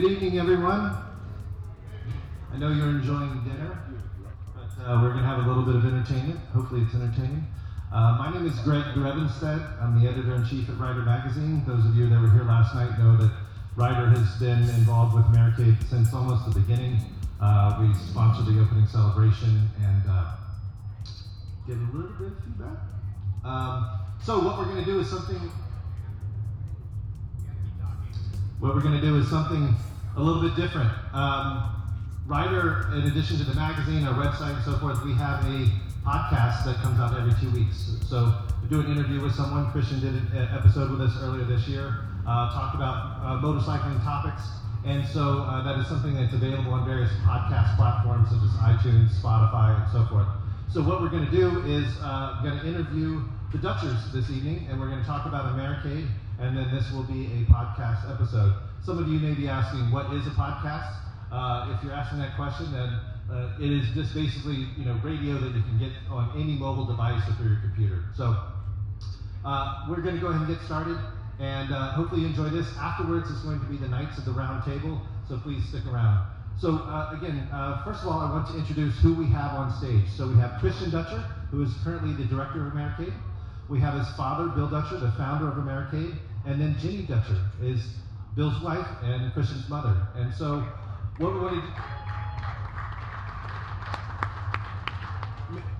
Good 0.00 0.12
evening, 0.12 0.38
everyone. 0.38 0.96
I 2.50 2.56
know 2.56 2.72
you're 2.72 2.88
enjoying 2.88 3.44
dinner, 3.44 3.84
but 4.54 4.82
uh, 4.82 4.98
we're 5.02 5.10
going 5.12 5.24
to 5.24 5.28
have 5.28 5.44
a 5.44 5.46
little 5.46 5.62
bit 5.62 5.74
of 5.74 5.84
entertainment. 5.84 6.40
Hopefully, 6.54 6.80
it's 6.86 6.94
entertaining. 6.94 7.44
Uh, 7.92 8.16
my 8.18 8.32
name 8.32 8.46
is 8.46 8.58
Greg 8.60 8.82
Drevenstedt. 8.96 9.60
I'm 9.82 10.02
the 10.02 10.08
editor 10.08 10.36
in 10.36 10.46
chief 10.46 10.70
at 10.70 10.78
Rider 10.78 11.02
Magazine. 11.02 11.62
Those 11.66 11.84
of 11.84 11.94
you 11.96 12.08
that 12.08 12.18
were 12.18 12.30
here 12.30 12.44
last 12.44 12.74
night 12.74 12.98
know 12.98 13.14
that 13.18 13.30
Rider 13.76 14.08
has 14.08 14.40
been 14.40 14.62
involved 14.80 15.14
with 15.14 15.26
Americade 15.26 15.76
since 15.90 16.14
almost 16.14 16.50
the 16.50 16.58
beginning. 16.58 16.96
Uh, 17.38 17.76
we 17.82 17.92
sponsored 17.92 18.46
the 18.46 18.58
opening 18.58 18.86
celebration 18.86 19.68
and 19.84 20.02
uh, 20.08 20.32
get 21.66 21.76
a 21.76 21.88
little 21.92 22.16
bit 22.16 22.28
of 22.28 22.42
feedback. 22.42 22.78
Um, 23.44 24.00
so, 24.24 24.38
what 24.38 24.56
we're 24.56 24.64
going 24.64 24.82
to 24.82 24.90
do 24.90 25.00
is 25.00 25.10
something 25.10 25.52
what 28.60 28.74
we're 28.74 28.82
going 28.82 28.98
to 28.98 29.00
do 29.00 29.16
is 29.16 29.28
something 29.28 29.74
a 30.16 30.22
little 30.22 30.42
bit 30.42 30.56
different. 30.56 30.90
Um, 31.12 31.76
Rider, 32.26 32.90
in 32.94 33.10
addition 33.10 33.38
to 33.38 33.44
the 33.44 33.54
magazine, 33.54 34.06
our 34.06 34.14
website, 34.14 34.54
and 34.54 34.64
so 34.64 34.78
forth, 34.78 35.02
we 35.04 35.12
have 35.14 35.44
a 35.44 35.66
podcast 36.06 36.64
that 36.64 36.76
comes 36.82 37.00
out 37.00 37.16
every 37.18 37.34
two 37.40 37.50
weeks. 37.50 37.96
So 38.08 38.32
we 38.62 38.68
do 38.68 38.80
an 38.80 38.90
interview 38.90 39.20
with 39.20 39.34
someone. 39.34 39.70
Christian 39.72 40.00
did 40.00 40.14
an 40.14 40.48
episode 40.54 40.90
with 40.90 41.00
us 41.00 41.12
earlier 41.22 41.44
this 41.44 41.66
year, 41.66 42.04
uh, 42.26 42.50
talked 42.52 42.74
about 42.74 43.18
uh, 43.22 43.42
motorcycling 43.42 44.02
topics. 44.04 44.42
And 44.86 45.06
so 45.06 45.42
uh, 45.42 45.62
that 45.64 45.78
is 45.78 45.88
something 45.88 46.14
that's 46.14 46.32
available 46.32 46.72
on 46.72 46.86
various 46.86 47.10
podcast 47.26 47.76
platforms 47.76 48.30
such 48.30 48.40
as 48.42 48.50
iTunes, 48.62 49.10
Spotify, 49.20 49.82
and 49.82 49.92
so 49.92 50.06
forth. 50.06 50.28
So 50.72 50.82
what 50.82 51.02
we're 51.02 51.10
going 51.10 51.26
to 51.26 51.32
do 51.32 51.60
is 51.66 51.86
uh, 52.00 52.40
going 52.42 52.58
to 52.58 52.66
interview 52.66 53.22
the 53.52 53.58
Dutchers 53.58 54.12
this 54.12 54.30
evening, 54.30 54.68
and 54.70 54.80
we're 54.80 54.88
going 54.88 55.00
to 55.00 55.06
talk 55.06 55.26
about 55.26 55.52
Americade 55.52 56.06
and 56.40 56.56
then 56.56 56.74
this 56.74 56.90
will 56.92 57.02
be 57.02 57.26
a 57.26 57.52
podcast 57.52 58.10
episode. 58.10 58.54
Some 58.84 58.96
of 58.96 59.08
you 59.08 59.18
may 59.18 59.34
be 59.34 59.46
asking, 59.46 59.92
what 59.92 60.10
is 60.14 60.26
a 60.26 60.30
podcast? 60.30 60.88
Uh, 61.30 61.76
if 61.76 61.84
you're 61.84 61.92
asking 61.92 62.18
that 62.18 62.34
question, 62.34 62.72
then 62.72 62.88
uh, 63.30 63.54
it 63.60 63.70
is 63.70 63.84
just 63.94 64.14
basically 64.14 64.66
you 64.76 64.84
know 64.84 64.98
radio 65.04 65.38
that 65.38 65.54
you 65.54 65.62
can 65.62 65.78
get 65.78 65.92
on 66.08 66.32
any 66.34 66.56
mobile 66.56 66.86
device 66.86 67.22
or 67.28 67.34
through 67.34 67.52
your 67.52 67.60
computer. 67.60 68.02
So 68.16 68.34
uh, 69.44 69.86
we're 69.88 70.00
going 70.00 70.14
to 70.14 70.20
go 70.20 70.28
ahead 70.28 70.40
and 70.40 70.48
get 70.48 70.64
started, 70.64 70.96
and 71.38 71.72
uh, 71.72 71.92
hopefully 71.92 72.22
you 72.22 72.28
enjoy 72.28 72.48
this. 72.48 72.66
Afterwards, 72.80 73.30
it's 73.30 73.42
going 73.42 73.60
to 73.60 73.66
be 73.66 73.76
the 73.76 73.86
Knights 73.86 74.16
of 74.16 74.24
the 74.24 74.32
Round 74.32 74.64
Table, 74.64 75.00
so 75.28 75.38
please 75.38 75.62
stick 75.68 75.84
around. 75.86 76.26
So 76.58 76.76
uh, 76.76 77.14
again, 77.20 77.48
uh, 77.52 77.84
first 77.84 78.00
of 78.00 78.08
all, 78.08 78.20
I 78.20 78.32
want 78.32 78.48
to 78.48 78.56
introduce 78.56 78.98
who 79.00 79.12
we 79.14 79.26
have 79.26 79.52
on 79.52 79.70
stage. 79.76 80.08
So 80.16 80.26
we 80.26 80.36
have 80.40 80.58
Christian 80.58 80.90
Dutcher, 80.90 81.20
who 81.50 81.62
is 81.62 81.70
currently 81.84 82.16
the 82.16 82.24
director 82.24 82.66
of 82.66 82.72
Americade. 82.72 83.12
We 83.68 83.78
have 83.80 83.94
his 83.94 84.08
father, 84.16 84.48
Bill 84.48 84.68
Dutcher, 84.68 84.98
the 84.98 85.12
founder 85.12 85.48
of 85.48 85.58
Americade, 85.58 86.16
and 86.46 86.58
then 86.60 86.76
Ginny 86.80 87.04
Dutcher 87.04 87.38
is 87.62 87.84
Bill's 88.36 88.60
wife 88.62 88.86
and 89.02 89.32
Christian's 89.32 89.68
mother. 89.68 90.06
And 90.16 90.32
so, 90.34 90.60
what 91.18 91.32
we 91.34 91.40
wanted. 91.40 91.64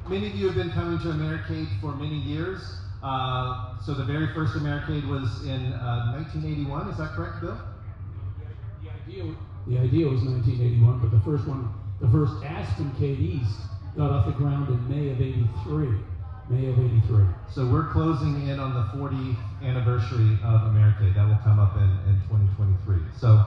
Many 0.09 0.27
of 0.27 0.35
you 0.35 0.47
have 0.47 0.57
been 0.57 0.73
coming 0.73 0.99
to 1.01 1.11
Americade 1.11 1.69
for 1.81 1.95
many 1.95 2.19
years. 2.19 2.81
Uh, 3.03 3.79
so 3.79 3.95
the 3.95 4.05
very 4.05 4.35
first 4.35 4.57
Americade 4.57 5.07
was 5.07 5.45
in 5.45 5.73
uh, 5.73 6.13
1981. 6.17 6.89
Is 6.89 6.99
that 6.99 7.11
correct, 7.11 7.41
Bill? 7.41 7.59
The 8.83 8.91
idea, 8.91 9.35
the 9.67 9.79
idea 9.79 10.09
was 10.09 10.23
1981, 10.23 10.99
but 11.01 11.11
the 11.11 11.21
first 11.21 11.47
one, 11.47 11.73
the 12.01 12.09
first 12.11 12.43
Aspencade 12.43 13.21
East, 13.21 13.61
got 13.97 14.11
off 14.11 14.27
the 14.27 14.33
ground 14.33 14.69
in 14.69 14.89
May 14.89 15.11
of 15.11 15.21
'83. 15.21 15.97
May 16.51 16.67
of 16.69 16.79
83. 16.79 17.25
So 17.55 17.71
we're 17.71 17.89
closing 17.93 18.49
in 18.49 18.59
on 18.59 18.75
the 18.75 18.99
40th 18.99 19.39
anniversary 19.63 20.39
of 20.45 20.69
Americade. 20.69 21.15
That 21.15 21.29
will 21.29 21.41
come 21.45 21.59
up 21.59 21.77
in, 21.77 21.91
in 22.09 22.21
2023. 22.29 22.99
So 23.19 23.45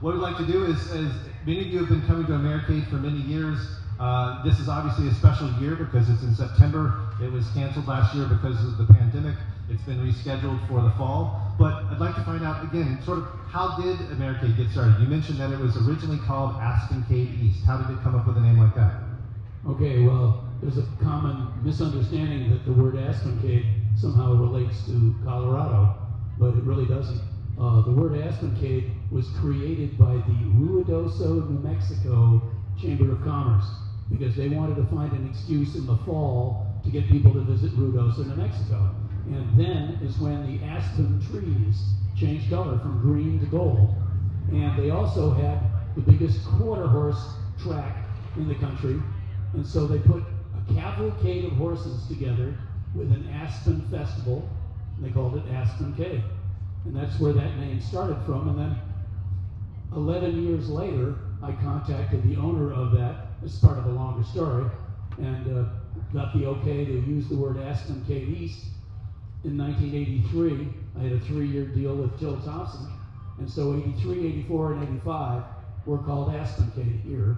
what 0.00 0.14
we'd 0.14 0.20
like 0.20 0.36
to 0.38 0.46
do 0.46 0.64
is, 0.64 0.76
as 0.92 1.12
many 1.46 1.60
of 1.60 1.66
you 1.68 1.78
have 1.80 1.88
been 1.88 2.06
coming 2.06 2.26
to 2.26 2.34
Americade 2.34 2.86
for 2.88 2.96
many 2.96 3.20
years, 3.20 3.58
uh, 3.98 4.42
this 4.42 4.58
is 4.58 4.68
obviously 4.68 5.08
a 5.08 5.14
special 5.14 5.50
year 5.60 5.76
because 5.76 6.10
it's 6.10 6.22
in 6.22 6.34
September. 6.34 7.08
It 7.22 7.30
was 7.30 7.46
canceled 7.54 7.86
last 7.86 8.14
year 8.14 8.26
because 8.26 8.62
of 8.64 8.76
the 8.76 8.92
pandemic. 8.92 9.36
It's 9.70 9.82
been 9.82 9.98
rescheduled 10.04 10.66
for 10.68 10.82
the 10.82 10.90
fall. 10.98 11.54
But 11.58 11.84
I'd 11.84 12.00
like 12.00 12.14
to 12.16 12.24
find 12.24 12.44
out 12.44 12.64
again, 12.64 12.98
sort 13.04 13.18
of 13.18 13.24
how 13.48 13.80
did 13.80 13.98
Americade 14.12 14.56
get 14.56 14.68
started? 14.70 14.98
You 15.00 15.06
mentioned 15.06 15.38
that 15.38 15.52
it 15.52 15.58
was 15.58 15.76
originally 15.76 16.18
called 16.26 16.56
Aspencade 16.56 17.40
East. 17.40 17.64
How 17.64 17.78
did 17.78 17.96
it 17.96 18.02
come 18.02 18.14
up 18.14 18.26
with 18.26 18.36
a 18.36 18.40
name 18.40 18.58
like 18.58 18.74
that? 18.74 19.00
Okay, 19.66 20.02
well, 20.02 20.44
there's 20.60 20.76
a 20.76 20.86
common 21.00 21.48
misunderstanding 21.64 22.50
that 22.50 22.64
the 22.66 22.72
word 22.72 22.94
Aspencade 22.94 23.64
somehow 23.96 24.34
relates 24.34 24.84
to 24.86 25.14
Colorado, 25.24 25.96
but 26.38 26.54
it 26.54 26.64
really 26.64 26.86
doesn't. 26.86 27.20
Uh, 27.58 27.82
the 27.82 27.92
word 27.92 28.12
Aspencade 28.12 28.90
was 29.10 29.28
created 29.40 29.96
by 29.96 30.14
the 30.14 30.38
Ruidoso, 30.58 31.48
New 31.48 31.68
Mexico 31.68 32.42
Chamber 32.80 33.12
of 33.12 33.22
Commerce 33.22 33.64
because 34.10 34.36
they 34.36 34.48
wanted 34.48 34.76
to 34.76 34.84
find 34.86 35.12
an 35.12 35.28
excuse 35.30 35.76
in 35.76 35.86
the 35.86 35.96
fall 35.98 36.66
to 36.84 36.90
get 36.90 37.08
people 37.08 37.32
to 37.32 37.40
visit 37.40 37.70
Ruidoso, 37.72 38.26
New 38.26 38.36
Mexico. 38.36 38.90
And 39.26 39.58
then 39.58 39.98
is 40.02 40.18
when 40.18 40.46
the 40.46 40.64
aspen 40.66 41.24
trees 41.30 41.82
changed 42.16 42.50
color 42.50 42.78
from 42.78 43.00
green 43.00 43.40
to 43.40 43.46
gold. 43.46 43.94
And 44.50 44.78
they 44.78 44.90
also 44.90 45.30
had 45.30 45.60
the 45.94 46.02
biggest 46.02 46.44
quarter 46.44 46.86
horse 46.86 47.24
track 47.62 47.96
in 48.36 48.48
the 48.48 48.54
country. 48.56 49.00
And 49.54 49.66
so 49.66 49.86
they 49.86 49.98
put 49.98 50.22
a 50.22 50.74
cavalcade 50.74 51.46
of 51.46 51.52
horses 51.52 52.06
together 52.08 52.58
with 52.94 53.10
an 53.10 53.28
Aspen 53.32 53.82
festival. 53.90 54.48
They 55.00 55.10
called 55.10 55.36
it 55.36 55.46
Aspencade. 55.52 56.22
And 56.84 56.96
that's 56.96 57.18
where 57.18 57.32
that 57.32 57.56
name 57.58 57.80
started 57.80 58.18
from. 58.26 58.48
And 58.48 58.58
then 58.58 58.78
11 59.94 60.44
years 60.44 60.68
later, 60.68 61.16
I 61.42 61.52
contacted 61.52 62.22
the 62.28 62.36
owner 62.36 62.72
of 62.72 62.92
that 62.92 63.26
as 63.44 63.58
part 63.58 63.78
of 63.78 63.86
a 63.86 63.90
longer 63.90 64.24
story 64.24 64.70
and 65.18 65.58
uh, 65.58 65.64
got 66.12 66.36
the 66.36 66.46
okay 66.46 66.84
to 66.84 66.92
use 66.92 67.28
the 67.28 67.36
word 67.36 67.56
Aspencade 67.56 68.36
East. 68.36 68.66
In 69.44 69.58
1983, 69.58 70.68
I 70.98 71.02
had 71.02 71.12
a 71.12 71.20
three 71.20 71.46
year 71.46 71.66
deal 71.66 71.94
with 71.96 72.18
Till 72.18 72.40
Thompson. 72.40 72.90
And 73.38 73.50
so 73.50 73.74
83, 73.76 74.26
84, 74.26 74.72
and 74.74 74.82
85 74.84 75.42
were 75.86 75.98
called 75.98 76.30
Aspencade 76.30 77.02
here. 77.02 77.36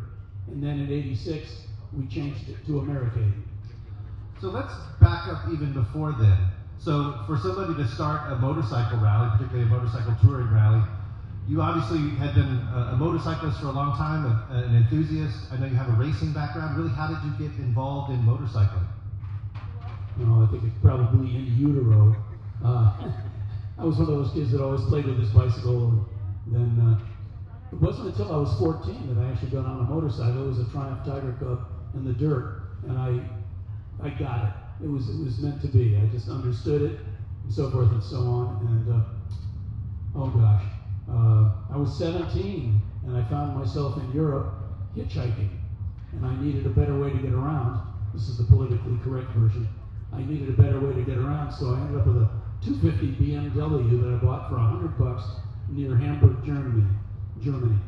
And 0.49 0.63
then 0.63 0.79
in 0.79 0.93
86, 0.93 1.67
we 1.93 2.07
changed 2.07 2.49
it 2.49 2.65
to 2.67 2.81
Americade. 2.81 3.33
So 4.41 4.49
let's 4.49 4.73
back 5.01 5.29
up 5.29 5.49
even 5.53 5.73
before 5.73 6.13
then. 6.13 6.37
So 6.79 7.21
for 7.27 7.39
somebody 7.39 7.75
to 7.83 7.89
start 7.89 8.33
a 8.33 8.37
motorcycle 8.37 8.99
rally, 8.99 9.31
particularly 9.33 9.65
a 9.65 9.73
motorcycle 9.73 10.15
touring 10.21 10.53
rally, 10.53 10.83
you 11.49 11.63
obviously 11.63 11.99
had 12.17 12.35
been 12.35 12.61
a, 12.75 12.91
a 12.93 12.97
motorcyclist 12.97 13.61
for 13.61 13.69
a 13.69 13.73
long 13.73 13.97
time, 13.97 14.27
a, 14.27 14.55
an 14.55 14.77
enthusiast. 14.77 15.53
I 15.53 15.57
know 15.57 15.67
you 15.67 15.75
have 15.77 15.89
a 15.89 15.93
racing 15.93 16.33
background. 16.33 16.77
Really, 16.77 16.91
how 16.91 17.09
did 17.09 17.19
you 17.25 17.49
get 17.49 17.57
involved 17.59 18.13
in 18.13 18.19
motorcycling? 18.23 18.87
No, 20.19 20.43
I 20.43 20.51
think 20.51 20.65
it's 20.65 20.79
probably 20.83 21.37
in 21.37 21.57
utero. 21.57 22.17
Uh, 22.65 22.93
I 23.79 23.85
was 23.85 23.97
one 23.99 24.09
of 24.09 24.17
those 24.17 24.33
kids 24.33 24.53
that 24.53 24.63
always 24.63 24.83
played 24.83 25.07
with 25.07 25.19
his 25.19 25.29
bicycle. 25.31 26.07
And 26.47 26.55
then 26.55 26.87
uh, 26.87 26.99
it 27.73 27.81
wasn't 27.81 28.09
until 28.09 28.33
I 28.33 28.39
was 28.39 28.53
14 28.59 29.15
that 29.15 29.23
I 29.23 29.31
actually 29.31 29.51
got 29.51 29.67
on 29.67 29.81
a 29.81 29.89
motorcycle. 29.89 30.45
It 30.45 30.49
was 30.49 30.59
a 30.61 30.71
Triumph 30.71 31.05
Tiger 31.05 31.37
Cub 31.39 31.67
in 31.95 32.05
the 32.05 32.13
dirt, 32.13 32.63
and 32.89 32.99
I, 32.99 33.21
I 34.03 34.11
got 34.11 34.45
it. 34.45 34.85
It 34.85 34.91
was 34.91 35.09
it 35.09 35.19
was 35.23 35.39
meant 35.39 35.61
to 35.63 35.69
be. 35.69 35.97
I 35.97 36.07
just 36.07 36.29
understood 36.29 36.83
it, 36.83 37.01
and 37.45 37.53
so 37.53 37.71
forth 37.71 37.91
and 37.91 38.03
so 38.03 38.19
on. 38.19 38.67
And 38.67 38.93
uh, 38.93 39.05
oh 40.17 40.29
gosh, 40.29 40.65
uh, 41.09 41.75
I 41.75 41.77
was 41.77 41.97
17, 41.99 42.81
and 43.07 43.17
I 43.17 43.25
found 43.29 43.57
myself 43.57 43.97
in 43.97 44.13
Europe 44.13 44.53
hitchhiking, 44.97 45.51
and 46.13 46.27
I 46.27 46.39
needed 46.43 46.67
a 46.67 46.71
better 46.71 46.99
way 46.99 47.11
to 47.11 47.19
get 47.19 47.33
around. 47.33 47.81
This 48.13 48.29
is 48.29 48.39
the 48.39 48.45
politically 48.45 48.99
correct 49.03 49.31
version. 49.31 49.69
I 50.13 50.23
needed 50.23 50.49
a 50.49 50.63
better 50.63 50.81
way 50.81 50.95
to 50.95 51.03
get 51.03 51.19
around, 51.19 51.53
so 51.53 51.75
I 51.75 51.81
ended 51.81 52.01
up 52.01 52.07
with 52.07 52.17
a 52.17 52.31
250 52.65 53.23
BMW 53.23 54.03
that 54.03 54.15
I 54.15 54.17
bought 54.25 54.49
for 54.49 54.57
100 54.57 54.99
bucks 54.99 55.25
near 55.69 55.97
Hamburg, 55.97 56.45
Germany. 56.45 56.87
Germany, 57.43 57.79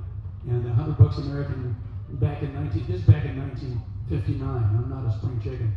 and 0.46 0.64
100 0.64 0.98
bucks 0.98 1.18
American 1.18 1.74
back 2.20 2.42
in 2.42 2.52
19. 2.54 2.86
This 2.86 3.00
back 3.02 3.24
in 3.24 3.38
19. 3.38 3.80
59. 4.08 4.40
I'm 4.42 4.88
not 4.88 5.06
a 5.06 5.18
spring 5.18 5.40
chicken. 5.42 5.74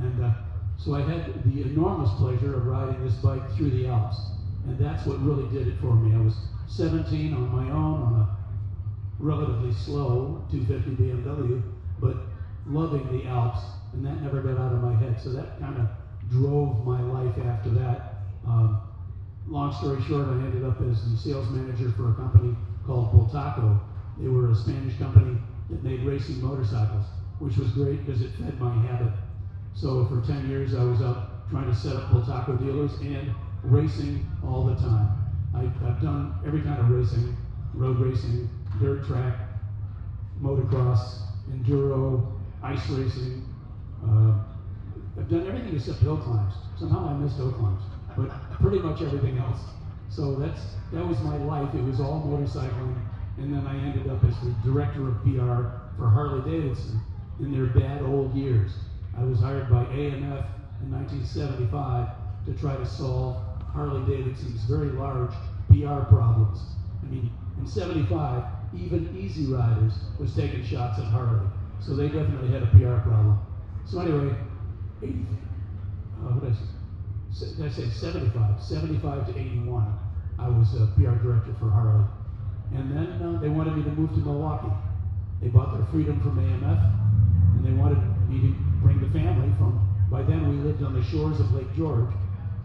And 0.00 0.24
uh, 0.24 0.32
so 0.78 0.94
I 0.94 1.02
had 1.02 1.44
the 1.44 1.62
enormous 1.62 2.10
pleasure 2.18 2.54
of 2.54 2.66
riding 2.66 3.04
this 3.04 3.14
bike 3.16 3.42
through 3.56 3.70
the 3.70 3.86
Alps. 3.86 4.16
And 4.66 4.78
that's 4.78 5.06
what 5.06 5.20
really 5.20 5.48
did 5.48 5.68
it 5.68 5.78
for 5.80 5.94
me. 5.94 6.14
I 6.14 6.20
was 6.20 6.34
17 6.68 7.34
on 7.34 7.52
my 7.52 7.70
own 7.70 8.02
on 8.02 8.14
a 8.14 8.28
relatively 9.20 9.72
slow 9.72 10.42
250 10.50 11.02
BMW, 11.02 11.62
but 12.00 12.16
loving 12.66 13.06
the 13.12 13.26
Alps. 13.26 13.60
And 13.92 14.04
that 14.04 14.20
never 14.22 14.40
got 14.42 14.58
out 14.58 14.72
of 14.72 14.82
my 14.82 14.94
head. 14.94 15.20
So 15.20 15.30
that 15.30 15.58
kind 15.60 15.78
of 15.78 15.88
drove 16.30 16.84
my 16.86 17.00
life 17.00 17.38
after 17.38 17.70
that. 17.70 18.14
Um, 18.46 18.80
long 19.48 19.72
story 19.72 20.02
short, 20.02 20.26
I 20.28 20.32
ended 20.32 20.64
up 20.64 20.80
as 20.80 21.10
the 21.10 21.16
sales 21.16 21.48
manager 21.50 21.92
for 21.92 22.10
a 22.10 22.14
company 22.14 22.56
called 22.86 23.12
Bultaco. 23.12 23.78
They 24.18 24.28
were 24.28 24.50
a 24.50 24.54
Spanish 24.54 24.98
company 24.98 25.38
that 25.70 25.82
made 25.84 26.00
racing 26.02 26.42
motorcycles 26.42 27.04
which 27.38 27.56
was 27.56 27.70
great 27.72 28.04
because 28.04 28.22
it 28.22 28.30
fed 28.32 28.58
my 28.60 28.72
habit. 28.72 29.12
So 29.74 30.06
for 30.06 30.20
10 30.20 30.48
years, 30.48 30.74
I 30.74 30.84
was 30.84 31.02
out 31.02 31.50
trying 31.50 31.66
to 31.66 31.74
set 31.74 31.96
up 31.96 32.10
Bultaco 32.10 32.58
dealers 32.58 32.92
and 33.00 33.34
racing 33.62 34.26
all 34.42 34.64
the 34.64 34.74
time. 34.76 35.08
I, 35.54 35.62
have 35.84 36.00
done 36.00 36.34
every 36.46 36.62
kind 36.62 36.80
of 36.80 36.90
racing 36.90 37.36
road 37.74 37.98
racing, 37.98 38.48
dirt 38.80 39.04
track, 39.04 39.34
motocross, 40.40 41.22
enduro, 41.50 42.40
ice 42.62 42.88
racing. 42.90 43.44
Uh, 44.04 44.38
I've 45.18 45.28
done 45.28 45.46
everything 45.46 45.74
except 45.74 45.98
hill 45.98 46.16
climbs. 46.16 46.54
Somehow 46.78 47.08
I 47.08 47.14
missed 47.14 47.36
hill 47.36 47.52
climbs, 47.52 47.82
but 48.16 48.30
pretty 48.60 48.78
much 48.78 49.02
everything 49.02 49.38
else. 49.38 49.60
So 50.08 50.36
that's 50.36 50.60
that 50.92 51.06
was 51.06 51.18
my 51.20 51.36
life. 51.38 51.74
It 51.74 51.82
was 51.84 52.00
all 52.00 52.22
motorcycling, 52.22 52.96
and 53.38 53.52
then 53.52 53.66
I 53.66 53.76
ended 53.76 54.08
up 54.10 54.22
as 54.24 54.34
the 54.40 54.54
director 54.64 55.08
of 55.08 55.22
PR 55.22 55.74
for 55.96 56.08
Harley 56.08 56.48
Davidson 56.48 57.00
in 57.40 57.52
their 57.52 57.66
bad 57.66 58.02
old 58.02 58.34
years. 58.34 58.72
I 59.16 59.24
was 59.24 59.40
hired 59.40 59.70
by 59.70 59.84
AMF 59.84 60.46
in 60.82 60.90
1975 60.90 62.08
to 62.46 62.54
try 62.54 62.76
to 62.76 62.86
solve 62.86 63.36
Harley 63.72 64.00
Davidson's 64.06 64.62
very 64.64 64.90
large 64.90 65.32
PR 65.68 66.06
problems. 66.10 66.60
I 67.02 67.06
mean, 67.10 67.30
in 67.58 67.66
75, 67.66 68.44
even 68.74 69.16
Easy 69.16 69.46
Riders 69.46 69.92
was 70.18 70.34
taking 70.34 70.64
shots 70.64 70.98
at 70.98 71.06
Harley. 71.06 71.46
So 71.80 71.94
they 71.94 72.08
definitely 72.08 72.50
had 72.50 72.62
a 72.62 72.66
PR 72.66 73.00
problem. 73.06 73.38
So 73.86 74.00
anyway, 74.00 74.34
80, 75.02 75.12
uh, 75.12 76.34
what 76.34 76.42
did 76.42 76.52
I 76.52 77.32
say? 77.32 77.56
Did 77.56 77.66
I 77.66 77.68
say 77.68 77.88
75? 77.88 78.62
75 78.62 79.26
to 79.26 79.38
81, 79.38 79.98
I 80.38 80.48
was 80.48 80.74
a 80.74 80.86
PR 80.96 81.16
director 81.22 81.54
for 81.60 81.70
Harley. 81.70 82.04
And 82.74 82.90
then 82.90 83.22
uh, 83.22 83.40
they 83.40 83.48
wanted 83.48 83.76
me 83.76 83.84
to 83.84 83.90
move 83.90 84.10
to 84.10 84.18
Milwaukee. 84.18 84.72
They 85.40 85.48
bought 85.48 85.76
their 85.76 85.86
freedom 85.86 86.20
from 86.20 86.38
AMF, 86.38 86.92
and 87.56 87.64
they 87.64 87.72
wanted 87.72 87.98
me 88.28 88.40
to 88.40 88.73
bring 88.84 89.00
the 89.00 89.08
family 89.18 89.48
from, 89.56 89.80
by 90.10 90.22
then 90.22 90.46
we 90.48 90.62
lived 90.62 90.82
on 90.82 90.92
the 90.92 91.02
shores 91.02 91.40
of 91.40 91.50
Lake 91.52 91.74
George, 91.74 92.12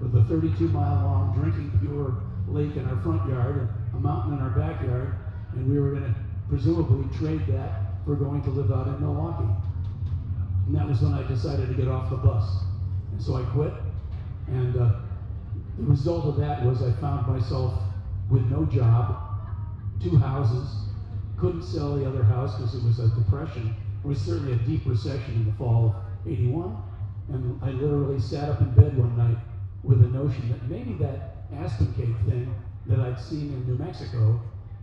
with 0.02 0.14
a 0.16 0.24
32 0.26 0.68
mile 0.68 1.06
long 1.06 1.34
drinking 1.34 1.72
pure 1.80 2.16
lake 2.48 2.76
in 2.76 2.86
our 2.88 3.02
front 3.02 3.28
yard 3.30 3.56
and 3.56 3.70
a 3.96 4.00
mountain 4.00 4.34
in 4.34 4.40
our 4.40 4.52
backyard, 4.52 5.16
and 5.54 5.70
we 5.70 5.80
were 5.80 5.92
going 5.92 6.04
to 6.04 6.16
presumably 6.50 7.08
trade 7.18 7.46
that 7.48 8.04
for 8.06 8.16
going 8.16 8.44
to 8.44 8.50
live 8.50 8.72
out 8.72 8.88
in 8.88 9.00
Milwaukee. 9.00 9.50
And 10.68 10.76
that 10.76 10.88
was 10.88 11.02
when 11.02 11.14
I 11.14 11.26
decided 11.28 11.70
to 11.70 11.74
get 11.74 11.88
off 11.88 12.10
the 12.10 12.18
bus. 12.18 12.64
And 13.12 13.22
so 13.22 13.36
I 13.36 13.44
quit, 13.54 13.74
and 14.48 14.76
uh, 14.76 15.00
the 15.78 15.86
result 15.86 16.26
of 16.26 16.38
that 16.38 16.64
was 16.64 16.84
I 16.84 16.92
found 17.00 17.28
myself 17.28 17.74
with 18.30 18.44
no 18.44 18.66
job, 18.66 19.18
two 20.02 20.18
houses, 20.18 20.90
couldn't 21.38 21.64
sell 21.64 21.96
the 21.96 22.06
other 22.06 22.24
house 22.24 22.56
because 22.56 22.76
it 22.76 22.84
was 22.84 23.00
a 23.00 23.08
depression. 23.16 23.76
It 24.04 24.08
was 24.08 24.20
certainly 24.20 24.54
a 24.54 24.58
deep 24.58 24.82
recession 24.86 25.36
in 25.36 25.46
the 25.46 25.54
fall 25.54 25.90
of 25.90 26.09
81. 26.28 26.78
And 27.30 27.60
I 27.62 27.70
literally 27.72 28.20
sat 28.20 28.50
up 28.50 28.62
in 28.62 28.72
bed 28.72 28.98
one 28.98 29.16
night 29.18 29.38
with 29.84 30.02
a 30.04 30.08
notion 30.08 30.50
that 30.50 30.70
maybe 30.70 30.94
that 30.96 31.50
Aspencade 31.54 32.26
thing 32.26 32.54
that 32.86 33.00
I'd 33.00 33.20
seen 33.20 33.54
in 33.54 33.68
New 33.68 33.78
Mexico 33.78 34.40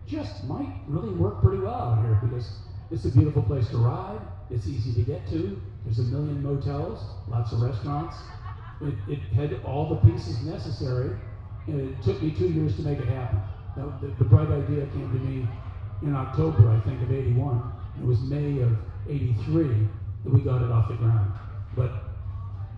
just 0.07 0.45
might 0.45 0.73
really 0.87 1.11
work 1.11 1.41
pretty 1.41 1.59
well 1.59 1.75
out 1.75 2.05
here 2.05 2.19
because 2.23 2.59
it's 2.91 3.05
a 3.05 3.11
beautiful 3.11 3.43
place 3.43 3.69
to 3.71 3.79
ride. 3.79 4.21
It's 4.51 4.67
easy 4.67 4.93
to 4.95 5.03
get 5.03 5.29
to. 5.31 5.61
There's 5.85 5.99
a 5.99 6.05
million 6.05 6.43
motels, 6.43 7.05
lots 7.29 7.53
of 7.53 7.63
restaurants. 7.63 8.17
It, 8.81 8.95
it 9.09 9.19
had 9.35 9.61
all 9.65 9.89
the 9.89 9.97
pieces 10.09 10.43
necessary, 10.43 11.17
and 11.67 11.81
it 11.81 12.03
took 12.03 12.23
me 12.23 12.31
two 12.31 12.49
years 12.49 12.77
to 12.77 12.83
make 12.83 12.99
it 12.99 13.09
happen. 13.09 13.41
Now, 13.77 13.99
the, 14.01 14.09
the 14.19 14.25
bright 14.25 14.49
idea 14.49 14.87
came 14.87 15.11
to 15.13 15.19
me 15.19 15.49
in 16.03 16.15
October, 16.15 16.71
I 16.71 16.81
think, 16.81 17.03
of 17.03 17.13
81. 17.13 17.73
It 18.01 18.07
was 18.07 18.21
May 18.21 18.61
of 18.61 18.77
83 19.09 19.89
that 20.27 20.35
we 20.35 20.41
got 20.41 20.63
it 20.63 20.71
off 20.71 20.89
the 20.89 20.95
ground. 20.95 21.33
But 21.77 21.91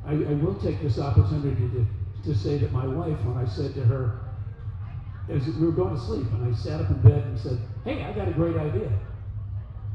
I, 0.07 0.13
I 0.13 0.35
will 0.35 0.59
take 0.61 0.83
this 0.83 0.99
opportunity 0.99 1.69
to, 1.69 1.87
to 2.25 2.39
say 2.39 2.59
that 2.59 2.73
my 2.73 2.87
wife, 2.87 3.19
when 3.25 3.39
I 3.39 3.49
said 3.49 3.75
to 3.75 3.85
her, 3.85 4.21
as 5.31 5.47
we 5.47 5.67
were 5.67 5.73
going 5.73 5.95
to 5.95 6.01
sleep, 6.01 6.27
and 6.33 6.55
I 6.55 6.57
sat 6.57 6.81
up 6.81 6.91
in 6.91 7.01
bed 7.01 7.25
and 7.25 7.39
said, 7.39 7.59
Hey, 7.85 8.05
I 8.05 8.13
got 8.13 8.29
a 8.29 8.33
great 8.33 8.57
idea. 8.57 8.91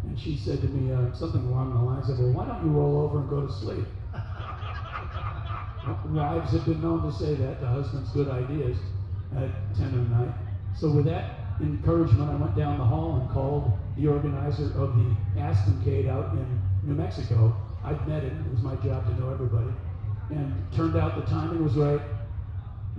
And 0.04 0.20
she 0.20 0.36
said 0.36 0.62
to 0.62 0.68
me 0.68 0.94
uh, 0.94 1.14
something 1.14 1.46
along 1.46 1.74
the 1.74 1.82
lines 1.82 2.10
of, 2.10 2.20
Well, 2.20 2.34
why 2.34 2.48
don't 2.48 2.66
you 2.66 2.72
roll 2.72 3.02
over 3.02 3.20
and 3.20 3.30
go 3.30 3.46
to 3.46 3.54
sleep? 3.54 3.86
Wives 6.10 6.52
have 6.52 6.66
been 6.66 6.82
known 6.82 7.04
to 7.04 7.12
say 7.12 7.36
that 7.36 7.60
to 7.60 7.68
husbands' 7.68 8.10
good 8.12 8.30
ideas 8.30 8.78
at 9.36 9.50
10 9.76 9.86
at 9.86 10.10
night. 10.10 10.34
So, 10.78 10.90
with 10.90 11.06
that 11.06 11.40
encouragement, 11.60 12.32
I 12.32 12.36
went 12.36 12.56
down 12.56 12.78
the 12.78 12.86
hall 12.86 13.20
and 13.20 13.30
called 13.32 13.72
the 13.98 14.08
organizer 14.08 14.72
of 14.78 14.96
the 14.96 15.16
Aspencade 15.38 16.10
out 16.10 16.34
in 16.34 16.63
New 16.84 16.96
Mexico. 16.96 17.56
I'd 17.84 18.08
met 18.08 18.24
him, 18.24 18.46
it 18.46 18.54
was 18.54 18.62
my 18.64 18.76
job 18.76 19.06
to 19.06 19.20
know 19.20 19.32
everybody. 19.32 19.72
And 20.30 20.54
turned 20.74 20.96
out 20.96 21.16
the 21.16 21.30
timing 21.30 21.64
was 21.64 21.74
right. 21.74 22.02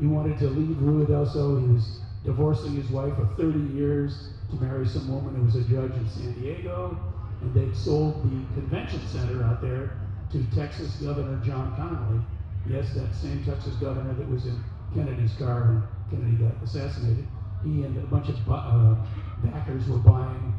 He 0.00 0.06
wanted 0.06 0.38
to 0.38 0.48
leave 0.48 0.76
Ruidoso. 0.76 1.60
He 1.60 1.72
was 1.72 2.00
divorcing 2.24 2.72
his 2.74 2.90
wife 2.90 3.16
of 3.18 3.36
30 3.36 3.58
years 3.74 4.28
to 4.50 4.56
marry 4.56 4.86
some 4.86 5.08
woman 5.08 5.34
who 5.36 5.44
was 5.44 5.56
a 5.56 5.62
judge 5.68 5.92
in 5.92 6.08
San 6.08 6.32
Diego. 6.40 6.98
And 7.40 7.54
they'd 7.54 7.76
sold 7.76 8.22
the 8.24 8.60
convention 8.60 9.00
center 9.08 9.42
out 9.42 9.60
there 9.60 9.98
to 10.32 10.44
Texas 10.54 10.96
Governor 10.96 11.40
John 11.44 11.74
Connally. 11.76 12.24
Yes, 12.68 12.94
that 12.94 13.14
same 13.14 13.44
Texas 13.44 13.74
governor 13.74 14.14
that 14.14 14.28
was 14.28 14.46
in 14.46 14.58
Kennedy's 14.94 15.34
car 15.34 15.64
when 15.64 15.82
Kennedy 16.10 16.42
got 16.42 16.62
assassinated. 16.62 17.26
He 17.62 17.82
and 17.82 17.96
a 17.98 18.06
bunch 18.06 18.28
of 18.28 18.36
uh, 18.48 18.96
backers 19.44 19.86
were 19.86 19.98
buying 19.98 20.53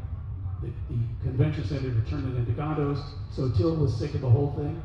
the, 0.66 0.94
the, 0.94 1.00
convention 1.22 1.64
center 1.64 1.92
to 1.92 2.10
turn 2.10 2.26
it 2.32 2.38
into 2.38 2.52
condos. 2.52 3.02
So 3.34 3.50
Till 3.56 3.76
was 3.76 3.96
sick 3.98 4.14
of 4.14 4.20
the 4.20 4.30
whole 4.30 4.54
thing, 4.56 4.82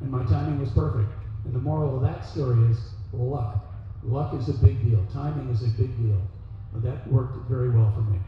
and 0.00 0.10
my 0.10 0.24
timing 0.24 0.60
was 0.60 0.70
perfect. 0.70 1.10
And 1.44 1.54
the 1.54 1.60
moral 1.60 1.96
of 1.96 2.02
that 2.02 2.26
story 2.26 2.70
is 2.70 2.78
luck. 3.12 3.64
Luck 4.02 4.34
is 4.34 4.48
a 4.48 4.54
big 4.54 4.82
deal. 4.84 5.04
Timing 5.12 5.48
is 5.50 5.62
a 5.62 5.68
big 5.76 5.96
deal. 5.98 6.20
But 6.72 6.82
that 6.82 7.10
worked 7.10 7.48
very 7.48 7.70
well 7.70 7.92
for 7.94 8.02
me. 8.02 8.18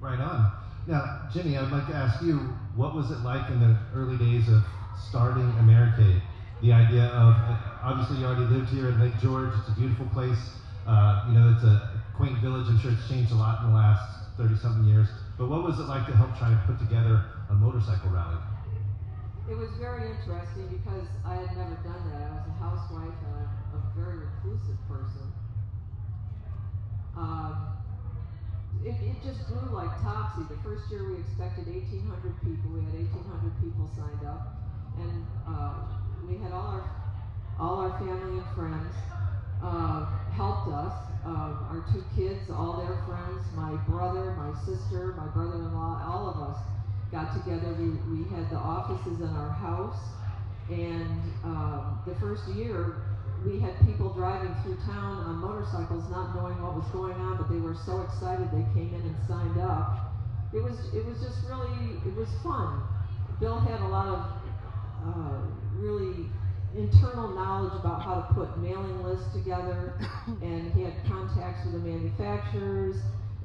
Right 0.00 0.18
on. 0.18 0.52
Now, 0.86 1.28
Ginny, 1.32 1.56
I'd 1.56 1.70
like 1.70 1.86
to 1.88 1.94
ask 1.94 2.22
you, 2.22 2.36
what 2.76 2.94
was 2.94 3.10
it 3.10 3.18
like 3.20 3.50
in 3.50 3.60
the 3.60 3.76
early 3.94 4.16
days 4.16 4.48
of 4.48 4.62
starting 5.08 5.48
Americade? 5.58 6.22
The 6.62 6.72
idea 6.72 7.04
of, 7.06 7.34
obviously, 7.82 8.18
you 8.18 8.26
already 8.26 8.46
lived 8.46 8.70
here 8.70 8.88
in 8.88 9.00
Lake 9.00 9.18
George. 9.20 9.52
It's 9.58 9.68
a 9.68 9.78
beautiful 9.78 10.06
place. 10.14 10.38
Uh, 10.86 11.26
you 11.28 11.38
know, 11.38 11.52
it's 11.54 11.64
a 11.64 11.95
quaint 12.16 12.40
village. 12.40 12.66
I'm 12.68 12.80
sure 12.80 12.90
it's 12.90 13.08
changed 13.08 13.32
a 13.32 13.36
lot 13.36 13.60
in 13.60 13.70
the 13.70 13.76
last 13.76 14.36
30 14.40 14.56
something 14.56 14.88
years. 14.88 15.08
But 15.36 15.52
what 15.52 15.62
was 15.62 15.78
it 15.78 15.84
like 15.84 16.08
to 16.08 16.16
help 16.16 16.32
try 16.40 16.48
and 16.48 16.60
put 16.64 16.80
together 16.80 17.20
a 17.52 17.54
motorcycle 17.54 18.08
rally? 18.08 18.40
It 19.46 19.54
was 19.54 19.68
very 19.78 20.10
interesting 20.16 20.66
because 20.72 21.06
I 21.24 21.44
had 21.44 21.52
never 21.60 21.76
done 21.84 22.02
that. 22.10 22.20
I 22.24 22.32
was 22.40 22.46
a 22.48 22.56
housewife 22.56 23.14
and 23.20 23.36
a, 23.36 23.44
a 23.76 23.80
very 23.94 24.26
reclusive 24.26 24.80
person. 24.88 25.28
Um, 27.14 27.54
it, 28.82 28.96
it 28.96 29.16
just 29.22 29.46
blew 29.52 29.76
like 29.76 29.92
topsy. 30.00 30.42
The 30.48 30.60
first 30.64 30.88
year 30.90 31.04
we 31.04 31.20
expected 31.20 31.68
1,800 31.68 32.32
people. 32.42 32.72
We 32.72 32.82
had 32.84 32.96
1,800 33.12 33.60
people 33.60 33.88
signed 33.92 34.24
up, 34.24 34.56
and 34.98 35.24
uh, 35.46 35.84
we 36.26 36.40
had 36.40 36.52
all 36.52 36.80
our 36.80 36.84
all 37.60 37.80
our 37.80 37.92
family 38.00 38.36
and 38.36 38.48
friends 38.52 38.92
uh, 39.62 40.06
helped 40.32 40.68
us. 40.68 40.92
Uh, 41.26 41.74
our 41.74 41.84
two 41.92 42.04
kids, 42.14 42.38
all 42.50 42.78
their 42.78 43.02
friends, 43.08 43.42
my 43.56 43.74
brother, 43.90 44.36
my 44.38 44.54
sister, 44.64 45.14
my 45.16 45.26
brother-in-law, 45.34 46.02
all 46.06 46.30
of 46.30 46.38
us 46.50 46.58
got 47.10 47.34
together. 47.34 47.74
We, 47.74 47.90
we 48.14 48.28
had 48.30 48.48
the 48.50 48.56
offices 48.56 49.20
in 49.20 49.30
our 49.34 49.50
house, 49.50 49.98
and 50.70 51.18
um, 51.42 51.98
the 52.06 52.14
first 52.20 52.46
year 52.54 53.02
we 53.44 53.58
had 53.58 53.78
people 53.86 54.12
driving 54.14 54.54
through 54.62 54.76
town 54.86 55.22
on 55.26 55.36
motorcycles, 55.36 56.08
not 56.10 56.34
knowing 56.34 56.60
what 56.62 56.74
was 56.74 56.86
going 56.92 57.14
on, 57.14 57.36
but 57.36 57.48
they 57.50 57.58
were 57.58 57.74
so 57.74 58.00
excited 58.02 58.46
they 58.50 58.66
came 58.74 58.94
in 58.94 59.02
and 59.02 59.16
signed 59.28 59.58
up. 59.58 60.14
It 60.54 60.62
was 60.62 60.78
it 60.94 61.04
was 61.04 61.20
just 61.20 61.42
really 61.46 61.98
it 62.06 62.14
was 62.16 62.28
fun. 62.42 62.82
Bill 63.40 63.58
had 63.58 63.80
a 63.80 63.88
lot 63.88 64.08
of 64.08 64.18
uh, 65.06 65.40
really 65.78 66.26
internal 66.76 67.28
knowledge 67.32 67.72
about 67.80 68.02
how 68.02 68.20
to 68.20 68.34
put 68.34 68.58
mailing 68.58 69.02
lists 69.02 69.32
together, 69.32 69.98
and 70.42 70.72
he 70.72 70.82
had 70.82 70.94
contacts 71.08 71.64
with 71.64 71.82
the 71.82 71.88
manufacturers, 71.88 72.96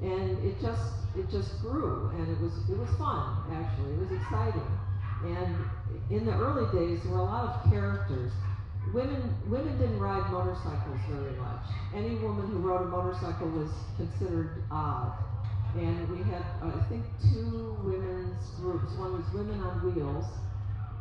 and 0.01 0.38
it 0.43 0.59
just 0.61 0.93
it 1.15 1.29
just 1.31 1.59
grew, 1.61 2.11
and 2.15 2.27
it 2.27 2.39
was 2.41 2.53
it 2.69 2.77
was 2.77 2.89
fun 3.00 3.39
actually. 3.51 3.93
It 3.93 4.00
was 4.00 4.11
exciting, 4.11 4.71
and 5.23 5.55
in 6.09 6.25
the 6.25 6.33
early 6.33 6.67
days 6.75 7.03
there 7.03 7.13
were 7.13 7.19
a 7.19 7.23
lot 7.23 7.47
of 7.50 7.71
characters. 7.71 8.31
Women 8.93 9.35
women 9.47 9.77
didn't 9.79 10.00
ride 10.00 10.29
motorcycles 10.31 11.00
very 11.09 11.35
much. 11.39 11.65
Any 11.95 12.15
woman 12.17 12.51
who 12.51 12.59
rode 12.59 12.83
a 12.83 12.89
motorcycle 12.89 13.47
was 13.50 13.71
considered 13.97 14.63
odd. 14.71 15.13
And 15.77 16.09
we 16.09 16.17
had, 16.29 16.43
uh, 16.61 16.67
I 16.75 16.83
think, 16.89 17.05
two 17.31 17.77
women's 17.81 18.43
groups. 18.59 18.91
One 19.00 19.13
was 19.13 19.23
Women 19.33 19.61
on 19.61 19.79
Wheels, 19.79 20.25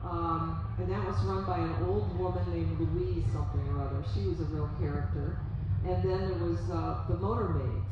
um, 0.04 0.56
and 0.78 0.90
that 0.90 1.06
was 1.06 1.16
run 1.24 1.44
by 1.44 1.58
an 1.58 1.74
old 1.84 2.18
woman 2.18 2.42
named 2.52 2.80
Louise 2.80 3.24
something 3.32 3.60
or 3.68 3.82
other. 3.82 4.02
She 4.14 4.26
was 4.26 4.40
a 4.40 4.44
real 4.44 4.70
character. 4.80 5.38
And 5.86 6.02
then 6.02 6.28
there 6.28 6.38
was 6.38 6.58
uh, 6.70 7.04
the 7.08 7.16
Motor 7.16 7.48
Maids. 7.50 7.86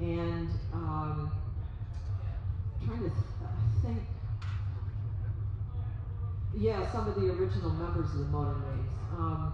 And 0.00 0.48
um, 0.72 1.30
trying 2.84 3.00
to 3.00 3.10
th- 3.10 3.16
think. 3.82 4.02
Yeah, 6.54 6.90
some 6.92 7.08
of 7.08 7.14
the 7.14 7.30
original 7.30 7.70
members 7.70 8.12
of 8.12 8.18
the 8.20 8.26
Motor 8.26 8.54
Maids. 8.56 8.92
Um, 9.16 9.52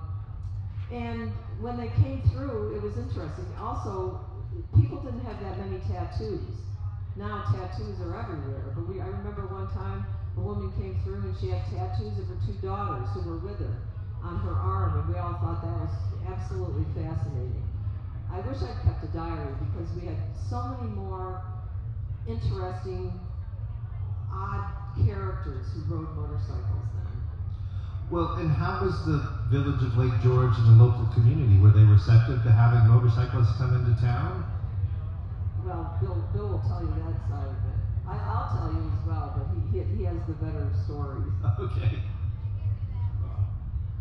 and 0.90 1.30
when 1.60 1.76
they 1.76 1.88
came 1.88 2.22
through, 2.32 2.74
it 2.74 2.82
was 2.82 2.96
interesting. 2.96 3.46
Also, 3.60 4.20
people 4.74 4.98
didn't 4.98 5.20
have 5.20 5.40
that 5.40 5.58
many 5.58 5.80
tattoos. 5.80 6.40
now 7.16 7.42
tattoos 7.52 8.00
are 8.00 8.14
everywhere. 8.18 8.72
But 8.74 8.88
we, 8.88 9.00
I 9.00 9.06
remember 9.08 9.46
one 9.46 9.68
time 9.68 10.06
a 10.38 10.40
woman 10.40 10.70
came 10.78 10.94
through 11.04 11.22
and 11.22 11.36
she 11.36 11.48
had 11.48 11.66
tattoos 11.66 12.18
of 12.20 12.28
her 12.28 12.38
two 12.46 12.54
daughters 12.62 13.08
who 13.14 13.22
were 13.28 13.38
with 13.38 13.58
her 13.60 13.74
on 14.22 14.38
her 14.38 14.52
arm, 14.52 14.96
and 14.96 15.08
we 15.08 15.18
all 15.18 15.34
thought 15.34 15.62
that 15.62 15.80
was 15.80 15.90
absolutely 16.26 16.84
fascinating. 16.94 17.64
I 18.30 18.40
wish 18.40 18.62
I'd 18.62 18.80
kept 18.84 19.04
a 19.04 19.08
diary 19.08 19.56
because 19.60 19.92
we 19.94 20.04
had 20.04 20.18
so 20.50 20.64
many 20.64 20.88
more 20.88 21.36
interesting, 22.28 23.18
odd 24.32 24.62
characters 24.96 25.72
who 25.74 25.82
rode 25.94 26.10
motorcycles 26.16 26.86
then. 26.94 27.22
Well, 28.12 28.32
and 28.38 28.50
how 28.50 28.76
was 28.76 29.02
the 29.02 29.22
village 29.50 29.84
of 29.84 29.96
Lake 29.96 30.18
George 30.20 30.58
and 30.58 30.68
the 30.68 30.72
local 30.72 31.06
community? 31.06 31.58
Were 31.58 31.70
they 31.72 31.84
receptive 31.84 32.42
to 32.44 32.52
having 32.52 32.86
motorcyclists 32.86 33.52
come 33.52 33.74
into 33.74 33.92
town? 33.92 34.44
Well, 35.64 35.88
Bill, 36.00 36.22
Bill 36.32 36.48
will 36.48 36.58
tell 36.58 36.82
you 36.82 36.94
that 36.94 37.16
side 37.28 37.50
of 37.50 37.64
it. 37.66 37.67
I, 38.08 38.16
I'll 38.24 38.48
tell 38.56 38.72
you 38.72 38.88
as 38.88 39.06
well, 39.06 39.34
but 39.36 39.46
he, 39.52 39.78
he, 39.78 39.98
he 39.98 40.04
has 40.04 40.16
the 40.26 40.34
better 40.34 40.70
stories. 40.84 41.28
Okay. 41.60 42.02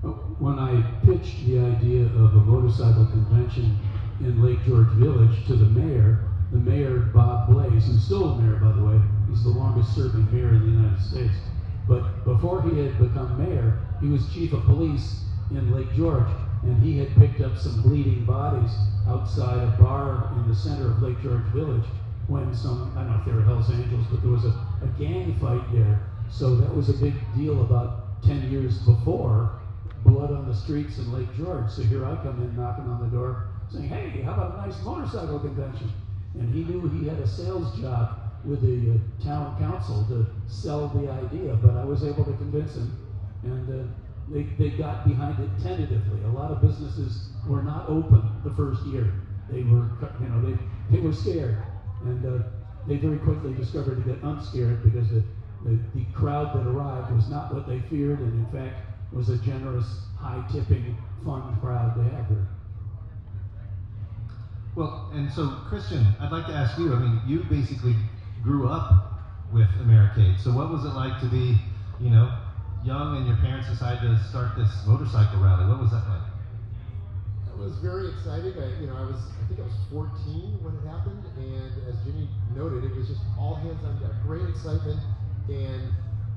Uh, 0.03 0.09
when 0.39 0.59
I 0.59 0.81
pitched 1.03 1.47
the 1.47 1.59
idea 1.59 2.05
of 2.05 2.35
a 2.37 2.45
motorcycle 2.45 3.07
convention 3.07 3.79
in 4.21 4.43
Lake 4.43 4.63
George 4.65 4.87
Village 4.89 5.45
to 5.47 5.55
the 5.55 5.65
mayor, 5.65 6.23
the 6.51 6.59
mayor, 6.59 6.99
Bob 7.13 7.49
Blais, 7.49 7.81
who's 7.83 8.05
still 8.05 8.29
a 8.29 8.41
mayor, 8.41 8.57
by 8.57 8.71
the 8.73 8.85
way, 8.85 9.01
he's 9.27 9.43
the 9.43 9.49
longest 9.49 9.95
serving 9.95 10.31
mayor 10.31 10.53
in 10.53 10.61
the 10.61 10.71
United 10.71 11.01
States. 11.01 11.35
But 11.87 12.23
before 12.25 12.61
he 12.61 12.77
had 12.79 12.97
become 12.99 13.37
mayor, 13.37 13.73
he 13.99 14.07
was 14.07 14.31
chief 14.31 14.53
of 14.53 14.63
police 14.65 15.25
in 15.51 15.73
Lake 15.73 15.91
George, 15.95 16.29
and 16.63 16.81
he 16.81 16.97
had 16.97 17.09
picked 17.15 17.41
up 17.41 17.57
some 17.57 17.81
bleeding 17.81 18.23
bodies 18.23 18.71
outside 19.07 19.63
a 19.63 19.75
bar 19.81 20.31
in 20.37 20.47
the 20.47 20.55
center 20.55 20.91
of 20.91 21.01
Lake 21.01 21.19
George 21.21 21.45
Village 21.55 21.85
when 22.27 22.53
some, 22.53 22.91
I 22.97 23.03
don't 23.03 23.11
know 23.11 23.19
if 23.19 23.25
they 23.25 23.31
were 23.31 23.41
Hells 23.41 23.71
Angels, 23.71 24.05
but 24.11 24.21
there 24.21 24.31
was 24.31 24.45
a, 24.45 24.53
a 24.83 24.87
gang 24.99 25.33
fight 25.39 25.63
there. 25.71 25.99
So 26.29 26.55
that 26.55 26.75
was 26.75 26.89
a 26.89 26.93
big 26.93 27.13
deal 27.35 27.63
about 27.63 28.21
10 28.23 28.51
years 28.51 28.79
before, 28.79 29.61
blood 30.05 30.31
on 30.31 30.47
the 30.47 30.55
streets 30.55 30.97
in 30.97 31.11
Lake 31.13 31.33
George. 31.37 31.69
So 31.71 31.83
here 31.83 32.05
I 32.05 32.15
come 32.17 32.41
in 32.41 32.55
knocking 32.55 32.85
on 32.85 33.09
the 33.09 33.15
door 33.15 33.47
saying, 33.71 33.87
hey, 33.87 34.21
how 34.21 34.33
about 34.33 34.55
a 34.55 34.67
nice 34.67 34.83
motorcycle 34.83 35.39
convention? 35.39 35.89
And 36.33 36.53
he 36.53 36.63
knew 36.65 36.87
he 36.89 37.07
had 37.07 37.19
a 37.19 37.27
sales 37.27 37.79
job 37.79 38.19
with 38.45 38.61
the 38.61 38.93
uh, 38.93 39.23
town 39.23 39.57
council 39.59 40.05
to 40.09 40.25
sell 40.47 40.89
the 40.89 41.09
idea, 41.09 41.55
but 41.55 41.75
I 41.75 41.83
was 41.83 42.03
able 42.03 42.23
to 42.25 42.33
convince 42.33 42.75
him, 42.75 42.95
and 43.43 43.69
uh, 43.69 43.83
they, 44.29 44.43
they 44.57 44.69
got 44.77 45.07
behind 45.07 45.39
it 45.39 45.49
tentatively. 45.61 46.23
A 46.25 46.29
lot 46.29 46.51
of 46.51 46.61
businesses 46.61 47.29
were 47.47 47.63
not 47.63 47.89
open 47.89 48.21
the 48.43 48.51
first 48.51 48.85
year. 48.85 49.11
They 49.49 49.63
were, 49.63 49.89
you 50.21 50.27
know, 50.27 50.41
they, 50.41 50.57
they 50.95 51.01
were 51.01 51.13
scared, 51.13 51.57
and 52.07 52.25
uh, 52.25 52.39
they 52.87 52.97
very 52.97 53.19
quickly 53.19 53.53
discovered 53.53 53.97
to 53.97 54.03
get 54.03 54.19
unscared 54.23 54.83
because 54.83 55.09
the, 55.11 55.23
the, 55.65 55.79
the 55.95 56.05
crowd 56.15 56.53
that 56.53 56.65
arrived 56.67 57.11
was 57.11 57.29
not 57.29 57.53
what 57.53 57.65
they 57.67 57.79
feared, 57.79 58.21
and 58.21 58.33
in 58.33 58.47
fact 58.47 58.79
was 59.13 59.29
a 59.29 59.37
generous, 59.37 59.99
high-tipping, 60.17 60.95
fun 61.25 61.57
crowd 61.61 61.95
to 61.95 62.03
have 62.03 62.29
there. 62.29 62.47
Well, 64.77 64.93
and 65.11 65.31
so 65.31 65.49
Christian, 65.65 66.05
I'd 66.21 66.31
like 66.31 66.45
to 66.47 66.53
ask 66.53 66.77
you. 66.77 66.93
I 66.93 66.97
mean, 66.97 67.19
you 67.25 67.41
basically 67.49 67.95
grew 68.43 68.67
up 68.67 68.91
with 69.53 69.69
Americade. 69.79 70.39
So 70.39 70.51
what 70.51 70.69
was 70.69 70.85
it 70.85 70.93
like 70.93 71.17
to 71.19 71.27
be, 71.27 71.57
you 71.99 72.11
know, 72.11 72.31
young 72.83 73.15
and 73.15 73.25
your 73.25 73.35
parents 73.37 73.67
decided 73.67 74.01
to 74.01 74.17
start 74.17 74.55
this 74.55 74.83
motorcycle 74.85 75.39
rally? 75.39 75.65
What 75.65 75.79
was 75.79 75.91
that 75.91 76.05
like? 76.07 76.16
Was 77.57 77.73
very 77.81 78.13
exciting. 78.13 78.53
I, 78.53 78.69
you 78.77 78.85
know, 78.85 78.93
I 78.93 79.05
was, 79.09 79.17
I 79.17 79.43
think 79.49 79.57
I 79.57 79.65
was 79.65 79.73
14 79.89 80.61
when 80.61 80.77
it 80.77 80.85
happened, 80.85 81.25
and 81.41 81.73
as 81.89 81.97
Ginny 82.05 82.29
noted, 82.53 82.85
it 82.85 82.93
was 82.93 83.09
just 83.09 83.19
all 83.33 83.57
hands 83.57 83.81
on 83.81 83.97
deck. 83.97 84.13
Great 84.21 84.45
excitement, 84.45 85.01
and 85.49 85.89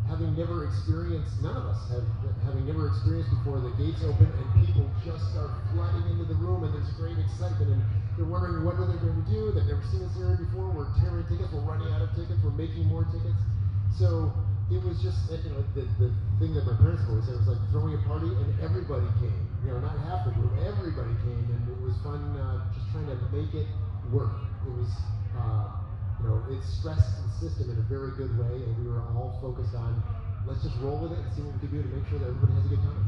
having 0.08 0.32
never 0.32 0.64
experienced, 0.64 1.30
none 1.44 1.54
of 1.60 1.68
us 1.68 1.76
have, 1.92 2.02
having 2.48 2.64
never 2.64 2.88
experienced 2.88 3.28
before, 3.36 3.60
the 3.60 3.70
gates 3.76 4.00
open 4.02 4.26
and 4.26 4.48
people 4.64 4.88
just 5.04 5.20
start 5.36 5.52
flooding 5.76 6.08
into 6.08 6.24
the 6.24 6.34
room, 6.40 6.64
and 6.64 6.72
there's 6.72 6.88
great 6.96 7.20
excitement, 7.20 7.68
and 7.68 7.84
they're 8.16 8.26
wondering 8.26 8.64
what 8.64 8.80
are 8.80 8.88
they 8.88 8.98
going 8.98 9.20
to 9.20 9.28
do. 9.28 9.52
They've 9.52 9.68
never 9.68 9.84
seen 9.92 10.00
this 10.00 10.16
area 10.16 10.40
before. 10.40 10.72
We're 10.72 10.90
tearing 11.04 11.28
tickets. 11.28 11.52
We're 11.52 11.68
running 11.68 11.92
out 11.92 12.00
of 12.00 12.10
tickets. 12.16 12.40
We're 12.40 12.56
making 12.56 12.88
more 12.88 13.04
tickets. 13.12 13.38
So 14.00 14.32
it 14.70 14.80
was 14.86 15.02
just, 15.02 15.18
you 15.30 15.50
know, 15.50 15.62
the, 15.74 15.82
the 15.98 16.14
thing 16.38 16.54
that 16.54 16.62
my 16.62 16.78
parents 16.78 17.02
always 17.10 17.26
said 17.26 17.34
was 17.42 17.50
like 17.50 17.62
throwing 17.74 17.94
a 17.98 18.02
party, 18.06 18.30
and 18.30 18.48
everybody 18.62 19.06
came. 19.18 19.34
You 19.66 19.74
know, 19.74 19.82
not 19.82 19.98
half 20.06 20.24
the 20.24 20.32
group, 20.32 20.54
everybody 20.62 21.10
came, 21.26 21.44
and 21.50 21.62
it 21.66 21.80
was 21.82 21.98
fun 22.06 22.22
uh, 22.38 22.62
just 22.72 22.86
trying 22.94 23.10
to 23.10 23.18
make 23.34 23.50
it 23.52 23.66
work. 24.14 24.30
It 24.62 24.72
was, 24.78 24.90
uh, 25.34 25.74
you 26.22 26.30
know, 26.30 26.38
it 26.54 26.62
stressed 26.62 27.18
the 27.18 27.30
system 27.42 27.74
in 27.74 27.76
a 27.82 27.86
very 27.90 28.14
good 28.14 28.30
way, 28.38 28.62
and 28.62 28.72
we 28.78 28.86
were 28.86 29.02
all 29.18 29.38
focused 29.42 29.74
on 29.74 29.98
let's 30.46 30.62
just 30.62 30.78
roll 30.80 30.98
with 30.98 31.12
it 31.12 31.18
and 31.18 31.28
see 31.34 31.42
what 31.42 31.52
we 31.58 31.66
can 31.66 31.70
do 31.74 31.82
to 31.82 31.90
make 31.92 32.06
sure 32.08 32.18
that 32.18 32.30
everybody 32.30 32.54
has 32.54 32.64
a 32.64 32.72
good 32.72 32.82
time. 32.86 33.04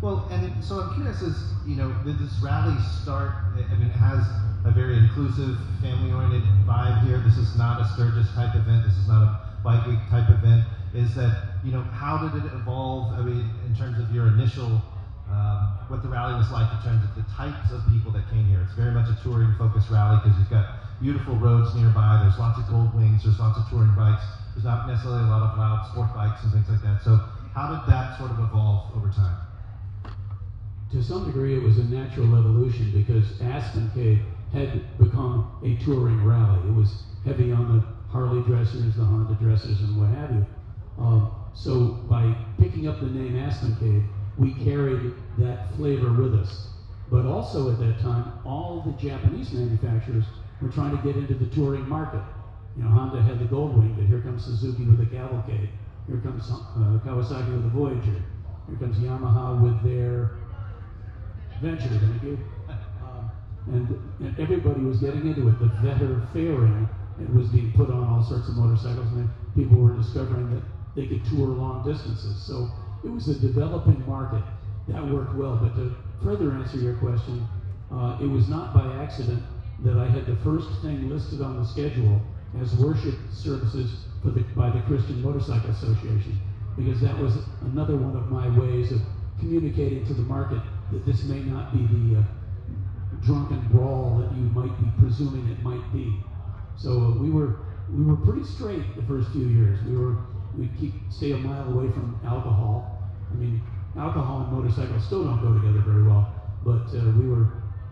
Well, 0.00 0.28
and 0.30 0.64
so 0.64 0.80
I'm 0.80 0.94
curious, 0.94 1.22
is 1.22 1.36
you 1.66 1.76
know, 1.76 1.90
did 2.04 2.18
this 2.18 2.32
rally 2.42 2.76
start? 3.02 3.32
I 3.52 3.74
mean, 3.74 3.88
it 3.88 3.98
has 3.98 4.22
a 4.64 4.72
very 4.72 4.96
inclusive, 4.96 5.56
family-oriented 5.80 6.42
vibe 6.64 7.04
here. 7.04 7.18
This 7.18 7.36
is 7.36 7.56
not 7.56 7.80
a 7.80 7.84
Sturgis 7.92 8.30
type 8.32 8.54
event. 8.54 8.84
This 8.84 8.96
is 8.96 9.08
not 9.08 9.22
a 9.22 9.28
bike 9.62 9.86
week 9.86 10.00
type 10.10 10.28
event. 10.28 10.64
Is 10.94 11.14
that 11.16 11.58
you 11.64 11.72
know, 11.72 11.82
how 11.82 12.18
did 12.18 12.44
it 12.44 12.52
evolve? 12.54 13.18
I 13.18 13.22
mean, 13.22 13.50
in 13.66 13.74
terms 13.74 13.98
of 13.98 14.14
your 14.14 14.28
initial, 14.28 14.82
um, 15.26 15.58
what 15.88 16.02
the 16.02 16.08
rally 16.08 16.36
was 16.38 16.52
like 16.52 16.70
in 16.70 16.80
terms 16.86 17.02
of 17.02 17.12
the 17.16 17.26
types 17.34 17.72
of 17.72 17.82
people 17.90 18.12
that 18.12 18.28
came 18.30 18.44
here. 18.46 18.62
It's 18.62 18.78
very 18.78 18.92
much 18.92 19.08
a 19.10 19.16
touring-focused 19.24 19.90
rally 19.90 20.20
because 20.22 20.38
you've 20.38 20.50
got 20.52 20.76
beautiful 21.00 21.36
roads 21.36 21.74
nearby. 21.74 22.20
There's 22.22 22.38
lots 22.38 22.60
of 22.60 22.68
gold 22.68 22.94
wings. 22.94 23.24
There's 23.24 23.40
lots 23.40 23.58
of 23.58 23.68
touring 23.68 23.94
bikes. 23.96 24.22
There's 24.54 24.64
not 24.64 24.86
necessarily 24.86 25.24
a 25.24 25.32
lot 25.32 25.42
of 25.42 25.56
loud 25.58 25.84
sport 25.90 26.14
bikes 26.14 26.44
and 26.44 26.52
things 26.52 26.68
like 26.68 26.82
that. 26.82 27.02
So, 27.02 27.18
how 27.56 27.66
did 27.66 27.82
that 27.90 28.18
sort 28.18 28.30
of 28.30 28.38
evolve 28.38 28.94
over 28.94 29.08
time? 29.08 29.36
to 30.94 31.02
some 31.02 31.24
degree, 31.24 31.56
it 31.56 31.62
was 31.62 31.78
a 31.78 31.84
natural 31.84 32.36
evolution 32.36 32.92
because 32.92 33.26
Aspencade 33.40 34.20
had 34.52 34.80
become 34.96 35.44
a 35.64 35.74
touring 35.74 36.24
rally. 36.24 36.60
It 36.68 36.72
was 36.72 37.02
heavy 37.24 37.50
on 37.50 37.66
the 37.66 37.84
Harley 38.12 38.42
dressers, 38.42 38.94
the 38.94 39.04
Honda 39.04 39.34
dressers, 39.34 39.80
and 39.80 39.98
what 39.98 40.08
have 40.10 40.30
you. 40.30 40.46
Um, 40.98 41.30
so 41.54 41.98
by 42.08 42.34
picking 42.58 42.88
up 42.88 43.00
the 43.00 43.06
name 43.06 43.34
Aspencade, 43.34 44.06
we 44.38 44.52
carried 44.64 45.14
that 45.38 45.74
flavor 45.76 46.12
with 46.12 46.34
us. 46.34 46.68
But 47.10 47.26
also 47.26 47.70
at 47.70 47.78
that 47.78 48.00
time, 48.00 48.32
all 48.44 48.82
the 48.84 48.92
Japanese 48.92 49.52
manufacturers 49.52 50.24
were 50.60 50.68
trying 50.68 50.96
to 50.96 51.02
get 51.02 51.16
into 51.16 51.34
the 51.34 51.46
touring 51.54 51.88
market. 51.88 52.22
You 52.76 52.84
know, 52.84 52.90
Honda 52.90 53.22
had 53.22 53.38
the 53.38 53.44
Goldwing, 53.44 53.94
but 53.96 54.06
here 54.06 54.20
comes 54.20 54.44
Suzuki 54.44 54.84
with 54.84 54.98
the 54.98 55.06
Cavalcade. 55.06 55.68
Here 56.08 56.18
comes 56.18 56.50
uh, 56.50 56.98
Kawasaki 57.04 57.52
with 57.52 57.62
the 57.62 57.70
Voyager. 57.70 58.22
Here 58.66 58.76
comes 58.78 58.98
Yamaha 58.98 59.60
with 59.62 59.82
their 59.84 60.38
venture, 61.60 61.88
thank 61.88 62.22
you. 62.22 62.38
Um, 62.68 63.30
and, 63.68 63.88
and 64.20 64.40
everybody 64.40 64.80
was 64.80 64.98
getting 64.98 65.26
into 65.26 65.48
it. 65.48 65.58
The 65.58 65.66
Vetter 65.66 66.32
fairing 66.32 66.88
it 67.20 67.32
was 67.32 67.48
being 67.48 67.72
put 67.72 67.90
on 67.90 68.02
all 68.04 68.22
sorts 68.24 68.48
of 68.48 68.56
motorcycles, 68.56 69.12
and 69.12 69.28
people 69.54 69.78
were 69.78 69.94
discovering 69.96 70.50
that 70.54 70.62
they 70.94 71.06
could 71.06 71.24
tour 71.24 71.48
long 71.48 71.84
distances. 71.84 72.42
So 72.46 72.70
it 73.04 73.10
was 73.10 73.28
a 73.28 73.38
developing 73.38 74.04
market. 74.06 74.42
That 74.88 75.08
worked 75.08 75.34
well. 75.34 75.56
But 75.56 75.74
to 75.76 75.94
further 76.22 76.52
answer 76.52 76.78
your 76.78 76.94
question, 76.94 77.46
uh, 77.90 78.18
it 78.20 78.26
was 78.26 78.48
not 78.48 78.74
by 78.74 78.84
accident 79.02 79.42
that 79.84 79.96
I 79.96 80.06
had 80.06 80.26
the 80.26 80.36
first 80.36 80.68
thing 80.82 81.08
listed 81.08 81.40
on 81.40 81.58
the 81.58 81.64
schedule 81.64 82.20
as 82.60 82.74
worship 82.76 83.14
services 83.32 84.04
for 84.22 84.30
the, 84.30 84.42
by 84.56 84.70
the 84.70 84.80
Christian 84.82 85.20
Motorcycle 85.22 85.70
Association, 85.70 86.38
because 86.76 87.00
that 87.00 87.18
was 87.18 87.34
another 87.62 87.96
one 87.96 88.16
of 88.16 88.30
my 88.30 88.48
ways 88.58 88.92
of 88.92 89.00
communicating 89.38 90.06
to 90.06 90.14
the 90.14 90.22
market 90.22 90.62
that 90.92 91.04
this 91.04 91.24
may 91.24 91.40
not 91.40 91.72
be 91.72 91.86
the 91.86 92.20
uh, 92.20 92.22
drunken 93.22 93.66
brawl 93.68 94.18
that 94.18 94.36
you 94.36 94.44
might 94.50 94.76
be 94.80 94.90
presuming 94.98 95.48
it 95.50 95.62
might 95.62 95.92
be. 95.92 96.14
So 96.76 96.90
uh, 96.90 97.10
we 97.18 97.30
were 97.30 97.56
we 97.92 98.04
were 98.04 98.16
pretty 98.16 98.44
straight 98.44 98.96
the 98.96 99.02
first 99.02 99.30
few 99.32 99.46
years. 99.46 99.78
We 99.86 99.96
were 99.96 100.16
we 100.58 100.68
keep 100.78 100.92
stay 101.10 101.32
a 101.32 101.36
mile 101.36 101.68
away 101.68 101.90
from 101.92 102.18
alcohol. 102.24 102.98
I 103.30 103.34
mean, 103.36 103.62
alcohol 103.96 104.42
and 104.42 104.52
motorcycles 104.52 105.04
still 105.04 105.24
don't 105.24 105.40
go 105.40 105.54
together 105.54 105.80
very 105.80 106.02
well, 106.02 106.32
but 106.64 106.86
uh, 106.96 107.10
we 107.18 107.28
were 107.28 107.48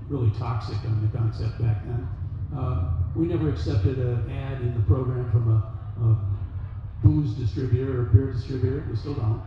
really 0.09 0.31
toxic 0.39 0.77
on 0.85 1.01
the 1.03 1.17
concept 1.17 1.61
back 1.61 1.85
then. 1.85 2.09
Uh, 2.57 2.91
we 3.17 3.27
never 3.27 3.51
accepted 3.51 3.99
an 3.99 4.31
ad 4.31 4.61
in 4.61 4.75
the 4.75 4.83
program 4.83 5.31
from 5.31 5.51
a, 5.51 5.59
a 6.05 7.07
booze 7.07 7.35
distributor 7.35 8.03
or 8.03 8.05
beer 8.05 8.33
distributor. 8.33 8.87
We 8.91 8.97
still 8.97 9.15
don't. 9.15 9.43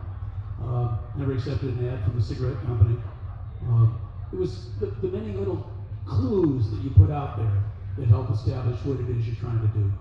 Uh, 0.62 0.98
never 1.16 1.32
accepted 1.32 1.76
an 1.78 1.88
ad 1.88 2.02
from 2.04 2.18
a 2.18 2.22
cigarette 2.22 2.60
company. 2.64 2.96
Uh, 3.68 3.86
it 4.32 4.38
was 4.38 4.70
the, 4.80 4.86
the, 4.86 5.08
many 5.08 5.32
little 5.32 5.70
clues 6.06 6.70
that 6.70 6.82
you 6.82 6.90
put 6.90 7.10
out 7.10 7.36
there 7.36 7.62
that 7.98 8.08
help 8.08 8.30
establish 8.30 8.78
what 8.84 8.98
it 9.00 9.08
is 9.16 9.26
you're 9.26 9.36
trying 9.36 9.60
to 9.60 9.68
do. 9.68 9.92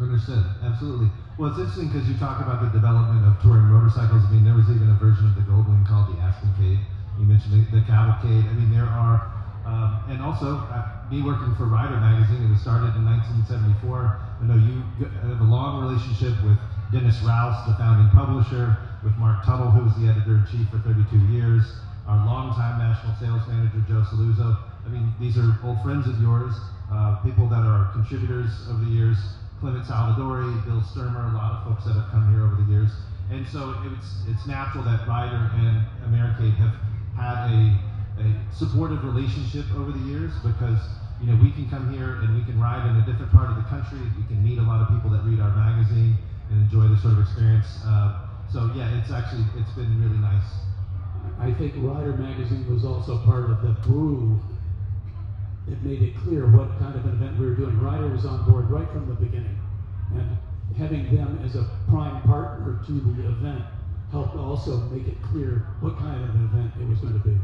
Understood. 0.00 0.44
Absolutely. 0.62 1.08
Well, 1.36 1.50
it's 1.50 1.58
interesting 1.58 1.88
because 1.88 2.08
you 2.08 2.16
talk 2.16 2.40
about 2.40 2.62
the 2.62 2.70
development 2.70 3.26
of 3.26 3.34
touring 3.42 3.66
motorcycles. 3.66 4.22
I 4.24 4.30
mean, 4.30 4.44
there 4.44 4.54
was 4.54 4.70
even 4.70 4.88
a 4.88 4.94
version 4.94 5.26
of 5.26 5.34
the 5.34 5.42
Goldwing 5.42 5.82
called 5.86 6.06
the 6.06 6.14
Aspencade. 6.22 6.78
You 7.18 7.26
mentioned 7.26 7.54
the, 7.54 7.80
the 7.80 7.84
Cavalcade. 7.84 8.46
I 8.46 8.54
mean, 8.54 8.70
there 8.70 8.86
are 8.86 9.18
Um, 9.64 9.96
and 10.06 10.20
also, 10.20 10.60
uh, 10.68 10.82
me 11.10 11.22
working 11.22 11.54
for 11.56 11.64
Rider 11.66 11.96
Magazine, 11.96 12.42
it 12.42 12.50
was 12.50 12.60
started 12.60 12.94
in 12.94 13.04
1974. 13.04 14.12
I 14.40 14.44
know 14.44 14.54
you 14.54 14.84
have 15.24 15.40
a 15.40 15.44
long 15.44 15.74
relationship 15.74 16.34
with 16.44 16.58
Dennis 16.92 17.22
Rouse, 17.22 17.56
the 17.64 17.72
founding 17.72 18.08
publisher, 18.10 18.76
with 19.02 19.16
Mark 19.16 19.40
Tuttle, 19.40 19.70
who 19.70 19.80
was 19.80 19.94
the 19.94 20.06
editor 20.06 20.36
in 20.36 20.44
chief 20.44 20.68
for 20.68 20.78
32 20.78 21.16
years, 21.32 21.72
our 22.06 22.18
longtime 22.18 22.76
national 22.76 23.12
sales 23.12 23.46
manager, 23.46 23.80
Joe 23.88 24.02
Saluzzo. 24.02 24.54
I 24.84 24.88
mean, 24.88 25.12
these 25.18 25.38
are 25.38 25.54
old 25.62 25.78
friends 25.78 26.06
of 26.06 26.16
yours, 26.18 26.60
uh, 26.90 27.12
people 27.24 27.46
that 27.48 27.64
are 27.64 27.84
contributors 27.86 28.60
over 28.68 28.80
the 28.80 28.90
years. 28.90 29.16
Clement 29.60 29.84
Salvadori, 29.84 30.43
Bill 30.64 30.80
Stermer, 30.80 31.32
a 31.32 31.36
lot 31.36 31.52
of 31.52 31.68
folks 31.68 31.84
that 31.84 31.94
have 31.94 32.10
come 32.10 32.32
here 32.32 32.44
over 32.44 32.56
the 32.56 32.68
years. 32.68 32.90
And 33.30 33.46
so 33.48 33.74
it's, 33.88 34.24
it's 34.28 34.46
natural 34.46 34.84
that 34.84 35.06
Rider 35.08 35.50
and 35.54 35.84
Americade 36.04 36.54
have 36.60 36.76
had 37.16 37.48
a, 37.48 37.76
a 38.20 38.26
supportive 38.52 39.04
relationship 39.04 39.64
over 39.76 39.92
the 39.92 40.04
years 40.10 40.32
because 40.44 40.78
you 41.22 41.30
know 41.30 41.36
we 41.40 41.50
can 41.52 41.70
come 41.70 41.92
here 41.92 42.20
and 42.20 42.36
we 42.36 42.44
can 42.44 42.60
ride 42.60 42.84
in 42.84 42.96
a 43.00 43.04
different 43.06 43.32
part 43.32 43.48
of 43.48 43.56
the 43.56 43.66
country. 43.70 44.00
We 44.16 44.24
can 44.28 44.44
meet 44.44 44.58
a 44.58 44.66
lot 44.66 44.82
of 44.82 44.88
people 44.92 45.10
that 45.10 45.24
read 45.24 45.40
our 45.40 45.54
magazine 45.56 46.16
and 46.50 46.68
enjoy 46.68 46.88
this 46.88 47.00
sort 47.00 47.16
of 47.16 47.24
experience. 47.24 47.66
Uh, 47.84 48.28
so 48.52 48.70
yeah, 48.76 48.92
it's 49.00 49.10
actually 49.10 49.44
it's 49.56 49.72
been 49.72 49.88
really 50.02 50.20
nice. 50.20 50.44
I 51.40 51.52
think 51.56 51.72
Rider 51.80 52.12
Magazine 52.12 52.68
was 52.68 52.84
also 52.84 53.18
part 53.24 53.48
of 53.50 53.62
the 53.62 53.72
brew 53.88 54.38
it 55.68 55.82
made 55.82 56.02
it 56.02 56.16
clear 56.16 56.46
what 56.46 56.78
kind 56.78 56.94
of 56.94 57.04
an 57.06 57.12
event 57.12 57.38
we 57.38 57.46
were 57.46 57.54
doing. 57.54 57.80
Rider 57.80 58.08
was 58.08 58.26
on 58.26 58.44
board 58.48 58.70
right 58.70 58.88
from 58.90 59.08
the 59.08 59.14
beginning, 59.14 59.58
and 60.14 60.36
having 60.76 61.14
them 61.14 61.40
as 61.44 61.56
a 61.56 61.68
prime 61.88 62.22
partner 62.22 62.80
to 62.86 62.92
the 62.92 63.28
event 63.28 63.64
helped 64.10 64.36
also 64.36 64.78
make 64.90 65.06
it 65.08 65.20
clear 65.22 65.66
what 65.80 65.98
kind 65.98 66.22
of 66.22 66.34
an 66.34 66.44
event 66.44 66.72
it 66.80 66.88
was 66.88 66.98
going 67.00 67.14
to 67.14 67.28
be. 67.28 67.36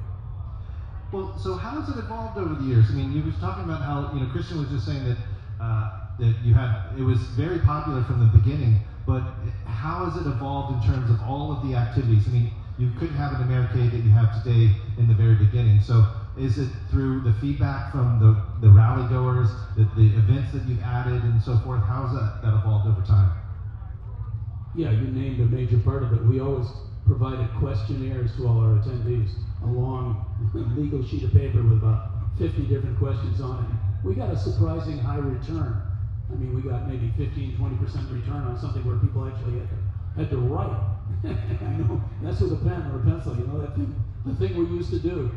Well, 1.13 1.37
so 1.39 1.55
how 1.55 1.81
has 1.81 1.89
it 1.91 1.99
evolved 1.99 2.39
over 2.39 2.55
the 2.55 2.67
years? 2.67 2.87
I 2.91 2.95
mean, 2.95 3.13
you 3.13 3.23
was 3.25 3.35
talking 3.39 3.65
about 3.65 3.83
how 3.83 4.13
you 4.15 4.21
know 4.21 4.31
Christian 4.31 4.59
was 4.59 4.71
just 4.71 4.87
saying 4.87 5.05
that 5.05 5.19
uh, 5.61 6.07
that 6.21 6.37
you 6.45 6.55
had 6.55 6.97
it 6.97 7.03
was 7.03 7.19
very 7.35 7.59
popular 7.59 8.03
from 8.05 8.21
the 8.21 8.31
beginning, 8.39 8.79
but 9.07 9.23
how 9.67 10.07
has 10.07 10.15
it 10.21 10.29
evolved 10.29 10.75
in 10.75 10.81
terms 10.87 11.11
of 11.11 11.21
all 11.23 11.51
of 11.51 11.67
the 11.67 11.75
activities? 11.75 12.29
I 12.29 12.31
mean, 12.31 12.53
you 12.79 12.91
couldn't 12.99 13.17
have 13.17 13.35
an 13.35 13.43
Americade 13.43 13.91
that 13.91 14.03
you 14.07 14.11
have 14.11 14.31
today 14.43 14.71
in 14.99 15.09
the 15.09 15.15
very 15.15 15.35
beginning. 15.35 15.81
So 15.81 16.07
is 16.39 16.59
it 16.59 16.71
through 16.91 17.21
the 17.23 17.33
feedback 17.35 17.93
from 17.93 18.19
the, 18.21 18.37
the 18.61 18.71
rally 18.71 19.09
goers, 19.09 19.49
the, 19.77 19.85
the 19.97 20.17
events 20.17 20.53
that 20.53 20.65
you've 20.69 20.83
added 20.83 21.23
and 21.25 21.41
so 21.43 21.59
forth? 21.59 21.83
How's 21.83 22.13
that, 22.13 22.43
that 22.43 22.55
evolved 22.55 22.89
over 22.89 23.03
time? 23.07 23.31
Yeah, 24.77 24.91
you 24.93 25.09
named 25.09 25.41
a 25.41 25.47
major 25.47 25.79
part 25.79 26.03
of 26.03 26.13
it. 26.13 26.25
We 26.25 26.41
always 26.41 26.67
provided 27.07 27.49
questionnaires 27.59 28.37
to 28.37 28.47
all 28.47 28.61
our 28.61 28.79
attendees, 28.79 29.31
a 29.65 29.67
long 29.67 30.15
legal 30.77 31.03
sheet 31.03 31.25
of 31.25 31.33
paper 31.33 31.63
with 31.63 31.79
about 31.79 32.01
50 32.39 32.67
different 32.67 32.99
questions 32.99 33.41
on 33.41 33.59
it. 33.59 34.07
We 34.07 34.15
got 34.15 34.31
a 34.31 34.37
surprising 34.37 34.99
high 34.99 35.19
return. 35.19 35.83
I 36.31 36.35
mean, 36.37 36.55
we 36.55 36.63
got 36.63 36.87
maybe 36.87 37.11
15, 37.19 37.57
20% 37.59 38.13
return 38.13 38.47
on 38.47 38.57
something 38.57 38.85
where 38.87 38.97
people 38.97 39.25
actually 39.25 39.59
had 39.59 39.69
to, 39.69 39.77
had 40.17 40.31
to 40.31 40.39
write. 40.39 40.79
I 41.25 41.75
know, 41.77 42.01
that's 42.23 42.41
with 42.41 42.53
a 42.53 42.57
pen 42.57 42.87
or 42.87 43.01
a 43.01 43.01
pencil, 43.01 43.37
you 43.37 43.47
know, 43.47 43.59
that 43.59 43.75
thing, 43.75 43.93
the 44.25 44.35
thing 44.35 44.57
we 44.57 44.67
used 44.67 44.91
to 44.91 45.01
do. 45.01 45.29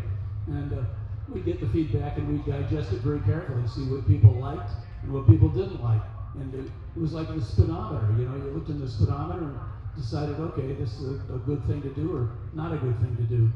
And 0.47 0.73
uh, 0.73 0.83
we'd 1.29 1.45
get 1.45 1.59
the 1.59 1.67
feedback 1.69 2.17
and 2.17 2.27
we'd 2.27 2.45
digest 2.45 2.91
it 2.91 2.99
very 2.99 3.19
carefully, 3.21 3.63
see 3.67 3.87
what 3.87 4.07
people 4.07 4.33
liked 4.33 4.71
and 5.03 5.13
what 5.13 5.27
people 5.27 5.49
didn't 5.49 5.81
like. 5.81 6.01
And 6.35 6.53
it, 6.53 6.71
it 6.95 6.99
was 6.99 7.13
like 7.13 7.27
the 7.27 7.41
speedometer, 7.41 8.07
you 8.17 8.27
know, 8.27 8.35
you 8.35 8.51
looked 8.51 8.69
in 8.69 8.79
the 8.79 8.89
speedometer 8.89 9.45
and 9.45 9.59
decided, 9.95 10.39
okay, 10.39 10.73
this 10.73 10.99
is 10.99 11.21
a, 11.29 11.35
a 11.35 11.39
good 11.39 11.63
thing 11.65 11.81
to 11.83 11.89
do 11.93 12.15
or 12.15 12.29
not 12.53 12.73
a 12.73 12.77
good 12.77 12.97
thing 12.99 13.15
to 13.17 13.23
do. 13.23 13.51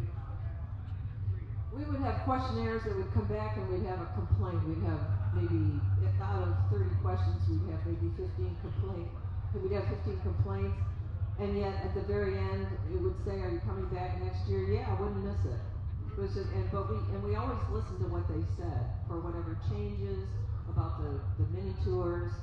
We 1.76 1.84
would 1.84 2.02
have 2.02 2.24
questionnaires 2.24 2.84
that 2.84 2.96
would 2.96 3.14
come 3.14 3.28
back 3.28 3.58
and 3.58 3.68
we'd 3.70 3.86
have 3.86 4.02
a 4.02 4.10
complaint. 4.16 4.64
We'd 4.68 4.82
have 4.88 5.02
maybe, 5.36 5.78
out 6.22 6.42
of 6.42 6.56
30 6.72 6.90
questions, 7.04 7.38
we'd 7.50 7.70
have 7.70 7.86
maybe 7.86 8.10
15 8.16 8.32
complaints. 8.64 9.14
We'd 9.54 9.74
have 9.74 9.86
15 10.06 10.22
complaints. 10.22 10.78
And 11.40 11.58
yet, 11.58 11.74
at 11.86 11.94
the 11.94 12.02
very 12.02 12.38
end, 12.38 12.66
it 12.94 13.02
would 13.02 13.14
say, 13.26 13.42
are 13.42 13.52
you 13.52 13.62
coming 13.62 13.86
back 13.94 14.22
next 14.22 14.48
year? 14.50 14.64
Yeah, 14.64 14.90
I 14.90 15.00
wouldn't 15.00 15.24
miss 15.24 15.38
it 15.46 15.60
was 16.18 16.34
just, 16.34 16.50
and 16.50 16.66
but 16.74 16.90
we 16.90 16.98
and 17.14 17.22
we 17.24 17.36
always 17.38 17.62
listened 17.70 18.02
to 18.02 18.10
what 18.10 18.26
they 18.28 18.42
said 18.58 18.90
for 19.06 19.22
whatever 19.22 19.54
changes 19.70 20.26
about 20.74 20.98
the 20.98 21.22
the 21.38 21.46
mini 21.54 21.74
tours. 21.86 22.34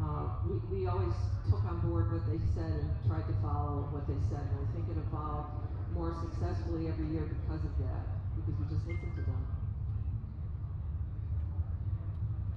Uh, 0.00 0.28
we, 0.48 0.56
we 0.72 0.86
always 0.88 1.12
took 1.48 1.60
on 1.64 1.80
board 1.88 2.12
what 2.12 2.24
they 2.28 2.40
said 2.56 2.80
and 2.80 2.88
tried 3.08 3.24
to 3.28 3.34
follow 3.44 3.88
what 3.92 4.04
they 4.08 4.16
said, 4.28 4.40
and 4.40 4.56
I 4.60 4.66
think 4.72 4.88
it 4.88 4.96
evolved 4.96 5.48
more 5.96 6.12
successfully 6.12 6.88
every 6.88 7.08
year 7.12 7.28
because 7.28 7.60
of 7.60 7.72
that, 7.84 8.04
because 8.36 8.56
we 8.56 8.64
just 8.72 8.84
listened 8.88 9.12
to 9.16 9.24
them. 9.28 9.42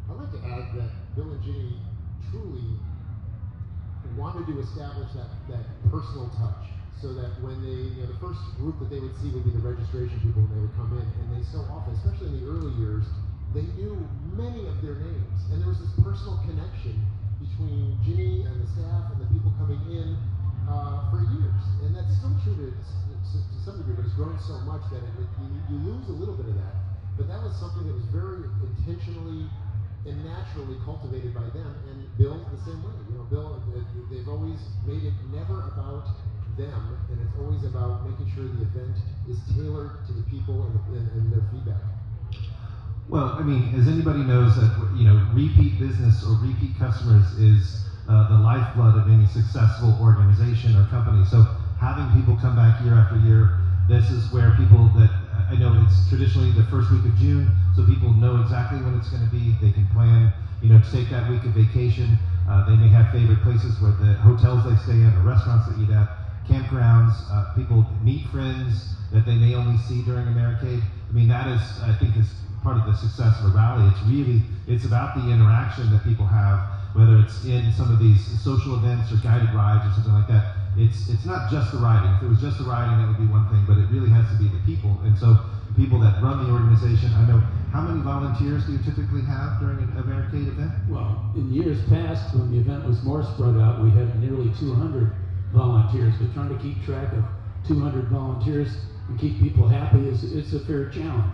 I'd 0.09 0.15
like 0.15 0.31
to 0.31 0.41
add 0.47 0.65
that 0.79 0.91
Bill 1.15 1.31
and 1.31 1.43
Ginny 1.43 1.75
truly 2.31 2.63
wanted 4.15 4.47
to 4.47 4.59
establish 4.59 5.11
that, 5.13 5.27
that 5.49 5.65
personal 5.91 6.29
touch 6.39 6.74
so 7.01 7.11
that 7.13 7.35
when 7.43 7.59
they, 7.61 7.95
you 7.95 8.01
know, 8.03 8.09
the 8.09 8.19
first 8.23 8.39
group 8.57 8.79
that 8.79 8.89
they 8.89 8.99
would 8.99 9.15
see 9.19 9.29
would 9.35 9.43
be 9.43 9.51
the 9.51 9.63
registration 9.63 10.15
people 10.23 10.41
when 10.47 10.51
they 10.55 10.63
would 10.63 10.77
come 10.79 10.91
in, 10.95 11.05
and 11.05 11.27
they 11.35 11.43
so 11.51 11.59
often, 11.71 11.91
especially 11.99 12.31
in 12.31 12.35
the 12.39 12.45
early 12.47 12.71
years, 12.79 13.03
they 13.51 13.67
knew 13.75 13.95
many 14.35 14.67
of 14.67 14.75
their 14.83 14.95
names, 14.99 15.39
and 15.51 15.59
there 15.59 15.69
was 15.69 15.79
this 15.79 15.91
personal 16.03 16.39
connection 16.47 16.95
between 17.39 17.95
Ginny 18.03 18.43
and 18.47 18.55
the 18.59 18.67
staff 18.75 19.11
and 19.15 19.19
the 19.19 19.29
people 19.31 19.51
coming 19.59 19.79
in 19.91 20.15
uh, 20.67 21.11
for 21.11 21.19
years, 21.35 21.63
and 21.85 21.95
that's 21.95 22.11
still 22.15 22.33
true 22.43 22.57
to, 22.57 22.69
to, 22.71 23.37
some 23.63 23.77
degree, 23.81 23.97
but 23.97 24.05
it's 24.05 24.13
grown 24.13 24.37
so 24.45 24.57
much 24.65 24.81
that 24.93 25.01
it, 25.01 25.13
you, 25.41 25.49
you 25.73 25.77
lose 25.89 26.05
a 26.09 26.15
little 26.15 26.35
bit 26.37 26.45
of 26.45 26.55
that. 26.57 26.75
But 27.17 27.27
that 27.27 27.41
was 27.41 27.55
something 27.57 27.85
that 27.87 27.95
was 27.95 28.05
very 28.13 28.45
intentionally 28.61 29.49
and 30.05 30.21
naturally 30.21 30.77
cultivated 30.85 31.33
by 31.33 31.49
them, 31.49 31.73
and 31.89 31.97
Bill 32.17 32.37
the 32.37 32.61
same 32.61 32.77
way. 32.85 32.93
You 33.09 33.17
know, 33.17 33.25
Bill, 33.25 33.57
they've 34.11 34.29
always 34.29 34.61
made 34.85 35.01
it 35.01 35.13
never 35.33 35.65
about 35.73 36.05
them, 36.57 36.97
and 37.11 37.19
it's 37.21 37.35
always 37.39 37.63
about 37.63 38.03
making 38.07 38.27
sure 38.33 38.45
the 38.45 38.63
event 38.63 38.95
is 39.29 39.39
tailored 39.55 39.91
to 40.07 40.13
the 40.13 40.23
people 40.23 40.63
and, 40.63 40.97
and, 40.97 41.07
and 41.11 41.31
their 41.31 41.43
feedback. 41.51 41.81
Well, 43.09 43.35
I 43.37 43.43
mean, 43.43 43.75
as 43.75 43.87
anybody 43.87 44.23
knows 44.23 44.55
that 44.55 44.71
you 44.95 45.05
know, 45.05 45.21
repeat 45.33 45.79
business 45.79 46.23
or 46.23 46.35
repeat 46.41 46.73
customers 46.79 47.37
is 47.37 47.85
uh, 48.09 48.23
the 48.23 48.37
lifeblood 48.37 48.95
of 48.95 49.07
any 49.07 49.25
successful 49.25 49.95
organization 50.01 50.75
or 50.75 50.85
company. 50.85 51.23
So 51.23 51.43
having 51.77 52.09
people 52.09 52.35
come 52.35 52.55
back 52.55 52.81
year 52.81 52.95
after 52.95 53.17
year, 53.17 53.49
this 53.87 54.11
is 54.11 54.31
where 54.33 54.51
people 54.51 54.89
that 54.95 55.11
I 55.51 55.55
know 55.55 55.73
it's 55.75 56.09
traditionally 56.09 56.51
the 56.51 56.63
first 56.63 56.89
week 56.89 57.05
of 57.05 57.15
June, 57.15 57.51
so 57.75 57.83
people 57.83 58.13
know 58.13 58.37
exactly 58.37 58.81
when 58.81 58.95
it's 58.95 59.09
going 59.09 59.23
to 59.23 59.29
be. 59.29 59.53
They 59.61 59.71
can 59.71 59.85
plan, 59.87 60.31
you 60.63 60.69
know, 60.69 60.79
to 60.79 60.91
take 60.91 61.09
that 61.09 61.23
week 61.29 61.45
of 61.45 61.53
vacation. 61.53 62.17
Uh, 62.49 62.63
they 62.63 62.77
may 62.77 62.89
have 62.89 63.07
favorite 63.07 63.41
places 63.41 63.79
where 63.79 63.93
the 63.93 64.15
hotels 64.15 64.63
they 64.63 64.75
stay 64.75 65.01
in, 65.01 65.15
or 65.15 65.21
restaurants 65.21 65.65
they 65.65 65.75
eat 65.75 65.91
at 65.91 66.07
campgrounds, 66.47 67.13
uh, 67.31 67.53
people 67.55 67.85
meet 68.03 68.25
friends 68.27 68.95
that 69.11 69.25
they 69.25 69.35
may 69.35 69.55
only 69.55 69.77
see 69.77 70.01
during 70.03 70.27
a 70.27 70.31
Americade. 70.31 70.81
I 70.81 71.13
mean, 71.13 71.27
that 71.29 71.47
is, 71.47 71.61
I 71.81 71.93
think, 71.93 72.17
is 72.17 72.27
part 72.63 72.77
of 72.77 72.85
the 72.85 72.95
success 72.97 73.39
of 73.39 73.53
a 73.53 73.55
rally. 73.55 73.87
It's 73.93 74.01
really, 74.09 74.41
it's 74.67 74.85
about 74.85 75.15
the 75.15 75.29
interaction 75.29 75.89
that 75.91 76.03
people 76.03 76.25
have, 76.25 76.59
whether 76.97 77.17
it's 77.19 77.45
in 77.45 77.71
some 77.71 77.91
of 77.93 77.99
these 77.99 78.19
social 78.41 78.75
events 78.75 79.11
or 79.13 79.17
guided 79.17 79.53
rides 79.53 79.85
or 79.85 79.91
something 79.93 80.13
like 80.13 80.27
that. 80.27 80.43
It's, 80.75 81.07
it's 81.09 81.25
not 81.25 81.49
just 81.49 81.71
the 81.71 81.77
riding. 81.77 82.11
If 82.17 82.23
it 82.23 82.27
was 82.27 82.41
just 82.41 82.57
the 82.57 82.65
riding, 82.65 82.97
that 82.97 83.07
would 83.07 83.21
be 83.21 83.31
one 83.31 83.47
thing, 83.47 83.63
but 83.67 83.77
it 83.77 83.87
really 83.93 84.09
has 84.09 84.27
to 84.33 84.35
be 84.35 84.49
the 84.49 84.59
people. 84.65 84.99
And 85.05 85.15
so 85.17 85.37
people 85.77 85.99
that 85.99 86.21
run 86.21 86.43
the 86.43 86.51
organization, 86.51 87.13
I 87.13 87.23
know, 87.25 87.39
how 87.71 87.81
many 87.81 88.01
volunteers 88.01 88.65
do 88.65 88.73
you 88.73 88.79
typically 88.79 89.21
have 89.23 89.59
during 89.59 89.79
an 89.79 89.97
Americade 89.97 90.47
event? 90.47 90.71
Well, 90.89 91.31
in 91.35 91.51
years 91.53 91.79
past, 91.87 92.35
when 92.35 92.51
the 92.51 92.59
event 92.59 92.83
was 92.83 93.03
more 93.03 93.23
spread 93.23 93.55
out, 93.55 93.79
we 93.79 93.91
had 93.91 94.19
nearly 94.19 94.51
200 94.59 95.11
volunteers, 95.53 96.13
but 96.19 96.33
trying 96.33 96.55
to 96.55 96.61
keep 96.61 96.83
track 96.85 97.13
of 97.13 97.23
200 97.67 98.05
volunteers 98.09 98.69
and 99.07 99.19
keep 99.19 99.39
people 99.39 99.67
happy 99.67 100.07
is 100.07 100.23
it's 100.23 100.53
a 100.53 100.59
fair 100.65 100.89
challenge. 100.89 101.33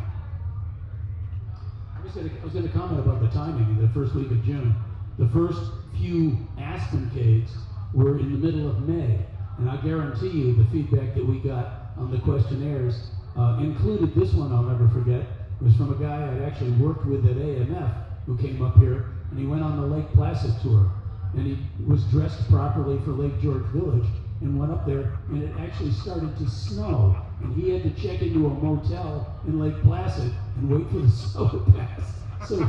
I 1.96 2.44
was 2.44 2.54
going 2.54 2.68
to 2.68 2.74
comment 2.74 3.00
about 3.00 3.22
the 3.22 3.30
timing 3.30 3.70
in 3.70 3.82
the 3.82 3.94
first 3.94 4.14
week 4.16 4.32
of 4.32 4.44
June. 4.44 4.76
The 5.18 5.30
first 5.30 5.60
few 5.98 6.38
Aspen 6.60 7.10
Aspencades 7.10 7.52
were 7.94 8.20
in 8.20 8.34
the 8.34 8.38
middle 8.38 8.70
of 8.70 8.88
May, 8.88 9.26
and 9.58 9.70
I 9.70 9.78
guarantee 9.78 10.30
you 10.30 10.56
the 10.56 10.66
feedback 10.72 11.16
that 11.16 11.26
we 11.26 11.40
got 11.40 11.92
on 11.98 12.12
the 12.12 12.20
questionnaires 12.20 13.12
uh, 13.38 13.60
included 13.62 14.14
this 14.16 14.34
one 14.34 14.52
I'll 14.52 14.64
never 14.64 14.90
forget. 14.90 15.22
It 15.22 15.64
was 15.64 15.76
from 15.76 15.94
a 15.94 15.96
guy 15.96 16.32
I'd 16.32 16.42
actually 16.42 16.72
worked 16.72 17.06
with 17.06 17.26
at 17.26 17.36
AMF 17.36 18.04
who 18.26 18.38
came 18.38 18.62
up 18.62 18.78
here, 18.78 19.12
and 19.30 19.40
he 19.40 19.46
went 19.46 19.64
on 19.64 19.80
the 19.80 19.96
Lake 19.96 20.12
Placid 20.14 20.52
tour 20.62 20.92
and 21.34 21.48
he 21.48 21.58
was 21.88 22.04
dressed 22.06 22.50
properly 22.50 23.00
for 23.04 23.12
Lake 23.12 23.40
George 23.42 23.64
Village 23.74 24.08
and 24.42 24.60
went 24.60 24.72
up 24.72 24.86
there, 24.86 25.20
and 25.30 25.44
it 25.44 25.52
actually 25.60 25.92
started 25.92 26.36
to 26.38 26.50
snow, 26.50 27.16
and 27.42 27.56
he 27.56 27.70
had 27.70 27.84
to 27.84 28.02
check 28.02 28.22
into 28.22 28.48
a 28.48 28.50
motel 28.50 29.40
in 29.48 29.60
Lake 29.60 29.80
Placid 29.82 30.34
and 30.58 30.70
wait 30.70 30.88
for 30.90 31.00
the 31.00 31.10
snow 31.10 31.48
to 31.50 31.72
pass. 31.72 32.16
So, 32.48 32.68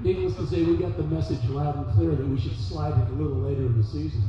needless 0.00 0.34
to 0.36 0.46
say, 0.46 0.64
we 0.64 0.76
got 0.76 0.96
the 0.96 1.04
message 1.04 1.44
loud 1.48 1.76
and 1.76 1.94
clear 1.94 2.10
that 2.10 2.26
we 2.26 2.38
should 2.38 2.58
slide 2.58 2.98
it 3.00 3.08
a 3.10 3.12
little 3.12 3.38
later 3.38 3.62
in 3.62 3.78
the 3.78 3.84
season. 3.84 4.22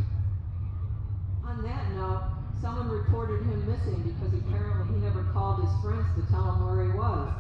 On 1.43 1.63
that 1.63 1.91
note, 1.93 2.21
someone 2.61 2.89
reported 2.89 3.41
him 3.43 3.65
missing 3.67 4.01
because 4.03 4.33
apparently 4.33 4.93
he 4.93 5.01
never 5.01 5.23
called 5.33 5.61
his 5.61 5.73
friends 5.81 6.05
to 6.15 6.21
tell 6.31 6.53
him 6.53 6.65
where 6.65 6.85
he 6.85 6.91
was. 6.97 7.33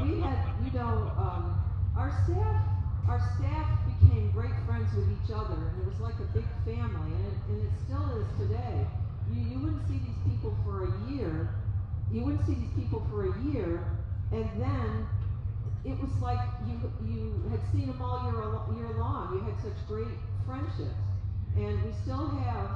we 0.02 0.20
had, 0.20 0.38
you 0.64 0.72
know, 0.72 1.12
um, 1.16 1.62
our 1.96 2.10
staff, 2.24 2.73
our 3.08 3.20
staff 3.36 3.68
became 3.84 4.30
great 4.32 4.54
friends 4.66 4.88
with 4.96 5.04
each 5.12 5.30
other, 5.30 5.54
and 5.54 5.76
it 5.80 5.86
was 5.86 6.00
like 6.00 6.16
a 6.16 6.28
big 6.32 6.48
family, 6.64 7.12
and 7.12 7.24
it, 7.28 7.36
and 7.52 7.58
it 7.60 7.72
still 7.84 8.04
is 8.16 8.28
today. 8.40 8.86
You, 9.28 9.40
you 9.44 9.58
wouldn't 9.60 9.84
see 9.88 10.00
these 10.00 10.20
people 10.24 10.56
for 10.64 10.88
a 10.88 11.12
year. 11.12 11.48
You 12.10 12.24
wouldn't 12.24 12.46
see 12.46 12.54
these 12.54 12.72
people 12.76 13.04
for 13.10 13.28
a 13.28 13.32
year, 13.44 13.84
and 14.32 14.48
then 14.56 15.06
it 15.84 16.00
was 16.00 16.12
like 16.22 16.40
you 16.64 16.80
you 17.04 17.44
had 17.50 17.60
seen 17.72 17.88
them 17.88 18.00
all 18.00 18.24
year 18.24 18.40
year 18.72 18.96
long. 18.96 19.36
You 19.36 19.40
had 19.52 19.60
such 19.60 19.76
great 19.86 20.16
friendships, 20.46 21.04
and 21.56 21.76
we 21.84 21.92
still 21.92 22.28
have 22.40 22.70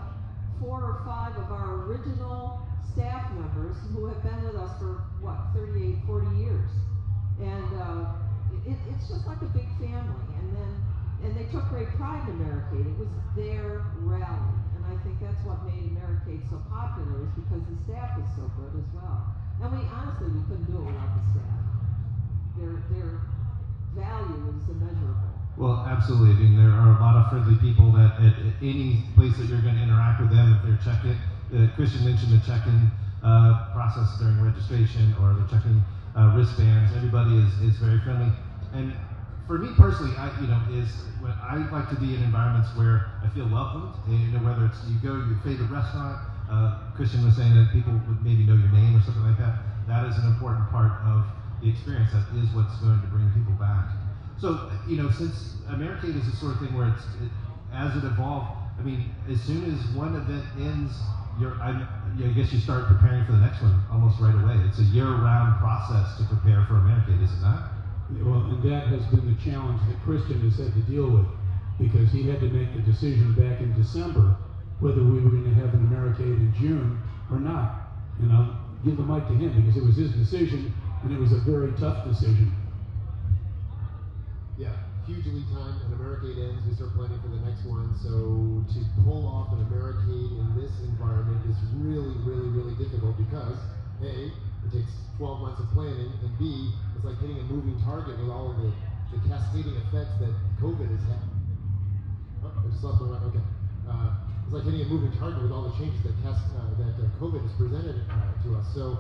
four 0.61 0.77
or 0.77 1.01
five 1.09 1.37
of 1.39 1.51
our 1.53 1.89
original 1.89 2.61
staff 2.93 3.33
members 3.33 3.77
who 3.93 4.07
have 4.07 4.23
been 4.23 4.45
with 4.45 4.57
us 4.57 4.77
for 4.79 5.01
what 5.25 5.39
38, 5.55 5.97
40 6.07 6.27
years, 6.37 6.69
and 7.41 7.73
uh, 7.81 8.05
it, 8.69 8.79
it's 8.93 9.09
just 9.09 9.25
like 9.25 9.41
a 9.41 9.51
big 9.57 9.69
family. 9.81 10.29
And 10.37 10.49
then 10.53 10.73
and 11.25 11.35
they 11.35 11.51
took 11.51 11.67
great 11.69 11.91
pride 11.99 12.23
in 12.29 12.39
Americade. 12.39 12.87
It 12.87 12.99
was 13.01 13.11
their 13.35 13.83
rally, 14.07 14.55
and 14.79 14.83
I 14.87 14.95
think 15.03 15.19
that's 15.19 15.43
what 15.43 15.67
made 15.67 15.91
Americade 15.99 16.47
so 16.47 16.63
popular 16.71 17.27
is 17.27 17.33
because 17.35 17.65
the 17.67 17.77
staff 17.89 18.15
was 18.15 18.29
so 18.39 18.47
good 18.55 18.79
as 18.79 18.89
well. 18.95 19.35
And 19.59 19.75
we 19.75 19.83
honestly 19.91 20.31
we 20.31 20.43
couldn't 20.47 20.71
do 20.71 20.79
it 20.79 20.87
without 20.87 21.11
the 21.19 21.25
staff. 21.35 21.59
Their 22.55 22.75
their 22.95 23.11
value 23.99 24.55
is 24.55 24.63
immeasurable. 24.71 25.35
Well, 25.59 25.83
absolutely. 25.91 26.39
I 26.39 26.39
mean, 26.39 26.55
there 26.55 26.71
are 26.71 26.95
a 26.95 27.01
lot 27.03 27.19
of 27.19 27.35
friendly 27.35 27.59
people 27.59 27.91
that 27.99 28.15
at, 28.23 28.39
at 28.39 28.55
any 28.63 29.03
place 29.19 29.35
that 29.43 29.51
you're 29.51 29.59
going 29.59 29.75
to 29.75 29.83
interact 29.83 30.23
with 30.23 30.31
them, 30.31 30.55
if 30.55 30.63
they're 30.63 30.79
checking, 30.87 31.19
uh, 31.19 31.67
Christian 31.75 32.07
mentioned 32.07 32.31
the 32.31 32.39
check-in 32.47 32.87
uh, 33.27 33.75
process 33.75 34.07
during 34.23 34.39
registration 34.39 35.19
or 35.19 35.35
the 35.35 35.43
check-in 35.51 35.83
uh, 36.15 36.31
wristbands. 36.39 36.95
Everybody 36.95 37.43
is, 37.43 37.51
is 37.67 37.75
very 37.83 37.99
friendly. 38.07 38.31
And 38.73 38.95
for 39.47 39.59
me 39.59 39.73
personally, 39.77 40.15
I 40.17 40.29
you 40.41 40.47
know 40.47 40.61
is 40.71 40.89
when 41.21 41.33
I 41.33 41.57
like 41.73 41.89
to 41.91 41.97
be 41.97 42.15
in 42.15 42.23
environments 42.23 42.69
where 42.77 43.09
I 43.25 43.29
feel 43.35 43.49
welcomed. 43.49 43.95
And, 44.07 44.21
you 44.21 44.33
know, 44.39 44.45
whether 44.45 44.67
it's 44.67 44.79
you 44.89 44.99
go 45.03 45.17
to 45.17 45.25
your 45.27 45.41
favorite 45.45 45.71
restaurant. 45.71 46.19
Uh, 46.49 46.93
Christian 46.97 47.25
was 47.25 47.37
saying 47.37 47.53
that 47.55 47.69
people 47.73 47.93
would 47.93 48.25
maybe 48.25 48.45
know 48.45 48.57
your 48.57 48.73
name 48.73 48.97
or 48.97 49.03
something 49.05 49.23
like 49.23 49.37
that. 49.37 49.61
That 49.87 50.09
is 50.09 50.17
an 50.17 50.27
important 50.33 50.69
part 50.71 50.93
of 51.05 51.25
the 51.61 51.69
experience. 51.69 52.13
That 52.13 52.25
is 52.41 52.49
what's 52.57 52.77
going 52.81 53.01
to 53.01 53.09
bring 53.09 53.29
people 53.37 53.53
back. 53.61 53.93
So 54.41 54.71
you 54.87 54.97
know, 54.97 55.11
since 55.11 55.57
Americade 55.69 56.17
is 56.17 56.25
the 56.25 56.37
sort 56.37 56.57
of 56.57 56.61
thing 56.61 56.73
where 56.73 56.89
it's 56.89 57.05
it, 57.21 57.29
as 57.73 57.97
it 57.97 58.05
evolved. 58.05 58.49
I 58.79 58.83
mean, 58.83 59.11
as 59.29 59.41
soon 59.43 59.65
as 59.75 59.81
one 59.97 60.15
event 60.15 60.45
ends, 60.59 60.93
you're, 61.41 61.55
I, 61.61 61.71
I 61.75 62.29
guess 62.33 62.53
you 62.53 62.61
start 62.61 62.87
preparing 62.87 63.25
for 63.25 63.33
the 63.33 63.39
next 63.39 63.61
one 63.61 63.75
almost 63.91 64.21
right 64.21 64.35
away. 64.35 64.55
It's 64.67 64.79
a 64.79 64.89
year-round 64.95 65.59
process 65.59 66.17
to 66.19 66.25
prepare 66.25 66.65
for 66.67 66.77
Americade, 66.77 67.21
is 67.21 67.33
it 67.33 67.41
not? 67.41 67.78
Well, 68.11 68.41
and 68.49 68.63
that 68.65 68.89
has 68.89 69.05
been 69.13 69.29
the 69.29 69.37
challenge 69.43 69.81
that 69.89 70.01
Christian 70.03 70.41
has 70.41 70.57
had 70.57 70.73
to 70.73 70.81
deal 70.89 71.11
with 71.11 71.27
because 71.79 72.11
he 72.11 72.25
had 72.25 72.41
to 72.41 72.49
make 72.49 72.73
the 72.73 72.81
decision 72.81 73.35
back 73.35 73.61
in 73.61 73.75
December 73.77 74.37
whether 74.81 75.03
we 75.05 75.21
were 75.21 75.31
going 75.31 75.45
to 75.45 75.55
have 75.55 75.75
an 75.75 75.85
Americade 75.87 76.41
in 76.41 76.55
June 76.59 77.03
or 77.31 77.39
not. 77.39 77.93
And 78.21 78.33
I'll 78.33 78.65
give 78.85 78.97
the 78.97 79.03
mic 79.03 79.29
to 79.29 79.35
him 79.35 79.53
because 79.61 79.77
it 79.77 79.85
was 79.85 79.97
his 79.97 80.13
decision 80.13 80.73
and 81.05 81.13
it 81.13 81.21
was 81.21 81.33
a 81.33 81.41
very 81.45 81.73
tough 81.77 82.09
decision. 82.09 82.51
Yeah, 84.57 84.73
huge 85.07 85.27
lead 85.27 85.47
time. 85.53 85.77
An 85.87 85.93
Americade 86.01 86.39
ends, 86.39 86.65
we 86.67 86.75
start 86.75 86.97
planning 86.97 87.21
for 87.21 87.29
the 87.29 87.45
next 87.45 87.63
one. 87.69 87.93
So 88.01 88.65
to 88.73 88.79
pull 89.05 89.29
off 89.29 89.53
an 89.53 89.69
Americade 89.69 90.33
in 90.33 90.49
this 90.57 90.73
environment 90.81 91.45
is 91.45 91.61
really, 91.77 92.17
really, 92.25 92.49
really 92.57 92.75
difficult 92.75 93.19
because 93.19 93.59
A, 94.03 94.33
it 94.33 94.71
takes 94.73 94.91
12 95.19 95.41
months 95.41 95.61
of 95.61 95.69
planning, 95.75 96.11
and 96.23 96.39
B, 96.39 96.73
it's 96.99 97.07
like 97.07 97.23
hitting 97.23 97.39
a 97.39 97.47
moving 97.47 97.79
target 97.87 98.19
with 98.19 98.27
all 98.27 98.51
of 98.51 98.59
the, 98.59 98.75
the 99.15 99.23
cascading 99.31 99.79
effects 99.87 100.19
that 100.19 100.35
COVID 100.59 100.91
has 100.91 101.05
had. 101.07 101.23
Oh, 102.43 102.51
I 102.51 102.67
just 102.67 102.83
my 102.83 103.07
mind. 103.07 103.23
Okay. 103.31 103.47
Uh, 103.87 104.19
it's 104.43 104.51
like 104.51 104.67
hitting 104.67 104.83
a 104.83 104.91
moving 104.91 105.15
target 105.15 105.47
with 105.47 105.55
all 105.55 105.71
the 105.71 105.79
changes 105.79 106.03
that 106.03 106.19
uh, 106.27 106.35
that 106.75 106.99
uh, 106.99 107.07
COVID 107.23 107.39
has 107.39 107.55
presented 107.55 108.03
uh, 108.11 108.35
to 108.43 108.59
us. 108.59 108.67
So 108.75 108.99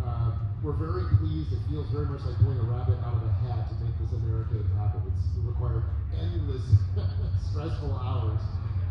uh, 0.00 0.40
we're 0.64 0.80
very 0.80 1.04
pleased. 1.20 1.52
It 1.52 1.60
feels 1.68 1.84
very 1.92 2.08
much 2.08 2.24
like 2.24 2.40
pulling 2.40 2.64
a 2.64 2.68
rabbit 2.72 2.96
out 3.04 3.12
of 3.12 3.28
a 3.28 3.34
hat 3.44 3.68
to 3.68 3.74
make 3.84 3.92
this 4.00 4.16
Americade 4.24 4.64
happen. 4.80 5.04
It's 5.04 5.36
it 5.36 5.44
required 5.44 5.84
endless 6.16 6.64
stressful 7.52 7.92
hours, 7.92 8.40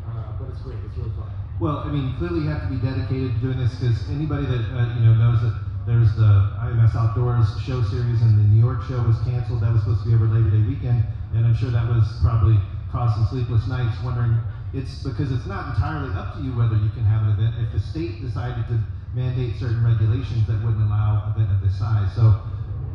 uh, 0.05 0.37
but 0.37 0.53
it's 0.53 0.61
great. 0.61 0.77
It's 0.85 0.93
really 1.01 1.09
fun. 1.17 1.33
Well, 1.57 1.81
I 1.81 1.89
mean, 1.89 2.13
clearly 2.21 2.45
you 2.45 2.49
have 2.53 2.69
to 2.69 2.69
be 2.69 2.77
dedicated 2.77 3.33
to 3.33 3.39
doing 3.41 3.57
this 3.57 3.73
because 3.81 3.97
anybody 4.13 4.45
that 4.45 4.61
you 4.93 5.09
know 5.09 5.17
knows 5.17 5.41
that 5.41 5.57
there's 5.85 6.15
the 6.15 6.55
IMS 6.63 6.95
Outdoors 6.95 7.59
show 7.59 7.83
series, 7.83 8.21
and 8.21 8.39
the 8.39 8.47
New 8.47 8.63
York 8.63 8.83
show 8.87 9.03
was 9.03 9.19
canceled. 9.27 9.61
That 9.61 9.73
was 9.73 9.83
supposed 9.83 10.03
to 10.03 10.07
be 10.07 10.15
over 10.15 10.27
Labor 10.31 10.49
Day 10.49 10.63
weekend, 10.63 11.03
and 11.35 11.45
I'm 11.45 11.55
sure 11.55 11.71
that 11.71 11.87
was 11.91 12.07
probably 12.23 12.55
caused 12.91 13.15
some 13.19 13.27
sleepless 13.27 13.67
nights 13.67 13.99
wondering. 14.03 14.39
It's 14.71 15.03
because 15.03 15.31
it's 15.31 15.45
not 15.45 15.75
entirely 15.75 16.09
up 16.15 16.35
to 16.35 16.41
you 16.41 16.55
whether 16.55 16.75
you 16.79 16.89
can 16.95 17.03
have 17.03 17.27
an 17.27 17.35
event. 17.35 17.55
If 17.59 17.75
the 17.75 17.83
state 17.83 18.21
decided 18.23 18.63
to 18.71 18.79
mandate 19.13 19.59
certain 19.59 19.83
regulations 19.83 20.47
that 20.47 20.63
wouldn't 20.63 20.81
allow 20.81 21.27
an 21.27 21.35
event 21.35 21.51
of 21.51 21.59
this 21.59 21.75
size, 21.77 22.07
so 22.15 22.31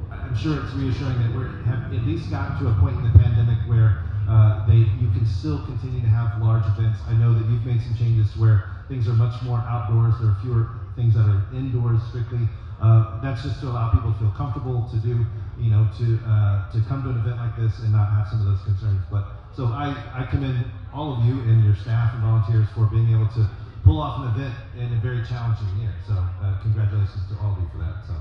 I'm 0.08 0.34
sure 0.34 0.56
it's 0.56 0.72
reassuring 0.72 1.20
that 1.20 1.32
we 1.36 1.44
have 1.68 1.92
at 1.92 2.02
least 2.08 2.32
gotten 2.32 2.56
to 2.64 2.72
a 2.72 2.74
point 2.80 2.96
in 2.96 3.04
the 3.04 3.16
pandemic 3.20 3.60
where 3.68 4.00
uh, 4.28 4.64
they 4.64 4.88
you 4.96 5.12
can 5.12 5.28
still 5.28 5.60
continue 5.68 6.00
to 6.00 6.08
have 6.08 6.40
large 6.40 6.64
events. 6.72 7.04
I 7.04 7.12
know 7.20 7.36
that 7.36 7.44
you've 7.52 7.64
made 7.68 7.84
some 7.84 7.94
changes 7.94 8.32
where 8.36 8.64
things 8.88 9.06
are 9.08 9.16
much 9.16 9.36
more 9.44 9.60
outdoors. 9.68 10.16
There 10.20 10.32
are 10.32 10.38
fewer 10.40 10.68
things 10.96 11.14
that 11.14 11.28
are 11.28 11.44
indoors 11.52 12.00
strictly. 12.08 12.48
Uh, 12.80 13.20
that's 13.20 13.42
just 13.42 13.60
to 13.60 13.66
allow 13.66 13.90
people 13.90 14.12
to 14.12 14.18
feel 14.18 14.34
comfortable 14.36 14.86
to 14.90 14.96
do, 14.98 15.26
you 15.58 15.70
know, 15.70 15.88
to 15.98 16.18
uh, 16.22 16.70
to 16.70 16.78
come 16.86 17.02
to 17.02 17.10
an 17.10 17.18
event 17.18 17.36
like 17.36 17.56
this 17.58 17.78
and 17.80 17.90
not 17.90 18.06
have 18.14 18.28
some 18.30 18.38
of 18.40 18.46
those 18.46 18.62
concerns. 18.62 19.02
But 19.10 19.26
so 19.50 19.66
I, 19.66 19.90
I 20.14 20.26
commend 20.30 20.64
all 20.94 21.18
of 21.18 21.24
you 21.26 21.42
and 21.42 21.64
your 21.64 21.74
staff 21.74 22.14
and 22.14 22.22
volunteers 22.22 22.68
for 22.74 22.86
being 22.86 23.10
able 23.10 23.26
to 23.34 23.50
pull 23.82 24.00
off 24.00 24.22
an 24.22 24.30
event 24.30 24.54
in 24.78 24.94
a 24.94 25.00
very 25.02 25.26
challenging 25.26 25.66
year. 25.82 25.94
So 26.06 26.14
uh, 26.14 26.62
congratulations 26.62 27.26
to 27.30 27.34
all 27.42 27.52
of 27.54 27.58
you 27.58 27.68
for 27.74 27.78
that. 27.82 28.06
So 28.06 28.14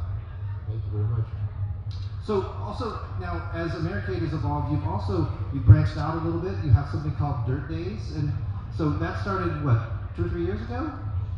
thank 0.66 0.82
you 0.82 0.92
very 0.92 1.06
much. 1.06 1.30
So 2.26 2.42
also 2.60 3.00
now, 3.22 3.50
as 3.54 3.76
Americade 3.76 4.20
has 4.26 4.34
evolved, 4.34 4.74
you've 4.74 4.88
also 4.90 5.30
you've 5.54 5.66
branched 5.66 5.98
out 5.98 6.18
a 6.18 6.26
little 6.26 6.42
bit. 6.42 6.58
You 6.66 6.72
have 6.72 6.90
something 6.90 7.14
called 7.16 7.46
Dirt 7.46 7.70
Days, 7.70 8.12
and 8.18 8.34
so 8.76 8.90
that 8.90 9.22
started 9.22 9.64
what 9.64 9.80
two 10.18 10.26
or 10.26 10.30
three 10.30 10.46
years 10.46 10.62
ago. 10.62 10.92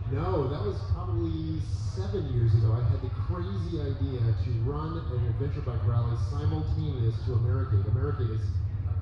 No, 0.10 0.50
that 0.50 0.66
was 0.66 0.74
probably 0.98 1.62
seven 1.94 2.26
years 2.34 2.50
ago. 2.58 2.74
I 2.74 2.82
had 2.90 2.98
the 2.98 3.14
crazy 3.30 3.78
idea 3.78 4.18
to 4.26 4.50
run 4.66 4.98
an 4.98 5.22
adventure 5.30 5.62
bike 5.62 5.86
rally 5.86 6.18
simultaneous 6.34 7.14
to 7.30 7.38
Americade. 7.38 7.86
Americade 7.94 8.34
is 8.34 8.42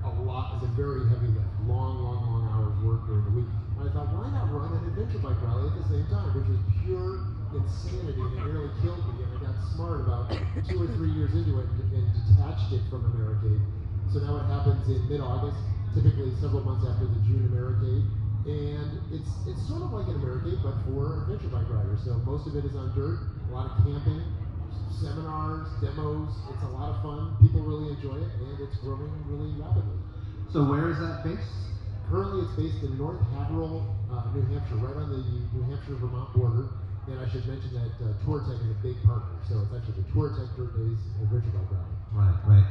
a 0.04 0.12
lot, 0.28 0.60
is 0.60 0.68
a 0.68 0.72
very 0.76 1.08
heavy 1.08 1.32
lift, 1.32 1.48
long, 1.64 2.04
long, 2.04 2.20
long 2.28 2.44
hours 2.52 2.76
work 2.84 3.08
during 3.08 3.24
the 3.24 3.40
week. 3.40 3.52
And 3.80 3.88
I 3.88 3.90
thought, 3.96 4.12
why 4.20 4.28
not 4.36 4.52
run 4.52 4.76
an 4.76 4.84
adventure 4.84 5.24
bike 5.24 5.40
rally 5.48 5.72
at 5.72 5.80
the 5.80 5.88
same 5.88 6.04
time, 6.12 6.28
which 6.36 6.52
was 6.52 6.60
pure 6.84 7.24
insanity 7.56 8.20
and 8.20 8.34
it 8.36 8.44
nearly 8.44 8.72
killed 8.84 9.00
me. 9.08 9.24
And 9.24 9.32
I 9.32 9.48
got 9.48 9.56
smart 9.80 10.04
about 10.04 10.28
two 10.68 10.76
or 10.76 10.92
three 11.00 11.16
years 11.16 11.32
into 11.32 11.56
it 11.56 11.72
and, 11.72 12.04
and 12.04 12.08
detached 12.36 12.76
it 12.76 12.84
from 12.92 13.08
Americade. 13.16 13.64
So 14.12 14.20
now 14.20 14.44
it 14.44 14.48
happens 14.52 14.84
in 14.92 15.00
mid-August, 15.08 15.56
typically 15.96 16.36
several 16.44 16.68
months 16.68 16.84
after 16.84 17.08
the 17.08 17.20
June 17.24 17.48
Americade 17.48 18.04
and 18.48 19.04
it's 19.12 19.28
it's 19.44 19.60
sort 19.68 19.84
of 19.84 19.92
like 19.92 20.08
an 20.08 20.16
Americade, 20.24 20.64
but 20.64 20.80
for 20.88 21.28
adventure 21.28 21.52
bike 21.52 21.68
riders. 21.68 22.00
So 22.08 22.16
most 22.24 22.48
of 22.48 22.56
it 22.56 22.64
is 22.64 22.72
on 22.80 22.96
dirt, 22.96 23.20
a 23.20 23.52
lot 23.52 23.68
of 23.68 23.84
camping, 23.84 24.24
seminars, 24.88 25.68
demos. 25.84 26.32
It's 26.48 26.64
a 26.64 26.72
lot 26.72 26.96
of 26.96 27.04
fun. 27.04 27.36
People 27.44 27.68
really 27.68 27.92
enjoy 27.92 28.16
it, 28.24 28.32
and 28.40 28.56
it's 28.64 28.80
growing 28.80 29.12
really 29.28 29.52
rapidly. 29.60 30.00
So 30.48 30.64
where 30.64 30.88
is 30.88 30.98
that 31.04 31.28
based? 31.28 31.76
Currently, 32.08 32.48
it's 32.48 32.56
based 32.56 32.80
in 32.88 32.96
North 32.96 33.20
Haverhill, 33.36 33.84
uh, 34.08 34.32
New 34.32 34.48
Hampshire, 34.48 34.80
right 34.80 34.96
on 34.96 35.12
the 35.12 35.20
New 35.52 35.64
Hampshire-Vermont 35.68 36.32
border. 36.32 36.72
And 37.12 37.20
I 37.20 37.28
should 37.28 37.44
mention 37.48 37.76
that 37.76 37.92
uh, 38.00 38.16
Touratech 38.24 38.64
is 38.64 38.72
a 38.72 38.80
big 38.80 38.96
partner, 39.04 39.36
so 39.44 39.60
it's 39.60 39.76
actually 39.76 40.04
the 40.04 40.08
Touratech 40.16 40.56
Dirt 40.56 40.72
Days 40.72 41.00
Adventure 41.20 41.52
Bike 41.52 41.72
Rally. 41.72 41.96
Right, 42.16 42.40
right. 42.48 42.68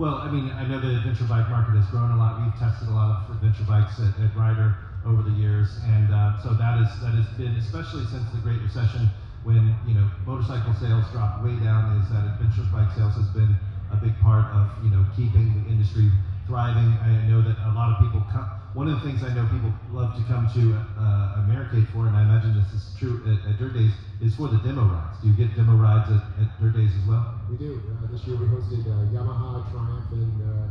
Well, 0.00 0.16
I 0.24 0.30
mean, 0.32 0.48
I 0.56 0.64
know 0.64 0.80
the 0.80 0.96
adventure 0.96 1.24
bike 1.24 1.48
market 1.52 1.76
has 1.76 1.84
grown 1.92 2.12
a 2.12 2.16
lot. 2.16 2.40
We've 2.40 2.56
tested 2.56 2.88
a 2.88 2.96
lot 2.96 3.28
of 3.28 3.36
adventure 3.36 3.64
bikes 3.68 4.00
at, 4.00 4.16
at 4.24 4.32
Rider 4.36 4.87
over 5.08 5.24
the 5.24 5.32
years, 5.40 5.80
and 5.88 6.12
uh, 6.12 6.36
so 6.44 6.52
that 6.52 6.76
is 6.76 6.88
that 7.00 7.16
has 7.16 7.26
been 7.40 7.56
especially 7.56 8.04
since 8.12 8.28
the 8.30 8.40
Great 8.44 8.60
Recession 8.60 9.08
when 9.42 9.72
you 9.88 9.96
know 9.96 10.04
motorcycle 10.28 10.76
sales 10.76 11.08
dropped 11.10 11.40
way 11.40 11.56
down. 11.64 11.96
Is 11.96 12.12
that 12.12 12.36
adventure 12.36 12.68
bike 12.68 12.92
sales 12.92 13.16
has 13.16 13.28
been 13.32 13.56
a 13.88 13.96
big 13.96 14.12
part 14.20 14.44
of 14.52 14.68
you 14.84 14.92
know 14.92 15.00
keeping 15.16 15.56
the 15.56 15.72
industry 15.72 16.12
thriving. 16.44 16.92
I 17.00 17.24
know 17.28 17.40
that 17.40 17.56
a 17.68 17.72
lot 17.72 17.96
of 17.96 18.04
people 18.04 18.20
come. 18.28 18.44
One 18.76 18.88
of 18.88 19.00
the 19.00 19.04
things 19.08 19.24
I 19.24 19.32
know 19.32 19.48
people 19.48 19.72
love 19.90 20.12
to 20.16 20.22
come 20.28 20.44
to 20.52 20.62
uh, 20.76 21.44
Americade 21.48 21.88
for, 21.88 22.04
and 22.04 22.12
I 22.12 22.22
imagine 22.22 22.52
this 22.52 22.68
is 22.76 22.84
true 23.00 23.24
at, 23.24 23.40
at, 23.48 23.56
Dirt 23.56 23.72
Days, 23.72 23.92
is 24.20 24.36
for 24.36 24.48
the 24.48 24.60
demo 24.60 24.84
rides. 24.84 25.16
Do 25.24 25.32
you 25.32 25.36
get 25.36 25.56
demo 25.56 25.72
rides 25.76 26.08
at, 26.12 26.20
at 26.36 26.52
Dirt 26.60 26.76
Days 26.76 26.92
as 26.92 27.04
well? 27.08 27.32
We 27.48 27.56
do. 27.56 27.80
Uh, 27.80 28.12
this 28.12 28.24
year 28.28 28.36
we 28.36 28.44
hosted 28.44 28.84
uh, 28.84 29.08
Yamaha, 29.08 29.64
Triumph, 29.72 30.12
and 30.12 30.36
uh, 30.44 30.68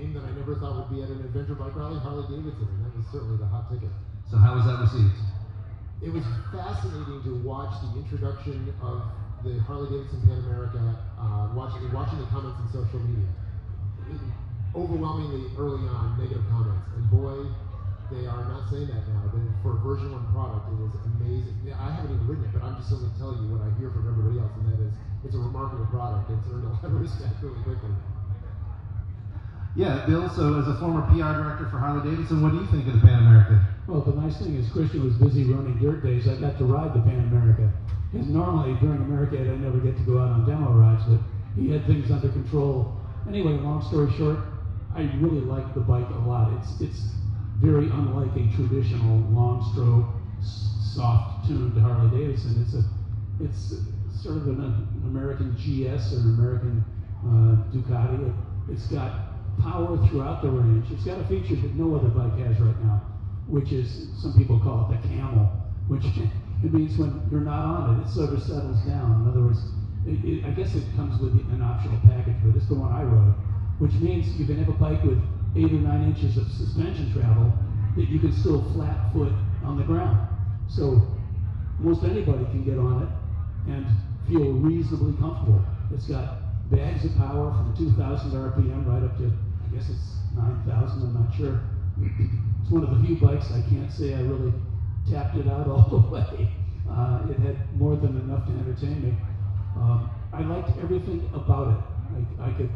name 0.00 0.14
that 0.14 0.24
I 0.24 0.32
never 0.32 0.56
thought 0.56 0.76
would 0.76 0.90
be 0.96 1.02
at 1.02 1.08
an 1.08 1.20
adventure 1.20 1.54
bike 1.54 1.76
rally, 1.76 2.00
Harley 2.00 2.24
Davidson, 2.32 2.68
was 3.00 3.08
certainly 3.08 3.40
the 3.40 3.48
hot 3.48 3.64
ticket. 3.72 3.88
So 4.28 4.36
how 4.36 4.52
was 4.54 4.68
that 4.68 4.76
received? 4.76 5.16
It 6.04 6.12
was 6.12 6.24
fascinating 6.52 7.24
to 7.24 7.32
watch 7.40 7.72
the 7.80 7.96
introduction 7.96 8.72
of 8.84 9.00
the 9.40 9.56
Harley 9.64 9.88
Davidson 9.88 10.20
Pan 10.28 10.44
America, 10.44 10.80
uh, 11.16 11.48
watching 11.56 11.80
watching 11.96 12.20
the 12.20 12.28
comments 12.28 12.60
on 12.60 12.68
social 12.68 13.00
media, 13.00 13.28
overwhelmingly 14.76 15.48
early 15.56 15.88
on 15.88 16.20
negative 16.20 16.44
comments, 16.52 16.84
and 16.96 17.04
boy, 17.08 17.48
they 18.12 18.28
are 18.28 18.44
not 18.44 18.68
saying 18.68 18.88
that 18.92 19.08
now. 19.08 19.32
For 19.64 19.76
a 19.76 19.80
version 19.80 20.12
one 20.12 20.24
product, 20.32 20.68
it 20.72 20.80
is 20.84 20.92
amazing. 21.16 21.56
Yeah, 21.64 21.80
I 21.80 21.92
haven't 21.92 22.12
even 22.16 22.26
ridden 22.28 22.44
it, 22.44 22.52
but 22.52 22.64
I'm 22.64 22.76
just 22.76 22.92
going 22.92 23.04
to 23.04 23.12
tell 23.16 23.32
you 23.32 23.48
what 23.52 23.64
I 23.64 23.68
hear 23.80 23.92
from 23.92 24.08
everybody 24.08 24.40
else, 24.40 24.52
and 24.60 24.72
that 24.72 24.80
is 24.80 24.92
it's 25.24 25.36
a 25.36 25.40
remarkable 25.40 25.88
product. 25.88 26.32
It's 26.32 26.48
earned 26.52 26.64
a 26.64 26.72
lot 26.76 26.84
of 26.84 27.00
respect 27.04 27.40
really 27.40 27.60
quickly. 27.64 27.92
Yeah, 29.76 30.04
Bill. 30.04 30.28
So, 30.28 30.58
as 30.58 30.66
a 30.66 30.74
former 30.74 31.02
PR 31.02 31.38
director 31.38 31.68
for 31.70 31.78
Harley 31.78 32.10
Davidson, 32.10 32.42
what 32.42 32.50
do 32.50 32.58
you 32.58 32.66
think 32.66 32.88
of 32.88 32.94
the 32.94 33.06
Pan 33.06 33.20
America? 33.20 33.62
Well, 33.86 34.00
the 34.02 34.12
nice 34.12 34.36
thing 34.38 34.56
is 34.56 34.68
Christian 34.70 35.04
was 35.04 35.14
busy 35.14 35.44
running 35.44 35.78
dirt 35.78 36.02
days. 36.02 36.26
I 36.26 36.34
got 36.36 36.58
to 36.58 36.64
ride 36.64 36.92
the 36.92 37.00
Pan 37.02 37.20
America. 37.30 37.70
Because 38.10 38.26
normally 38.26 38.74
during 38.80 38.98
America, 38.98 39.38
I 39.38 39.54
never 39.54 39.78
get 39.78 39.96
to 39.96 40.02
go 40.02 40.18
out 40.18 40.30
on 40.30 40.44
demo 40.44 40.72
rides, 40.72 41.04
but 41.06 41.20
he 41.54 41.70
had 41.70 41.86
things 41.86 42.10
under 42.10 42.28
control. 42.28 42.96
Anyway, 43.28 43.52
long 43.52 43.80
story 43.86 44.10
short, 44.18 44.38
I 44.96 45.02
really 45.22 45.40
like 45.40 45.72
the 45.74 45.80
bike 45.80 46.08
a 46.10 46.18
lot. 46.26 46.52
It's 46.58 46.80
it's 46.80 47.06
very 47.62 47.86
unlike 47.86 48.34
a 48.34 48.50
traditional 48.56 49.22
long 49.30 49.62
stroke, 49.70 50.10
soft 50.42 51.46
tuned 51.46 51.78
Harley 51.80 52.10
Davidson. 52.10 52.60
It's 52.66 52.74
a 52.74 52.82
it's 53.38 53.78
sort 54.20 54.38
of 54.38 54.48
an, 54.48 54.64
an 54.64 55.02
American 55.04 55.54
GS 55.54 56.12
or 56.12 56.26
an 56.26 56.34
American 56.34 56.84
uh, 57.22 57.70
Ducati. 57.70 58.26
It, 58.26 58.34
it's 58.72 58.86
got 58.88 59.29
power 59.62 59.96
throughout 60.08 60.42
the 60.42 60.48
range. 60.48 60.86
It's 60.90 61.04
got 61.04 61.20
a 61.20 61.24
feature 61.24 61.56
that 61.56 61.74
no 61.74 61.96
other 61.96 62.08
bike 62.08 62.38
has 62.46 62.58
right 62.60 62.78
now, 62.84 63.02
which 63.46 63.72
is 63.72 64.08
some 64.20 64.34
people 64.36 64.58
call 64.60 64.90
it 64.90 65.00
the 65.00 65.08
camel, 65.08 65.50
which 65.88 66.04
it 66.64 66.72
means 66.72 66.96
when 66.98 67.22
you're 67.30 67.40
not 67.40 67.64
on 67.64 68.00
it, 68.00 68.06
it 68.06 68.08
sort 68.08 68.32
of 68.32 68.42
settles 68.42 68.80
down. 68.86 69.22
In 69.22 69.28
other 69.28 69.42
words, 69.42 69.60
it, 70.06 70.24
it, 70.24 70.44
I 70.44 70.50
guess 70.50 70.74
it 70.74 70.84
comes 70.96 71.20
with 71.20 71.32
an 71.32 71.62
optional 71.62 72.00
package, 72.04 72.36
but 72.44 72.56
it's 72.56 72.68
the 72.68 72.74
one 72.74 72.92
I 72.92 73.02
rode, 73.02 73.34
which 73.78 73.92
means 74.00 74.28
you 74.38 74.46
can 74.46 74.58
have 74.58 74.68
a 74.68 74.78
bike 74.78 75.02
with 75.04 75.20
eight 75.56 75.72
or 75.72 75.82
nine 75.82 76.04
inches 76.04 76.36
of 76.36 76.50
suspension 76.52 77.12
travel 77.12 77.52
that 77.96 78.08
you 78.08 78.18
can 78.18 78.32
still 78.32 78.62
flat 78.72 79.12
foot 79.12 79.32
on 79.64 79.76
the 79.76 79.84
ground. 79.84 80.28
So 80.68 81.02
most 81.78 82.04
anybody 82.04 82.44
can 82.46 82.64
get 82.64 82.78
on 82.78 83.02
it 83.02 83.08
and 83.72 83.86
feel 84.28 84.52
reasonably 84.52 85.12
comfortable. 85.18 85.62
It's 85.92 86.06
got 86.06 86.38
bags 86.70 87.04
of 87.04 87.14
power 87.16 87.50
from 87.50 87.74
2,000 87.76 88.30
RPM 88.30 88.86
right 88.86 89.02
up 89.02 89.16
to, 89.18 89.26
I 89.26 89.74
guess 89.74 89.90
it's 89.90 90.22
9,000, 90.36 91.02
I'm 91.02 91.14
not 91.14 91.34
sure. 91.34 91.60
it's 92.62 92.70
one 92.70 92.84
of 92.84 92.90
the 92.90 93.06
few 93.06 93.16
bikes 93.16 93.50
I 93.50 93.62
can't 93.68 93.90
say 93.90 94.14
I 94.14 94.20
really 94.20 94.54
tapped 95.10 95.36
it 95.36 95.48
out 95.48 95.66
all 95.72 95.90
the 95.90 96.08
way. 96.08 96.48
Uh, 96.88 97.26
it 97.28 97.38
had 97.38 97.58
more 97.78 97.96
than 97.96 98.16
enough 98.16 98.46
to 98.46 98.52
entertain 98.52 99.02
me. 99.02 99.14
Um, 99.76 100.10
I 100.32 100.42
liked 100.42 100.70
everything 100.78 101.28
about 101.34 101.68
it. 101.74 101.80
I, 102.38 102.50
I 102.50 102.52
could 102.54 102.70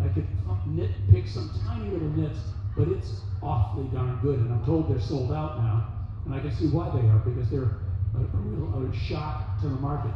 I 0.00 0.08
could 0.08 0.28
nitpick 0.68 1.28
some 1.28 1.50
tiny 1.66 1.90
little 1.90 2.08
nits, 2.10 2.38
but 2.76 2.88
it's 2.88 3.20
awfully 3.42 3.88
darn 3.92 4.20
good. 4.22 4.38
And 4.38 4.52
I'm 4.52 4.64
told 4.64 4.88
they're 4.88 5.00
sold 5.00 5.32
out 5.32 5.58
now, 5.58 5.84
and 6.24 6.34
I 6.34 6.40
can 6.40 6.52
see 6.52 6.68
why 6.68 6.88
they 6.90 7.06
are 7.08 7.18
because 7.24 7.50
they're 7.50 7.76
a, 8.14 8.20
a 8.20 8.40
real 8.40 8.88
a 8.88 8.94
shock 8.94 9.60
to 9.60 9.68
the 9.68 9.76
market. 9.76 10.12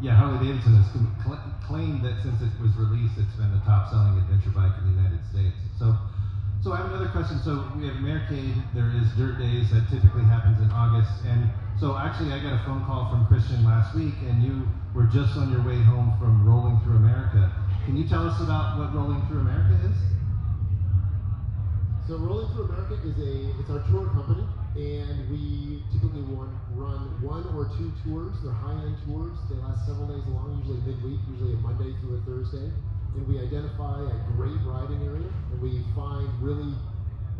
Yeah, 0.00 0.16
Harley 0.16 0.38
Davidson 0.46 0.74
has 0.74 0.88
claimed 1.66 2.04
that 2.04 2.22
since 2.22 2.40
it 2.42 2.50
was 2.60 2.74
released, 2.76 3.18
it's 3.18 3.34
been 3.34 3.52
the 3.52 3.62
top-selling 3.62 4.18
adventure 4.18 4.50
bike 4.50 4.72
in 4.78 4.84
the 4.90 4.94
United 4.98 5.22
States. 5.30 5.54
So 5.78 5.94
so 6.62 6.70
I 6.70 6.76
have 6.76 6.86
another 6.86 7.10
question. 7.10 7.42
So 7.42 7.66
we 7.74 7.90
have 7.90 7.96
Americade. 7.96 8.54
There 8.72 8.86
is 8.94 9.10
Dirt 9.18 9.36
Days 9.36 9.70
that 9.74 9.90
typically 9.90 10.22
happens 10.22 10.62
in 10.62 10.70
August, 10.70 11.10
and 11.26 11.50
so 11.74 11.98
actually 11.98 12.32
I 12.32 12.38
got 12.38 12.54
a 12.54 12.62
phone 12.64 12.86
call 12.86 13.10
from 13.10 13.26
Christian 13.26 13.64
last 13.64 13.96
week, 13.96 14.14
and 14.22 14.40
you 14.40 14.62
were 14.94 15.10
just 15.10 15.36
on 15.36 15.50
your 15.50 15.62
way 15.66 15.82
home 15.82 16.14
from 16.22 16.46
Rolling 16.46 16.78
Through 16.86 17.02
America. 17.02 17.50
Can 17.84 17.96
you 17.96 18.06
tell 18.06 18.22
us 18.28 18.38
about 18.40 18.78
what 18.78 18.94
Rolling 18.94 19.26
Through 19.26 19.40
America 19.40 19.74
is? 19.90 19.98
So 22.06 22.14
Rolling 22.18 22.46
Through 22.54 22.70
America 22.70 22.94
is 23.02 23.18
a 23.18 23.58
it's 23.58 23.70
our 23.70 23.82
tour 23.90 24.06
company, 24.14 24.46
and 24.74 25.28
we 25.30 25.82
typically 25.92 26.22
run, 26.74 27.00
one 27.20 27.44
or 27.52 27.68
two 27.76 27.92
tours. 28.04 28.32
They're 28.42 28.52
high-end 28.52 28.96
tours. 29.04 29.36
They 29.50 29.56
last 29.60 29.84
several 29.86 30.08
days 30.08 30.24
long, 30.28 30.58
usually 30.64 30.80
midweek, 30.88 31.20
usually 31.28 31.54
a 31.54 31.60
Monday 31.60 31.92
through 32.00 32.16
a 32.16 32.20
Thursday 32.24 32.72
and 33.14 33.28
we 33.28 33.38
identify 33.38 34.00
a 34.00 34.18
great 34.36 34.56
riding 34.64 35.04
area, 35.04 35.28
and 35.52 35.60
we 35.60 35.84
find 35.94 36.28
really 36.40 36.72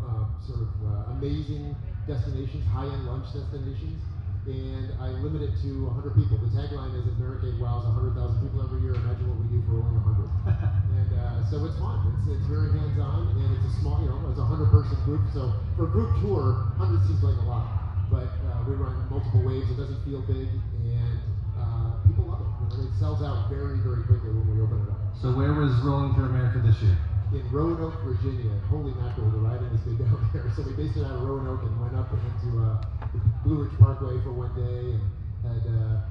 uh, 0.05 0.25
sort 0.45 0.61
of 0.61 0.73
uh, 0.85 1.17
amazing 1.17 1.75
destinations, 2.07 2.65
high-end 2.69 3.07
lunch 3.07 3.25
destinations, 3.33 4.01
and 4.47 4.93
I 5.01 5.09
limit 5.25 5.41
it 5.43 5.55
to 5.65 5.87
100 5.87 6.15
people. 6.15 6.37
The 6.45 6.53
tagline 6.53 6.93
is, 6.99 7.07
if 7.09 7.17
Americade 7.17 7.57
wows 7.57 7.89
100,000 7.89 8.43
people 8.43 8.61
every 8.61 8.81
year, 8.85 8.95
imagine 8.95 9.25
what 9.33 9.39
we 9.41 9.49
do 9.49 9.65
for 9.65 9.81
only 9.81 9.97
100. 9.97 10.92
uh, 11.23 11.39
so 11.47 11.63
it's 11.65 11.79
fun. 11.79 12.03
It's, 12.19 12.27
it's 12.35 12.47
very 12.51 12.75
hands-on, 12.75 13.31
and 13.39 13.49
it's 13.55 13.63
a 13.63 13.73
small, 13.79 14.03
you 14.03 14.11
know, 14.11 14.19
it's 14.27 14.43
a 14.43 14.47
100-person 14.47 14.99
group. 15.07 15.23
So 15.31 15.55
for 15.79 15.87
a 15.87 15.93
group 15.95 16.11
tour, 16.19 16.75
100 16.83 17.07
seems 17.07 17.23
like 17.23 17.39
a 17.39 17.47
lot, 17.47 18.11
but 18.11 18.27
uh, 18.51 18.67
we 18.67 18.75
run 18.75 18.99
multiple 19.07 19.47
waves. 19.47 19.71
It 19.71 19.79
doesn't 19.79 20.03
feel 20.03 20.21
big, 20.27 20.51
and 20.83 21.19
uh, 21.55 22.03
people 22.03 22.27
love 22.27 22.43
it. 22.43 22.51
You 22.59 22.67
know, 22.75 22.91
it 22.91 22.95
sells 22.99 23.23
out 23.23 23.47
very, 23.47 23.79
very 23.87 24.03
quickly 24.05 24.35
when 24.35 24.51
we 24.51 24.59
open 24.59 24.83
it 24.83 24.91
up. 24.91 24.99
So 25.23 25.31
where 25.31 25.55
was 25.55 25.71
Rolling 25.87 26.19
Through 26.19 26.35
America 26.35 26.59
this 26.59 26.77
year? 26.83 26.99
In 27.33 27.47
Roanoke, 27.49 27.97
Virginia. 28.05 28.53
Holy 28.69 28.93
mackerel, 28.93 29.31
the 29.31 29.41
riding 29.41 29.73
is 29.73 29.81
big 29.87 29.97
down 30.03 30.21
there. 30.35 30.51
So 30.53 30.67
we 30.67 30.77
based 30.77 30.99
it 30.99 31.05
out 31.07 31.17
of 31.17 31.25
Roanoke 31.25 31.63
and 31.65 31.73
went 31.81 31.97
up 31.97 32.13
into 32.13 32.61
uh, 32.61 32.77
the 33.15 33.21
Blue 33.47 33.65
Ridge 33.65 33.73
Parkway 33.81 34.21
for 34.21 34.37
one 34.37 34.53
day 34.53 34.99
and 34.99 35.05
had 35.47 35.65
uh, 35.65 36.05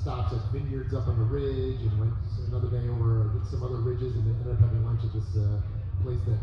stops 0.00 0.32
at 0.32 0.40
vineyards 0.52 0.94
up 0.94 1.08
on 1.08 1.18
the 1.18 1.28
ridge 1.28 1.82
and 1.82 1.92
went 1.98 2.14
another 2.48 2.70
day 2.70 2.88
over 2.88 3.30
some 3.50 3.62
other 3.62 3.82
ridges 3.82 4.14
and 4.14 4.24
ended 4.24 4.52
up 4.54 4.60
having 4.60 4.84
lunch 4.86 5.02
at 5.04 5.12
this 5.12 5.36
uh, 5.36 5.60
place 6.02 6.20
that 6.26 6.38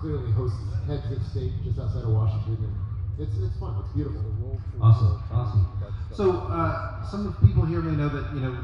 clearly 0.00 0.32
hosts 0.32 0.58
heads 0.88 1.04
of 1.12 1.20
state 1.30 1.52
just 1.62 1.78
outside 1.78 2.02
of 2.02 2.10
Washington. 2.10 2.56
And 2.64 2.74
it's, 3.20 3.36
it's 3.36 3.56
fun. 3.60 3.76
It's 3.84 3.92
beautiful. 3.92 4.24
Awesome, 4.80 5.22
awesome. 5.30 5.66
So 6.12 6.48
uh, 6.48 7.04
some 7.10 7.36
people 7.44 7.64
here 7.64 7.80
may 7.80 7.94
know 7.94 8.08
that 8.08 8.32
you 8.34 8.40
know 8.40 8.56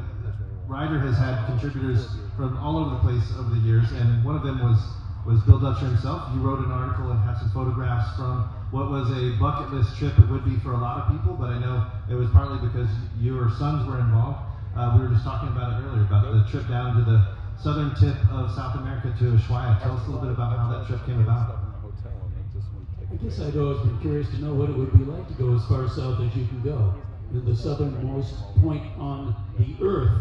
Rider 0.67 0.99
has 0.99 1.15
had 1.15 1.45
contributors 1.45 2.09
from 2.35 2.57
all 2.57 2.77
over 2.77 2.97
the 2.97 3.01
place 3.05 3.23
over 3.37 3.53
the 3.53 3.61
years, 3.61 3.91
and 3.91 4.25
one 4.25 4.35
of 4.35 4.43
them 4.43 4.59
was 4.59 4.81
was 5.25 5.41
Bill 5.43 5.59
Dutcher 5.59 5.85
himself. 5.85 6.33
You 6.33 6.41
wrote 6.41 6.59
an 6.59 6.71
article 6.71 7.11
and 7.11 7.19
have 7.21 7.37
some 7.37 7.51
photographs 7.51 8.15
from 8.17 8.49
what 8.71 8.91
was 8.91 9.09
a 9.11 9.39
bucket 9.39 9.73
list 9.73 9.97
trip. 9.97 10.17
It 10.19 10.27
would 10.29 10.43
be 10.43 10.59
for 10.59 10.73
a 10.73 10.77
lot 10.77 10.99
of 10.99 11.11
people, 11.11 11.35
but 11.39 11.49
I 11.49 11.59
know 11.59 11.87
it 12.11 12.15
was 12.15 12.29
partly 12.31 12.59
because 12.67 12.89
your 13.19 13.49
sons 13.49 13.87
were 13.87 13.99
involved. 13.99 14.39
Uh, 14.75 14.97
we 14.99 15.07
were 15.07 15.13
just 15.13 15.23
talking 15.23 15.49
about 15.49 15.79
it 15.79 15.85
earlier 15.87 16.03
about 16.03 16.27
the 16.27 16.43
trip 16.51 16.67
down 16.67 16.99
to 16.99 17.03
the 17.03 17.23
southern 17.57 17.95
tip 17.95 18.15
of 18.29 18.51
South 18.51 18.75
America 18.75 19.15
to 19.19 19.31
Ushuaia. 19.31 19.81
Tell 19.81 19.97
us 19.97 20.05
a 20.07 20.11
little 20.11 20.21
bit 20.27 20.31
about 20.31 20.57
how 20.57 20.69
that 20.77 20.85
trip 20.85 21.05
came 21.05 21.21
about. 21.21 21.57
I 23.09 23.15
guess 23.15 23.39
I'd 23.39 23.55
always 23.55 23.79
been 23.79 23.99
curious 24.01 24.29
to 24.31 24.37
know 24.39 24.53
what 24.53 24.69
it 24.69 24.75
would 24.75 24.91
be 24.91 25.05
like 25.05 25.27
to 25.29 25.33
go 25.33 25.55
as 25.55 25.65
far 25.65 25.87
south 25.87 26.19
as 26.19 26.35
you 26.35 26.45
can 26.45 26.61
go. 26.61 26.93
And 27.31 27.47
the 27.47 27.55
southernmost 27.55 28.35
point 28.61 28.83
on 28.97 29.35
the 29.57 29.75
earth 29.83 30.11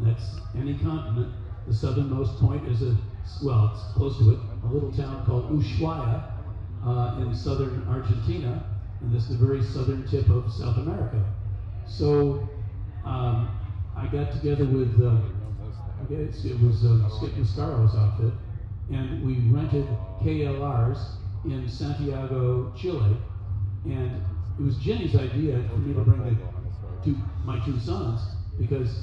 that's 0.00 0.36
any 0.54 0.78
continent. 0.78 1.32
The 1.66 1.74
southernmost 1.74 2.38
point 2.38 2.66
is 2.68 2.82
a, 2.82 2.96
well, 3.42 3.72
it's 3.74 3.92
close 3.94 4.16
to 4.18 4.30
it, 4.30 4.38
a 4.62 4.72
little 4.72 4.92
town 4.92 5.24
called 5.26 5.50
Ushuaia 5.50 6.37
uh, 6.84 7.18
in 7.20 7.34
southern 7.34 7.86
Argentina, 7.88 8.64
and 9.00 9.14
this 9.14 9.30
is 9.30 9.38
the 9.38 9.46
very 9.46 9.62
southern 9.62 10.06
tip 10.06 10.28
of 10.28 10.52
South 10.52 10.76
America. 10.78 11.24
So 11.86 12.48
um, 13.04 13.48
I 13.96 14.06
got 14.06 14.32
together 14.32 14.64
with, 14.64 15.00
uh, 15.02 15.16
I 16.00 16.04
guess 16.08 16.44
it 16.44 16.60
was 16.60 16.84
uh, 16.84 17.08
Skip 17.08 17.36
Mascorro's 17.36 17.94
outfit, 17.94 18.32
and 18.90 19.24
we 19.24 19.38
rented 19.50 19.86
KLRs 20.22 21.16
in 21.44 21.68
Santiago, 21.68 22.72
Chile, 22.76 23.16
and 23.84 24.22
it 24.58 24.62
was 24.62 24.76
Ginny's 24.76 25.14
idea 25.14 25.62
for 25.70 25.78
me 25.78 25.94
to 25.94 26.00
bring 26.00 26.22
the 26.24 26.36
to 27.04 27.16
my 27.44 27.64
two 27.64 27.78
sons 27.78 28.20
because 28.58 29.02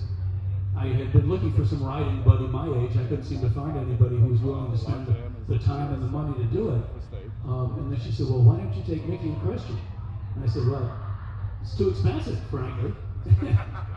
I 0.77 0.87
had 0.87 1.13
been 1.13 1.29
looking 1.29 1.53
for 1.53 1.65
some 1.65 1.83
riding 1.83 2.21
buddy 2.23 2.47
my 2.47 2.67
age. 2.77 2.97
I 2.97 3.03
couldn't 3.03 3.23
seem 3.23 3.41
to 3.41 3.49
find 3.51 3.77
anybody 3.77 4.17
who 4.17 4.27
was 4.27 4.41
willing 4.41 4.71
to 4.71 4.77
spend 4.77 5.07
the, 5.47 5.59
time 5.59 5.93
and 5.93 6.03
the 6.03 6.07
money 6.07 6.33
to 6.37 6.43
do 6.45 6.69
it. 6.69 6.81
Um, 7.45 7.75
and 7.77 7.91
then 7.91 7.99
she 8.01 8.11
said, 8.11 8.27
well, 8.27 8.41
why 8.41 8.57
don't 8.57 8.73
you 8.73 8.83
take 8.83 9.05
Mickey 9.05 9.29
and 9.29 9.41
Christian? 9.41 9.77
And 10.35 10.43
I 10.43 10.47
said, 10.47 10.67
well, 10.67 10.89
it's 11.61 11.77
too 11.77 11.89
expensive, 11.89 12.39
frankly. 12.49 12.93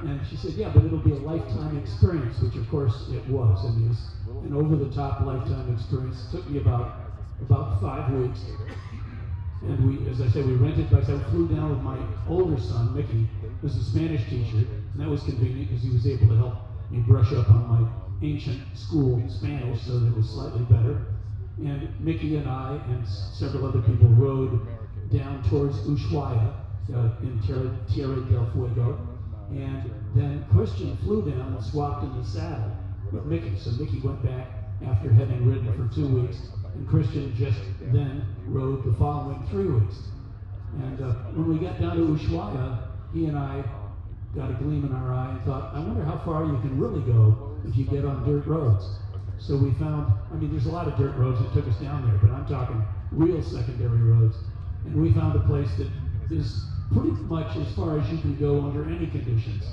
and 0.00 0.20
she 0.28 0.36
said, 0.36 0.52
yeah, 0.52 0.70
but 0.70 0.84
it'll 0.84 0.98
be 0.98 1.12
a 1.12 1.20
lifetime 1.20 1.78
experience, 1.78 2.40
which 2.40 2.56
of 2.56 2.68
course 2.70 3.08
it 3.10 3.26
was. 3.28 3.64
And 3.64 3.84
it 3.84 3.88
was 3.88 3.98
an 4.44 4.54
over-the-top 4.54 5.20
lifetime 5.22 5.74
experience. 5.74 6.28
It 6.28 6.36
took 6.36 6.50
me 6.50 6.58
about 6.58 7.08
about 7.40 7.80
five 7.80 8.12
weeks. 8.12 8.40
And 9.62 9.78
we, 9.86 10.10
as 10.10 10.20
I 10.20 10.28
said, 10.28 10.46
we 10.46 10.54
rented 10.54 10.90
bikes. 10.90 11.08
I 11.08 11.18
flew 11.30 11.48
down 11.48 11.70
with 11.70 11.80
my 11.80 11.98
older 12.28 12.60
son, 12.60 12.94
Mickey, 12.94 13.28
who's 13.60 13.76
a 13.76 13.84
Spanish 13.84 14.28
teacher, 14.28 14.58
and 14.58 15.00
that 15.00 15.08
was 15.08 15.22
convenient 15.22 15.68
because 15.68 15.82
he 15.82 15.90
was 15.90 16.06
able 16.06 16.28
to 16.28 16.36
help 16.36 16.54
me 16.90 16.98
brush 17.00 17.32
up 17.32 17.50
on 17.50 17.66
my 17.68 18.26
ancient 18.26 18.60
school 18.76 19.22
Spanish 19.28 19.82
so 19.82 19.98
that 19.98 20.06
it 20.06 20.16
was 20.16 20.30
slightly 20.30 20.62
better. 20.62 21.04
And 21.58 22.00
Mickey 22.00 22.36
and 22.36 22.48
I 22.48 22.80
and 22.88 23.06
several 23.06 23.66
other 23.66 23.82
people 23.82 24.08
rode 24.08 24.60
down 25.12 25.42
towards 25.48 25.76
Ushuaia 25.80 26.54
uh, 26.94 27.10
in 27.22 27.40
Tierra, 27.88 28.20
del 28.30 28.50
Fuego. 28.52 29.06
And 29.50 29.90
then 30.14 30.46
Christian 30.52 30.96
flew 30.98 31.28
down 31.30 31.54
and 31.54 31.64
swapped 31.64 32.04
in 32.04 32.16
the 32.16 32.24
saddle 32.24 32.76
with 33.12 33.24
Mickey. 33.24 33.56
So 33.58 33.70
Mickey 33.72 33.98
went 34.00 34.22
back 34.24 34.46
after 34.86 35.12
having 35.12 35.46
ridden 35.46 35.72
for 35.72 35.92
two 35.94 36.06
weeks, 36.06 36.36
and 36.74 36.86
Christian 36.88 37.34
just 37.34 37.58
then 37.80 38.24
rode 38.46 38.84
the 38.84 38.92
following 38.98 39.44
three 39.50 39.66
weeks. 39.66 39.96
And 40.82 41.00
uh, 41.00 41.12
when 41.34 41.48
we 41.48 41.58
got 41.58 41.80
down 41.80 41.96
to 41.96 42.02
Ushuaia, 42.02 42.88
he 43.12 43.26
and 43.26 43.36
I 43.36 43.64
got 44.36 44.50
a 44.50 44.54
gleam 44.54 44.84
in 44.84 44.92
our 44.92 45.12
eye 45.12 45.30
and 45.30 45.42
thought, 45.42 45.74
I 45.74 45.80
wonder 45.80 46.04
how 46.04 46.18
far 46.24 46.44
you 46.44 46.58
can 46.60 46.78
really 46.78 47.00
go 47.00 47.56
if 47.66 47.76
you 47.76 47.84
get 47.84 48.04
on 48.04 48.24
dirt 48.24 48.46
roads. 48.46 48.84
So 49.38 49.56
we 49.56 49.72
found, 49.72 50.12
I 50.32 50.36
mean, 50.36 50.50
there's 50.50 50.66
a 50.66 50.70
lot 50.70 50.88
of 50.88 50.96
dirt 50.96 51.16
roads 51.16 51.40
that 51.40 51.52
took 51.52 51.66
us 51.66 51.76
down 51.76 52.06
there, 52.06 52.18
but 52.18 52.30
I'm 52.30 52.46
talking 52.46 52.82
real 53.12 53.42
secondary 53.42 54.00
roads. 54.00 54.36
And 54.84 55.00
we 55.00 55.12
found 55.12 55.36
a 55.36 55.40
place 55.40 55.70
that 55.76 55.88
is 56.30 56.64
pretty 56.92 57.10
much 57.10 57.56
as 57.56 57.72
far 57.74 57.98
as 57.98 58.08
you 58.10 58.18
can 58.18 58.36
go 58.38 58.60
under 58.62 58.84
any 58.84 59.06
conditions. 59.06 59.64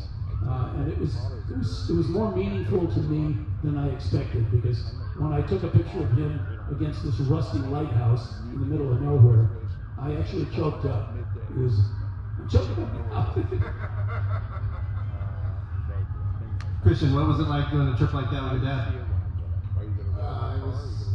Uh, 0.45 0.73
and 0.75 0.91
it 0.91 0.99
was, 0.99 1.15
it 1.49 1.57
was 1.57 1.89
it 1.89 1.95
was 1.95 2.07
more 2.09 2.35
meaningful 2.35 2.87
to 2.87 2.99
me 2.99 3.35
than 3.63 3.77
I 3.77 3.89
expected 3.89 4.51
because 4.51 4.83
when 5.17 5.33
I 5.33 5.41
took 5.41 5.63
a 5.63 5.69
picture 5.69 6.03
of 6.03 6.11
him 6.11 6.39
against 6.69 7.03
this 7.03 7.19
rusty 7.21 7.57
lighthouse 7.59 8.39
in 8.53 8.59
the 8.59 8.65
middle 8.65 8.91
of 8.91 9.01
nowhere, 9.01 9.49
I 9.99 10.13
actually 10.15 10.45
choked 10.55 10.85
up. 10.85 11.15
It 11.49 11.57
was 11.57 11.79
I'm 12.39 12.49
choking 12.49 12.83
up. 13.11 13.37
Christian, 16.83 17.15
what 17.15 17.27
was 17.27 17.39
it 17.39 17.47
like 17.47 17.71
doing 17.71 17.87
a 17.87 17.97
trip 17.97 18.13
like 18.13 18.29
that 18.29 18.43
with 18.43 18.61
your 18.61 18.71
dad? 18.71 18.93
Uh, 18.93 20.21
I 20.21 20.57
was, 20.63 21.09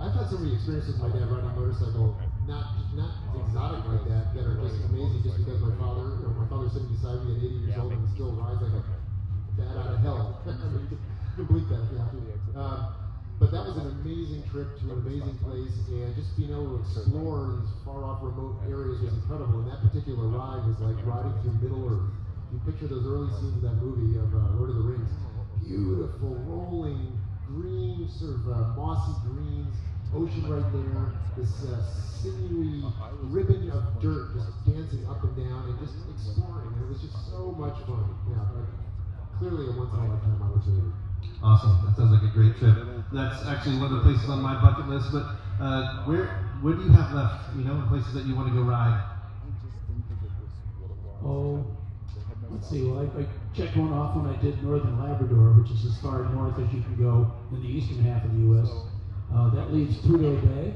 I've 0.00 0.11
had 0.22 0.30
so 0.30 0.38
many 0.38 0.54
experiences 0.54 0.94
with 0.94 1.02
my 1.02 1.10
dad 1.10 1.26
riding 1.26 1.50
a 1.50 1.54
motorcycle, 1.58 2.14
not 2.46 2.78
not 2.94 3.10
exotic 3.34 3.82
like 3.90 4.06
that, 4.06 4.30
that 4.38 4.46
are 4.46 4.54
just 4.62 4.78
amazing. 4.86 5.18
Just 5.26 5.42
because 5.42 5.58
my 5.58 5.74
father, 5.82 6.22
know, 6.22 6.30
my 6.38 6.46
father's 6.46 6.70
sitting 6.78 6.94
beside 6.94 7.26
me 7.26 7.34
at 7.34 7.42
80 7.42 7.66
years 7.66 7.74
old 7.82 7.90
and 7.90 8.06
still 8.14 8.30
rides 8.38 8.62
like 8.62 8.70
a 8.70 8.82
bat 9.58 9.74
out 9.82 9.90
of 9.90 10.00
hell. 10.06 10.38
I 10.46 10.54
mean, 10.70 10.86
you 10.86 10.98
can 11.34 11.46
believe 11.50 11.66
that 11.74 11.82
if 11.82 11.90
you 11.90 11.98
have 11.98 12.14
to. 12.14 12.22
Um, 12.54 12.80
but 13.42 13.50
that 13.50 13.66
was 13.66 13.74
an 13.82 13.98
amazing 13.98 14.46
trip 14.46 14.70
to 14.78 14.94
an 14.94 15.02
amazing 15.02 15.34
place, 15.42 15.74
and 15.90 16.14
just 16.14 16.30
being 16.38 16.54
able 16.54 16.78
to 16.78 16.86
explore 16.86 17.58
these 17.58 17.74
far 17.82 18.06
off 18.06 18.22
remote 18.22 18.62
areas 18.70 19.02
was 19.02 19.10
incredible. 19.18 19.66
And 19.66 19.74
that 19.74 19.82
particular 19.82 20.30
ride 20.30 20.62
was 20.70 20.78
like 20.78 21.02
riding 21.02 21.34
through 21.42 21.58
Middle 21.58 21.82
Earth. 21.90 22.06
You 22.54 22.62
picture 22.62 22.86
those 22.86 23.02
early 23.10 23.34
scenes 23.42 23.58
of 23.58 23.62
that 23.66 23.82
movie 23.82 24.14
of 24.22 24.30
uh, 24.30 24.54
Lord 24.54 24.70
of 24.70 24.78
the 24.78 24.86
Rings. 24.86 25.10
Beautiful, 25.66 26.38
rolling, 26.46 27.18
green, 27.50 28.06
sort 28.06 28.38
of 28.38 28.46
uh, 28.46 28.78
mossy 28.78 29.14
greens, 29.26 29.74
ocean 30.14 30.44
right 30.48 30.66
there, 30.72 31.12
this 31.36 31.64
uh, 31.64 31.80
sinewy 32.22 32.84
ribbon 33.30 33.70
of 33.70 33.82
dirt 34.00 34.34
just 34.34 34.50
dancing 34.66 35.04
up 35.06 35.22
and 35.24 35.36
down 35.36 35.68
and 35.68 35.78
just 35.78 35.96
exploring. 36.10 36.68
And 36.72 36.82
it 36.82 36.88
was 36.88 37.00
just 37.00 37.30
so 37.30 37.52
much 37.58 37.78
fun. 37.80 38.04
Yeah, 38.30 38.44
but 38.52 38.66
clearly 39.38 39.66
a 39.66 39.72
once 39.72 39.92
in 39.92 40.00
a 40.00 40.08
lifetime 40.08 40.42
opportunity. 40.42 40.92
Awesome. 41.42 41.74
That 41.84 41.96
sounds 41.96 42.12
like 42.12 42.22
a 42.22 42.28
great 42.28 42.56
trip. 42.56 42.76
That's 43.12 43.42
actually 43.42 43.76
one 43.76 43.86
of 43.86 43.92
the 43.92 43.98
places 43.98 44.28
on 44.30 44.40
my 44.40 44.54
bucket 44.54 44.86
list. 44.86 45.12
But 45.12 45.24
uh, 45.60 45.82
where 46.04 46.26
where 46.60 46.74
do 46.74 46.82
you 46.82 46.90
have 46.90 47.12
left? 47.12 47.36
You 47.56 47.64
know, 47.64 47.82
places 47.88 48.14
that 48.14 48.24
you 48.24 48.34
want 48.34 48.48
to 48.48 48.52
go 48.54 48.62
ride. 48.62 48.96
Oh, 51.22 51.64
let's 52.50 52.68
see. 52.68 52.82
Well, 52.82 52.98
I, 52.98 53.20
I 53.20 53.26
checked 53.52 53.76
one 53.76 53.92
off 53.92 54.14
when 54.14 54.26
I 54.26 54.34
did 54.34 54.62
Northern 54.62 54.98
Labrador, 54.98 55.52
which 55.52 55.70
is 55.70 55.84
as 55.84 55.96
far 55.98 56.24
north 56.24 56.58
as 56.58 56.72
you 56.72 56.80
can 56.80 56.96
go 56.96 57.26
in 57.52 57.60
the 57.60 57.68
eastern 57.68 57.98
half 57.98 58.24
of 58.24 58.30
the 58.32 58.38
U.S. 58.38 58.68
Uh, 59.34 59.50
that 59.54 59.72
leaves 59.72 59.96
Bay. 59.96 60.74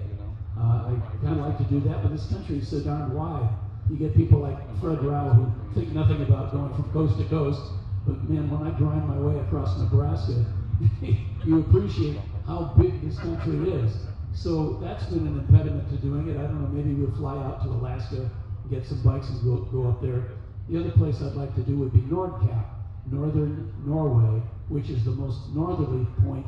Uh, 0.59 0.61
I 0.61 0.95
kind 1.23 1.39
of 1.39 1.47
like 1.47 1.59
to 1.59 1.65
do 1.65 1.81
that, 1.81 2.03
but 2.03 2.13
this 2.13 2.27
country 2.27 2.59
is 2.59 2.69
so 2.69 2.81
darn 2.81 3.13
wide. 3.13 3.49
You 3.91 3.97
get 3.97 4.17
people 4.17 4.41
like 4.41 4.57
Fred 4.81 5.03
Rowell 5.05 5.35
who 5.35 5.75
think 5.75 5.93
nothing 5.93 6.23
about 6.23 6.53
going 6.53 6.75
from 6.75 6.91
coast 6.93 7.19
to 7.19 7.25
coast, 7.29 7.61
but 8.07 8.29
man, 8.29 8.51
when 8.51 8.63
I 8.67 8.77
grind 8.79 9.07
my 9.07 9.19
way 9.19 9.39
across 9.41 9.79
Nebraska, 9.79 10.45
you 11.45 11.61
appreciate 11.61 12.19
how 12.47 12.73
big 12.81 13.03
this 13.03 13.19
country 13.19 13.73
is. 13.73 13.93
So 14.35 14.79
that's 14.83 15.05
been 15.07 15.27
an 15.27 15.39
impediment 15.39 15.89
to 15.91 15.97
doing 15.97 16.29
it. 16.29 16.37
I 16.37 16.43
don't 16.43 16.63
know, 16.63 16.69
maybe 16.69 16.95
we'll 16.95 17.15
fly 17.17 17.37
out 17.37 17.63
to 17.65 17.69
Alaska, 17.69 18.31
get 18.71 18.87
some 18.87 19.03
bikes 19.03 19.29
and 19.29 19.43
go, 19.45 19.69
go 19.71 19.89
up 19.89 20.01
there. 20.01 20.31
The 20.69 20.81
other 20.81 20.91
place 20.91 21.17
I'd 21.23 21.37
like 21.37 21.55
to 21.55 21.63
do 21.63 21.77
would 21.79 21.93
be 21.93 22.01
Nordkapp, 22.01 22.65
northern 23.11 23.73
Norway, 23.85 24.43
which 24.69 24.91
is 24.91 25.05
the 25.05 25.13
most 25.13 25.39
northerly 25.55 26.07
point, 26.25 26.47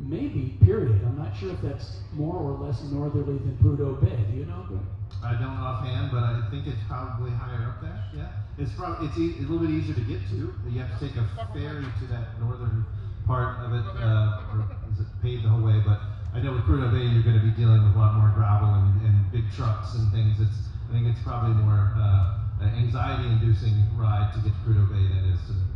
maybe, 0.00 0.58
period. 0.60 1.02
I'm 1.04 1.16
not 1.16 1.34
sure 1.36 1.50
if 1.50 1.60
that's 1.60 2.02
more 2.12 2.36
or 2.36 2.52
less 2.52 2.82
northerly 2.92 3.38
than 3.38 3.56
Prudhoe 3.62 4.00
Bay. 4.00 4.24
Do 4.30 4.36
you 4.36 4.46
know? 4.46 4.66
I 5.22 5.32
don't 5.34 5.56
offhand, 5.58 6.10
but 6.12 6.22
I 6.22 6.50
think 6.50 6.66
it's 6.66 6.82
probably 6.88 7.30
higher 7.30 7.64
up 7.68 7.80
there. 7.80 8.04
Yeah, 8.14 8.28
it's 8.58 8.72
probably 8.72 9.06
it's 9.06 9.18
e- 9.18 9.38
a 9.38 9.42
little 9.42 9.58
bit 9.58 9.70
easier 9.70 9.94
to 9.94 10.04
get 10.04 10.20
to. 10.28 10.52
You 10.68 10.80
have 10.80 10.98
to 10.98 11.08
take 11.08 11.16
a 11.16 11.24
ferry 11.52 11.84
to 11.84 12.04
that 12.12 12.38
northern 12.40 12.84
part 13.26 13.58
of 13.58 13.72
it, 13.72 13.84
uh, 13.86 14.52
or 14.52 14.60
is 14.92 15.00
it 15.00 15.06
paved 15.22 15.44
the 15.44 15.48
whole 15.48 15.62
way? 15.64 15.80
But 15.84 16.00
I 16.34 16.40
know 16.40 16.52
with 16.52 16.62
Prudhoe 16.68 16.92
Bay, 16.92 17.06
you're 17.06 17.24
going 17.24 17.38
to 17.38 17.42
be 17.44 17.50
dealing 17.56 17.82
with 17.82 17.94
a 17.94 17.98
lot 17.98 18.14
more 18.14 18.30
gravel 18.34 18.74
and, 18.74 19.00
and 19.02 19.32
big 19.32 19.50
trucks 19.56 19.94
and 19.94 20.12
things. 20.12 20.38
It's 20.40 20.68
I 20.88 20.92
think 20.92 21.06
it's 21.06 21.20
probably 21.24 21.54
more 21.54 21.90
uh, 21.96 22.38
an 22.60 22.68
anxiety-inducing 22.76 23.96
ride 23.98 24.32
to 24.34 24.38
get 24.40 24.52
to 24.52 24.60
Prudhoe 24.62 24.88
Bay 24.90 25.02
than 25.08 25.24
it 25.24 25.34
is 25.34 25.40
to. 25.48 25.75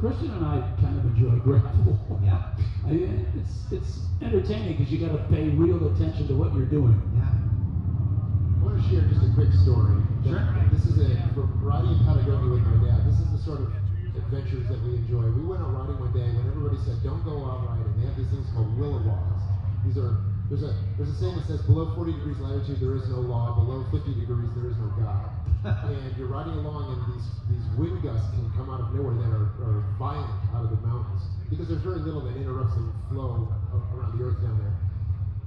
Christian 0.00 0.32
and 0.32 0.48
I 0.48 0.64
kind 0.80 0.96
of 0.96 1.04
enjoy 1.12 1.36
gravel. 1.44 1.92
Yeah. 2.24 2.56
I 2.88 2.96
mean, 2.96 3.28
it's 3.36 3.68
it's 3.68 4.08
entertaining 4.24 4.80
because 4.80 4.88
you 4.88 4.96
got 4.96 5.12
to 5.12 5.20
pay 5.28 5.52
real 5.52 5.92
attention 5.92 6.24
to 6.32 6.34
what 6.40 6.56
you're 6.56 6.72
doing. 6.72 6.96
Yeah. 7.20 7.28
I 7.28 8.64
want 8.64 8.80
to 8.80 8.84
share 8.88 9.04
just 9.12 9.20
a 9.20 9.30
quick 9.36 9.52
story. 9.60 10.00
Sure. 10.24 10.40
This 10.72 10.88
is 10.88 11.04
a 11.04 11.12
from 11.36 11.52
riding 11.60 11.92
in 11.92 12.00
Patagonia 12.08 12.48
with 12.48 12.64
my 12.64 12.80
dad. 12.80 13.04
This 13.04 13.20
is 13.20 13.28
the 13.28 13.44
sort 13.44 13.60
of 13.60 13.76
adventures 14.16 14.64
that 14.72 14.80
we 14.88 15.04
enjoy. 15.04 15.28
We 15.36 15.44
went 15.44 15.60
out 15.60 15.76
riding 15.76 16.00
one 16.00 16.16
day 16.16 16.32
when 16.32 16.48
everybody 16.48 16.80
said, 16.88 16.96
"Don't 17.04 17.20
go 17.20 17.36
out 17.44 17.68
riding." 17.68 17.92
They 18.00 18.08
have 18.08 18.16
these 18.16 18.32
things 18.32 18.48
called 18.56 18.72
willow 18.80 19.04
Williwaws. 19.04 19.36
These 19.84 20.00
are 20.00 20.16
there's 20.48 20.64
a 20.64 20.72
there's 20.96 21.12
a 21.12 21.18
saying 21.20 21.36
that 21.36 21.44
says, 21.44 21.60
"Below 21.68 21.92
40 21.92 22.16
degrees 22.24 22.40
latitude 22.40 22.80
there 22.80 22.96
is 22.96 23.04
no 23.12 23.20
law. 23.20 23.52
Below 23.52 23.84
50 23.92 24.16
degrees 24.16 24.48
there 24.56 24.72
is 24.72 24.80
no 24.80 24.88
God." 24.96 25.28
And 25.64 26.16
you're 26.16 26.32
riding 26.32 26.56
along, 26.56 26.96
and 26.96 27.00
these 27.12 27.28
these 27.52 27.66
wind 27.76 28.00
gusts 28.00 28.32
can 28.32 28.48
come 28.56 28.72
out 28.72 28.80
of 28.80 28.96
nowhere 28.96 29.12
that 29.20 29.28
are, 29.28 29.52
are 29.60 29.84
violent 30.00 30.32
out 30.56 30.64
of 30.64 30.72
the 30.72 30.80
mountains 30.80 31.20
because 31.52 31.68
there's 31.68 31.84
very 31.84 32.00
little 32.00 32.24
that 32.24 32.32
interrupts 32.40 32.72
the 32.80 32.88
flow 33.12 33.52
of, 33.68 33.82
around 33.92 34.16
the 34.16 34.24
earth 34.24 34.40
down 34.40 34.56
there. 34.56 34.72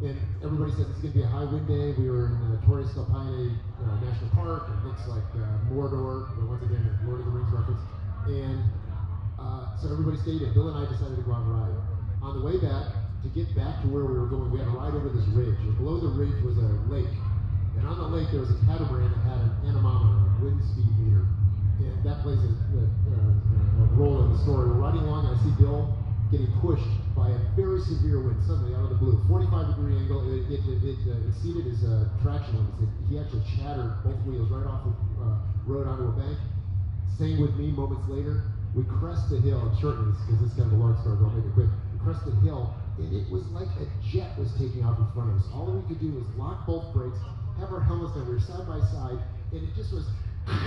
And 0.03 0.19
everybody 0.43 0.69
said 0.75 0.91
is 0.91 0.99
going 1.01 1.15
to 1.15 1.19
be 1.21 1.25
a 1.25 1.31
high 1.31 1.47
wind 1.47 1.65
day. 1.65 1.95
We 1.97 2.11
were 2.11 2.29
in 2.29 2.35
uh, 2.35 2.61
Torres 2.67 2.91
del 2.93 3.07
Paine 3.09 3.57
uh, 3.81 4.03
National 4.03 4.29
Park. 4.35 4.69
It 4.69 4.85
looks 4.85 5.01
like 5.07 5.25
uh, 5.39 5.71
Mordor, 5.71 6.29
but 6.35 6.45
once 6.45 6.61
again, 6.61 6.83
a 6.83 7.07
Lord 7.07 7.23
of 7.23 7.25
the 7.25 7.33
Rings 7.33 7.49
reference. 7.55 7.81
And 8.27 8.59
uh, 9.39 9.79
so 9.79 9.89
everybody 9.89 10.19
stayed 10.21 10.43
in. 10.43 10.51
Bill 10.53 10.69
and 10.69 10.77
I 10.77 10.91
decided 10.91 11.15
to 11.15 11.23
go 11.23 11.31
out 11.33 11.47
and 11.47 11.55
ride. 11.55 11.77
On 12.21 12.35
the 12.35 12.43
way 12.43 12.59
back, 12.59 12.91
to 13.23 13.31
get 13.31 13.47
back 13.55 13.79
to 13.81 13.87
where 13.87 14.03
we 14.03 14.19
were 14.19 14.27
going, 14.27 14.51
we 14.51 14.59
had 14.59 14.67
to 14.67 14.75
ride 14.75 14.91
over 14.91 15.07
this 15.07 15.25
ridge. 15.31 15.55
And 15.63 15.71
below 15.79 16.03
the 16.03 16.11
ridge 16.19 16.35
was 16.43 16.59
a 16.59 16.67
lake. 16.91 17.07
And 17.83 17.91
on 17.91 17.99
the 17.99 18.15
lake, 18.15 18.31
there 18.31 18.39
was 18.39 18.47
a 18.47 18.59
catamaran 18.63 19.11
that 19.11 19.23
had 19.27 19.43
an 19.43 19.51
anemometer, 19.67 20.15
a 20.15 20.39
wind 20.39 20.63
speed 20.71 20.87
meter. 21.03 21.27
And 21.83 21.99
that 22.07 22.23
plays 22.23 22.39
a, 22.39 22.51
a, 22.79 22.83
a, 22.87 23.19
a 23.19 23.85
role 23.99 24.23
in 24.23 24.31
the 24.31 24.39
story. 24.39 24.71
We're 24.71 24.79
riding 24.79 25.03
along, 25.03 25.27
and 25.27 25.35
I 25.35 25.37
see 25.43 25.51
Bill 25.59 25.91
getting 26.31 26.47
pushed 26.63 26.87
by 27.11 27.27
a 27.27 27.39
very 27.59 27.83
severe 27.83 28.23
wind 28.23 28.39
suddenly 28.47 28.71
out 28.71 28.87
of 28.87 28.95
the 28.95 28.99
blue. 29.03 29.19
45 29.27 29.75
degree 29.75 29.99
angle. 29.99 30.23
It, 30.31 30.47
it, 30.47 30.63
it, 30.63 30.79
it 30.95 31.01
uh, 31.11 31.27
exceeded 31.27 31.67
his 31.67 31.83
uh, 31.83 32.07
traction 32.23 32.55
limits. 32.55 32.87
It, 32.87 32.89
he 33.11 33.19
actually 33.19 33.43
shattered 33.59 33.91
both 33.99 34.15
wheels 34.23 34.47
right 34.47 34.63
off 34.63 34.87
the 34.87 34.95
uh, 35.19 35.43
road 35.67 35.83
onto 35.83 36.07
a 36.07 36.15
bank. 36.15 36.39
Same 37.19 37.43
with 37.43 37.51
me 37.59 37.67
moments 37.75 38.07
later. 38.07 38.47
We 38.79 38.87
crest 38.87 39.27
the 39.27 39.43
hill. 39.43 39.59
I'm 39.59 39.75
shortening 39.83 40.15
this 40.15 40.23
because 40.23 40.39
this 40.39 40.49
is 40.49 40.55
kind 40.55 40.71
of 40.71 40.79
a 40.79 40.81
long 40.81 40.95
story, 41.03 41.19
but 41.19 41.27
I'll 41.27 41.35
make 41.35 41.45
it 41.45 41.53
quick. 41.53 41.69
We 41.91 41.99
crest 41.99 42.23
the 42.23 42.33
hill, 42.47 42.71
and 42.95 43.11
it 43.11 43.27
was 43.27 43.43
like 43.51 43.67
a 43.75 43.85
jet 44.07 44.39
was 44.39 44.55
taking 44.55 44.87
off 44.87 44.97
in 45.03 45.05
front 45.11 45.35
of 45.35 45.43
us. 45.43 45.45
All 45.51 45.67
we 45.67 45.83
could 45.91 45.99
do 45.99 46.15
was 46.15 46.23
lock 46.39 46.65
both 46.65 46.87
brakes, 46.95 47.19
have 47.59 47.69
our 47.69 47.81
helmets 47.85 48.17
on. 48.17 48.25
We 48.25 48.33
were 48.33 48.43
side 48.43 48.65
by 48.65 48.81
side, 48.89 49.21
and 49.53 49.61
it 49.61 49.73
just 49.75 49.93
was 49.93 50.05
just 50.49 50.59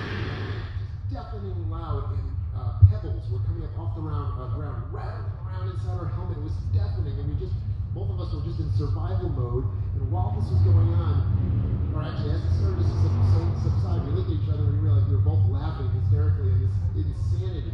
deafening 1.11 1.71
loud. 1.71 2.15
And 2.15 2.27
uh, 2.55 2.79
pebbles 2.91 3.27
were 3.31 3.43
coming 3.47 3.67
up 3.67 3.75
off 3.79 3.95
the 3.99 4.03
ground, 4.03 4.39
uh, 4.39 4.55
ground, 4.55 4.93
rattling 4.95 5.27
around 5.45 5.67
inside 5.75 5.99
our 5.99 6.11
helmet. 6.15 6.39
It 6.39 6.47
was 6.47 6.57
deafening, 6.71 7.19
and 7.19 7.27
we 7.27 7.37
just, 7.43 7.55
both 7.93 8.11
of 8.11 8.19
us 8.23 8.31
were 8.35 8.45
just 8.47 8.63
in 8.63 8.71
survival 8.79 9.29
mode. 9.35 9.67
And 9.99 10.09
while 10.13 10.37
this 10.39 10.47
was 10.47 10.63
going 10.63 10.95
on, 10.95 11.93
or 11.95 12.05
actually 12.05 12.37
as 12.37 12.43
it 12.45 12.53
started 12.61 12.85
to 12.85 12.97
subside, 13.65 14.05
we 14.07 14.13
looked 14.15 14.31
at 14.31 14.39
each 14.39 14.51
other 14.53 14.69
and 14.69 14.79
we 14.79 14.87
realized 14.87 15.09
we 15.09 15.17
were 15.17 15.27
both 15.27 15.43
laughing 15.49 15.89
hysterically 16.01 16.53
at 16.55 16.61
this 16.61 16.77
insanity. 17.03 17.73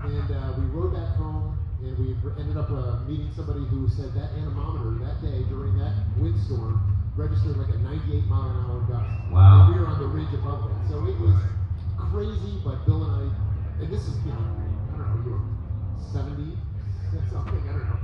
And 0.00 0.28
uh, 0.32 0.56
we 0.56 0.64
rode 0.72 0.96
back 0.96 1.16
home, 1.20 1.56
and 1.84 1.92
we 1.96 2.16
ended 2.40 2.56
up 2.56 2.72
uh, 2.72 3.04
meeting 3.04 3.30
somebody 3.36 3.64
who 3.68 3.88
said 3.88 4.12
that 4.16 4.32
anemometer 4.36 4.96
that 5.04 5.20
day 5.20 5.44
during 5.48 5.76
that 5.76 5.92
windstorm 6.16 6.99
registered 7.16 7.56
like 7.56 7.68
a 7.68 7.78
98 7.78 8.24
mile 8.26 8.48
an 8.48 8.56
hour 8.56 8.80
gust. 8.88 9.10
Wow. 9.30 9.66
And 9.66 9.74
we 9.74 9.80
were 9.80 9.86
on 9.86 9.98
the 9.98 10.06
ridge 10.06 10.32
above 10.32 10.64
it. 10.70 10.88
So 10.88 11.04
it 11.06 11.18
was 11.18 11.34
crazy, 11.96 12.58
but 12.64 12.84
Bill 12.86 13.02
and 13.04 13.12
I, 13.12 13.82
and 13.82 13.92
this 13.92 14.06
is, 14.08 14.16
you 14.24 14.32
know, 14.32 14.44
I 14.94 14.96
don't 14.96 15.06
know, 15.08 15.22
you 15.24 15.30
were 15.30 15.40
70, 16.12 16.56
something, 17.30 17.62
I 17.68 17.72
don't 17.72 17.86
know. 17.86 17.98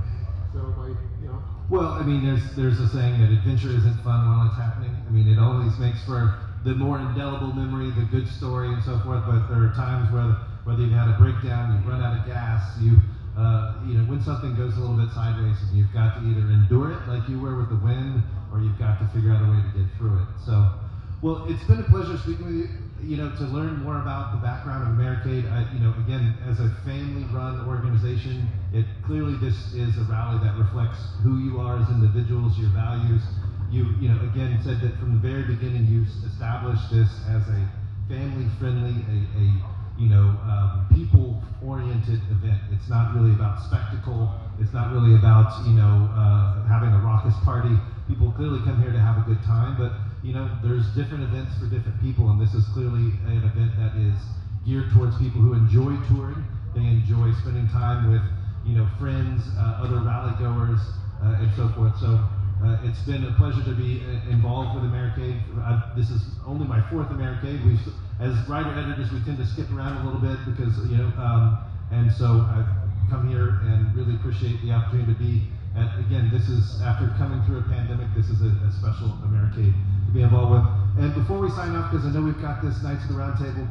So 0.53 0.59
my, 0.77 0.87
you 1.21 1.27
know, 1.27 1.41
Well, 1.69 1.91
I 1.91 2.01
mean, 2.01 2.21
there's 2.23 2.43
there's 2.55 2.79
a 2.79 2.87
saying 2.87 3.17
that 3.19 3.29
adventure 3.29 3.69
isn't 3.71 3.97
fun 4.01 4.25
while 4.25 4.43
it's 4.43 4.55
happening. 4.55 4.95
I 5.07 5.09
mean, 5.11 5.27
it 5.27 5.37
always 5.37 5.77
makes 5.77 6.01
for 6.01 6.29
the 6.63 6.73
more 6.73 6.99
indelible 6.99 7.51
memory, 7.51 7.91
the 7.91 8.03
good 8.03 8.27
story, 8.27 8.71
and 8.71 8.81
so 8.81 8.97
forth. 8.97 9.23
But 9.25 9.47
there 9.47 9.61
are 9.63 9.69
times 9.69 10.09
where 10.09 10.35
whether 10.63 10.81
you've 10.81 10.91
had 10.91 11.07
a 11.07 11.13
breakdown, 11.13 11.71
you've 11.71 11.85
run 11.85 12.01
out 12.01 12.13
of 12.13 12.23
gas, 12.23 12.61
you 12.75 12.97
uh, 13.37 13.71
you 13.85 13.95
know, 13.95 14.03
when 14.05 14.19
something 14.19 14.55
goes 14.55 14.77
a 14.77 14.81
little 14.81 14.95
bit 14.97 15.09
sideways, 15.13 15.61
and 15.61 15.77
you've 15.77 15.93
got 15.93 16.15
to 16.15 16.21
either 16.21 16.41
endure 16.49 16.91
it 16.91 17.07
like 17.07 17.29
you 17.29 17.39
were 17.39 17.55
with 17.55 17.69
the 17.69 17.77
wind, 17.77 18.23
or 18.51 18.59
you've 18.59 18.79
got 18.79 18.97
to 18.99 19.05
figure 19.05 19.31
out 19.31 19.43
a 19.43 19.49
way 19.49 19.61
to 19.61 19.69
get 19.77 19.87
through 19.97 20.17
it. 20.17 20.27
So, 20.43 20.65
well, 21.21 21.45
it's 21.47 21.63
been 21.63 21.79
a 21.79 21.83
pleasure 21.83 22.17
speaking 22.17 22.45
with 22.45 22.55
you. 22.55 22.67
You 22.99 23.17
know, 23.17 23.29
to 23.37 23.45
learn 23.45 23.77
more 23.77 23.99
about 23.99 24.31
the 24.31 24.41
background 24.41 24.83
of 24.83 24.89
Americade. 24.89 25.45
I, 25.45 25.69
you 25.71 25.79
know, 25.79 25.93
again, 26.01 26.33
as 26.43 26.59
a 26.59 26.69
family-run 26.83 27.61
organization, 27.67 28.49
it 28.73 28.85
clearly 29.05 29.37
this 29.37 29.71
is 29.75 29.97
a 29.99 30.03
rally 30.03 30.39
that 30.39 30.57
reflects 30.57 30.97
who 31.21 31.37
you 31.37 31.59
are 31.59 31.77
as 31.77 31.91
individuals, 31.91 32.57
your 32.57 32.69
values. 32.69 33.21
You, 33.69 33.85
you 34.01 34.09
know, 34.09 34.19
again 34.21 34.57
said 34.63 34.81
that 34.81 34.97
from 34.97 35.11
the 35.11 35.19
very 35.19 35.43
beginning 35.43 35.85
you 35.85 36.01
established 36.25 36.89
this 36.89 37.21
as 37.29 37.47
a 37.49 37.69
family-friendly, 38.09 39.05
a, 39.05 39.17
a 39.37 39.76
you 39.97 40.09
know, 40.09 40.37
um, 40.45 40.85
people-oriented 40.93 42.21
event. 42.29 42.61
It's 42.71 42.89
not 42.89 43.15
really 43.15 43.33
about 43.33 43.59
spectacle. 43.59 44.29
It's 44.59 44.73
not 44.73 44.93
really 44.93 45.15
about, 45.15 45.65
you 45.65 45.73
know, 45.73 46.09
uh, 46.13 46.63
having 46.69 46.93
a 46.93 46.99
raucous 46.99 47.35
party. 47.43 47.75
People 48.07 48.31
clearly 48.31 48.59
come 48.61 48.81
here 48.81 48.91
to 48.91 48.99
have 48.99 49.17
a 49.17 49.25
good 49.25 49.41
time, 49.43 49.75
but, 49.77 49.91
you 50.23 50.33
know, 50.33 50.49
there's 50.63 50.85
different 50.95 51.23
events 51.23 51.57
for 51.57 51.65
different 51.65 51.99
people, 52.01 52.29
and 52.29 52.39
this 52.39 52.53
is 52.53 52.65
clearly 52.73 53.13
an 53.25 53.43
event 53.43 53.73
that 53.77 53.97
is 53.97 54.15
geared 54.65 54.89
towards 54.93 55.17
people 55.17 55.41
who 55.41 55.53
enjoy 55.53 55.97
touring. 56.07 56.45
They 56.73 56.85
enjoy 56.85 57.33
spending 57.41 57.67
time 57.69 58.11
with, 58.11 58.21
you 58.65 58.77
know, 58.77 58.87
friends, 58.99 59.41
uh, 59.57 59.81
other 59.83 59.99
rally 59.99 60.33
goers, 60.37 60.79
uh, 61.23 61.41
and 61.41 61.49
so 61.55 61.67
forth. 61.69 61.97
So 61.97 62.21
uh, 62.63 62.77
it's 62.83 63.01
been 63.01 63.23
a 63.25 63.33
pleasure 63.33 63.63
to 63.63 63.73
be 63.73 64.01
uh, 64.05 64.29
involved 64.29 64.75
with 64.75 64.85
Americade. 64.85 65.41
Uh, 65.57 65.93
this 65.95 66.09
is 66.09 66.21
only 66.45 66.65
my 66.65 66.81
fourth 66.89 67.09
Americade. 67.11 67.65
We've, 67.65 67.81
as 68.19 68.33
writer 68.49 68.73
editors, 68.73 69.11
we 69.11 69.21
tend 69.21 69.37
to 69.37 69.45
skip 69.45 69.69
around 69.71 70.01
a 70.01 70.03
little 70.05 70.21
bit 70.21 70.37
because 70.45 70.73
you 70.89 70.97
know, 70.97 71.09
um, 71.21 71.57
and 71.91 72.11
so 72.11 72.45
I've 72.49 72.67
come 73.09 73.29
here 73.29 73.61
and 73.69 73.93
really 73.95 74.15
appreciate 74.15 74.61
the 74.61 74.71
opportunity 74.71 75.13
to 75.13 75.19
be. 75.19 75.33
At, 75.77 75.93
again, 75.99 76.33
this 76.33 76.49
is 76.49 76.81
after 76.81 77.13
coming 77.21 77.37
through 77.45 77.59
a 77.61 77.67
pandemic. 77.69 78.09
This 78.17 78.33
is 78.33 78.41
a, 78.41 78.49
a 78.65 78.71
special 78.73 79.13
Americade 79.21 79.69
to 79.69 80.11
be 80.11 80.25
involved 80.25 80.57
with. 80.57 80.65
And 81.05 81.13
before 81.13 81.37
we 81.37 81.53
sign 81.53 81.75
off, 81.77 81.91
because 81.91 82.05
I 82.05 82.09
know 82.09 82.25
we've 82.25 82.41
got 82.41 82.65
this 82.65 82.81
Knights 82.81 83.05
of 83.05 83.13
the 83.13 83.21
Round 83.21 83.37
Table. 83.37 83.69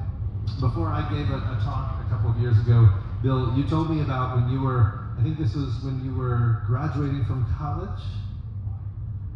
Before 0.63 0.87
I 0.87 1.03
gave 1.11 1.27
a, 1.35 1.43
a 1.43 1.59
talk 1.67 1.99
a 1.99 2.09
couple 2.09 2.31
of 2.31 2.39
years 2.39 2.55
ago, 2.63 2.87
Bill, 3.27 3.51
you 3.59 3.67
told 3.67 3.91
me 3.91 4.03
about 4.03 4.39
when 4.39 4.49
you 4.55 4.63
were. 4.63 5.03
I 5.19 5.23
think 5.25 5.39
this 5.39 5.57
was 5.57 5.83
when 5.83 6.05
you 6.05 6.15
were 6.15 6.63
graduating 6.69 7.25
from 7.25 7.43
college. 7.59 7.99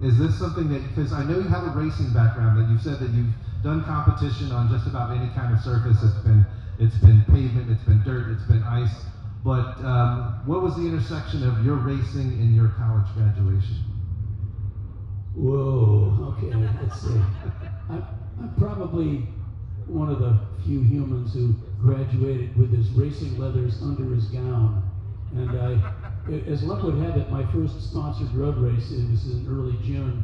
Is 0.04 0.18
this 0.18 0.38
something 0.38 0.68
that, 0.70 0.86
because 0.94 1.12
I 1.12 1.24
know 1.24 1.42
you 1.42 1.48
have 1.48 1.64
a 1.64 1.74
racing 1.74 2.12
background, 2.14 2.60
that 2.60 2.70
you've 2.70 2.82
said 2.84 3.00
that 3.00 3.10
you've 3.10 3.34
done 3.62 3.84
competition 3.84 4.52
on 4.52 4.68
just 4.68 4.86
about 4.86 5.10
any 5.10 5.28
kind 5.34 5.52
of 5.52 5.60
surface. 5.60 6.02
It's 6.02 6.18
been, 6.24 6.44
it's 6.78 6.98
been 6.98 7.24
pavement, 7.28 7.70
it's 7.70 7.82
been 7.84 8.02
dirt, 8.04 8.30
it's 8.30 8.44
been 8.44 8.62
ice. 8.62 9.04
But 9.44 9.82
um, 9.84 10.42
what 10.46 10.62
was 10.62 10.76
the 10.76 10.86
intersection 10.86 11.46
of 11.46 11.64
your 11.64 11.76
racing 11.76 12.40
and 12.40 12.54
your 12.54 12.68
college 12.76 13.06
graduation? 13.14 13.76
Whoa, 15.34 16.34
okay, 16.36 16.54
let's 16.82 17.00
see. 17.00 17.20
I'm, 17.88 18.04
I'm 18.40 18.54
probably 18.58 19.26
one 19.86 20.10
of 20.10 20.18
the 20.18 20.38
few 20.64 20.80
humans 20.82 21.32
who 21.32 21.54
graduated 21.80 22.56
with 22.56 22.72
his 22.72 22.90
racing 22.90 23.38
leathers 23.38 23.80
under 23.82 24.04
his 24.14 24.26
gown. 24.26 24.82
And 25.34 25.50
I 25.58 25.92
as 26.46 26.62
luck 26.62 26.82
would 26.82 26.96
have 26.96 27.16
it, 27.16 27.30
my 27.30 27.44
first 27.52 27.80
sponsored 27.90 28.32
road 28.34 28.56
race, 28.58 28.90
it 28.90 29.08
was 29.10 29.26
in 29.26 29.46
early 29.48 29.76
June, 29.82 30.22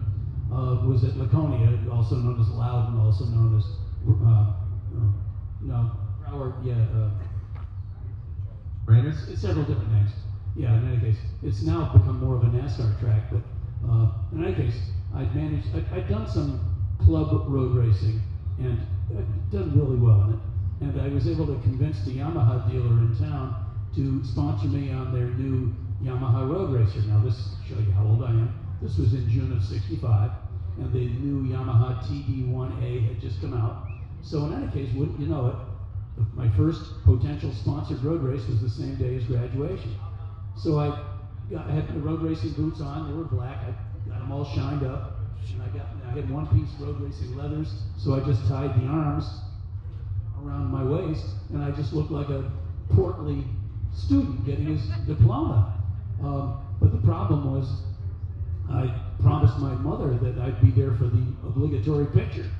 uh, 0.52 0.86
was 0.86 1.04
at 1.04 1.16
Laconia, 1.16 1.78
also 1.90 2.16
known 2.16 2.40
as 2.40 2.48
Loudon, 2.48 2.98
also 2.98 3.24
known 3.26 3.56
as, 3.56 3.64
uh, 4.08 4.52
uh, 4.94 5.12
no, 5.62 5.90
Bryar, 6.22 6.54
yeah. 6.62 6.84
Uh, 6.94 7.10
Raiders? 8.86 9.28
It's 9.28 9.42
several 9.42 9.64
different 9.64 9.92
names. 9.92 10.10
Yeah, 10.54 10.78
in 10.78 10.88
any 10.88 11.00
case, 11.00 11.18
it's 11.42 11.62
now 11.62 11.92
become 11.92 12.20
more 12.20 12.36
of 12.36 12.42
a 12.42 12.46
NASCAR 12.46 12.98
track, 13.00 13.24
but 13.30 13.42
uh, 13.90 14.10
in 14.32 14.44
any 14.44 14.54
case, 14.54 14.78
I'd 15.14 15.34
managed, 15.34 15.68
I, 15.74 15.96
I'd 15.96 16.08
done 16.08 16.28
some 16.30 16.60
club 17.04 17.44
road 17.48 17.76
racing 17.76 18.20
and 18.58 18.80
I'd 19.10 19.50
done 19.50 19.78
really 19.78 19.96
well 19.96 20.22
in 20.22 20.34
it. 20.34 20.40
And 20.80 21.00
I 21.00 21.08
was 21.08 21.28
able 21.28 21.46
to 21.46 21.60
convince 21.62 22.04
the 22.04 22.12
Yamaha 22.18 22.70
dealer 22.70 22.98
in 22.98 23.16
town 23.18 23.64
to 23.96 24.24
sponsor 24.24 24.68
me 24.68 24.92
on 24.92 25.12
their 25.12 25.26
new 25.26 25.74
Yamaha 26.02 26.48
Road 26.50 26.72
Racer. 26.72 27.00
Now, 27.08 27.22
this 27.24 27.54
show 27.68 27.78
you 27.78 27.92
how 27.92 28.04
old 28.04 28.22
I 28.22 28.30
am. 28.30 28.65
This 28.82 28.98
was 28.98 29.14
in 29.14 29.28
June 29.30 29.52
of 29.52 29.62
'65, 29.64 30.30
and 30.78 30.92
the 30.92 31.08
new 31.20 31.52
Yamaha 31.52 32.02
TD1A 32.04 33.08
had 33.08 33.20
just 33.20 33.40
come 33.40 33.54
out. 33.54 33.88
So, 34.22 34.44
in 34.46 34.52
any 34.52 34.70
case, 34.72 34.94
wouldn't 34.94 35.18
you 35.20 35.28
know 35.28 35.46
it, 35.48 35.54
my 36.34 36.48
first 36.56 36.82
potential 37.04 37.52
sponsored 37.52 38.02
road 38.02 38.22
race 38.22 38.46
was 38.48 38.60
the 38.60 38.70
same 38.70 38.96
day 38.96 39.16
as 39.16 39.24
graduation. 39.24 39.96
So 40.56 40.78
I, 40.78 40.88
got, 41.50 41.68
I 41.68 41.72
had 41.72 41.94
my 41.94 41.96
road 41.96 42.22
racing 42.22 42.52
boots 42.52 42.80
on. 42.80 43.10
They 43.10 43.16
were 43.16 43.24
black. 43.24 43.58
I 43.58 44.08
got 44.08 44.20
them 44.20 44.32
all 44.32 44.44
shined 44.44 44.84
up, 44.84 45.18
and 45.52 45.62
I 45.62 45.68
got 45.68 45.86
I 46.06 46.10
had 46.12 46.30
one-piece 46.30 46.70
road 46.80 47.00
racing 47.00 47.36
leathers. 47.36 47.82
So 47.98 48.14
I 48.14 48.20
just 48.20 48.46
tied 48.48 48.80
the 48.80 48.86
arms 48.86 49.24
around 50.42 50.70
my 50.70 50.84
waist, 50.84 51.26
and 51.52 51.62
I 51.62 51.70
just 51.72 51.92
looked 51.92 52.10
like 52.10 52.28
a 52.28 52.50
portly 52.94 53.44
student 53.94 54.44
getting 54.46 54.66
his 54.66 54.86
diploma. 55.06 55.82
Um, 56.22 56.62
but 56.80 56.92
the 56.92 57.06
problem 57.06 57.52
was, 57.52 57.68
I 58.70 58.94
promised 59.20 59.58
my 59.58 59.74
mother 59.74 60.14
that 60.18 60.38
I'd 60.42 60.60
be 60.60 60.70
there 60.70 60.94
for 60.96 61.04
the 61.04 61.22
obligatory 61.46 62.06
picture. 62.06 62.50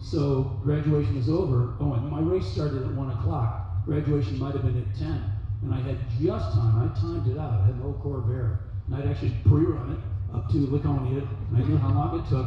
So 0.00 0.60
graduation 0.62 1.16
was 1.16 1.28
over. 1.28 1.74
Oh, 1.80 1.94
and 1.94 2.10
my 2.10 2.20
race 2.20 2.46
started 2.46 2.82
at 2.82 2.92
1 2.92 3.10
o'clock. 3.10 3.84
Graduation 3.86 4.38
might 4.38 4.54
have 4.54 4.64
been 4.64 4.78
at 4.78 4.98
10. 4.98 5.24
And 5.62 5.74
I 5.74 5.80
had 5.80 5.98
just 6.20 6.52
time. 6.52 6.78
I 6.78 7.00
timed 7.00 7.28
it 7.28 7.38
out. 7.38 7.60
I 7.60 7.66
had 7.66 7.74
an 7.74 7.82
old 7.82 8.02
Corvair. 8.02 8.58
And 8.86 8.96
I'd 8.96 9.08
actually 9.08 9.34
pre-run 9.44 9.92
it 9.92 10.36
up 10.36 10.50
to 10.50 10.58
Laconia. 10.70 11.22
And 11.50 11.56
I 11.56 11.66
knew 11.66 11.76
how 11.78 11.92
long 11.92 12.20
it 12.20 12.28
took. 12.28 12.46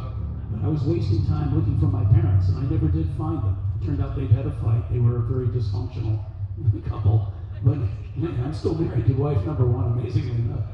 But 0.52 0.64
I 0.64 0.68
was 0.68 0.82
wasting 0.82 1.26
time 1.26 1.54
looking 1.54 1.78
for 1.78 1.86
my 1.86 2.04
parents, 2.12 2.48
and 2.48 2.58
I 2.58 2.62
never 2.62 2.88
did 2.88 3.08
find 3.16 3.38
them. 3.38 3.56
Turned 3.84 4.02
out 4.02 4.16
they'd 4.16 4.30
had 4.30 4.46
a 4.46 4.52
fight. 4.62 4.82
They 4.90 4.98
were 4.98 5.18
a 5.18 5.20
very 5.20 5.46
dysfunctional 5.46 6.18
couple. 6.88 7.32
But 7.62 7.78
I'm 8.18 8.52
still 8.54 8.74
married 8.74 9.06
to 9.06 9.12
wife 9.14 9.44
number 9.46 9.66
one, 9.66 9.98
amazingly 9.98 10.42
enough. 10.42 10.64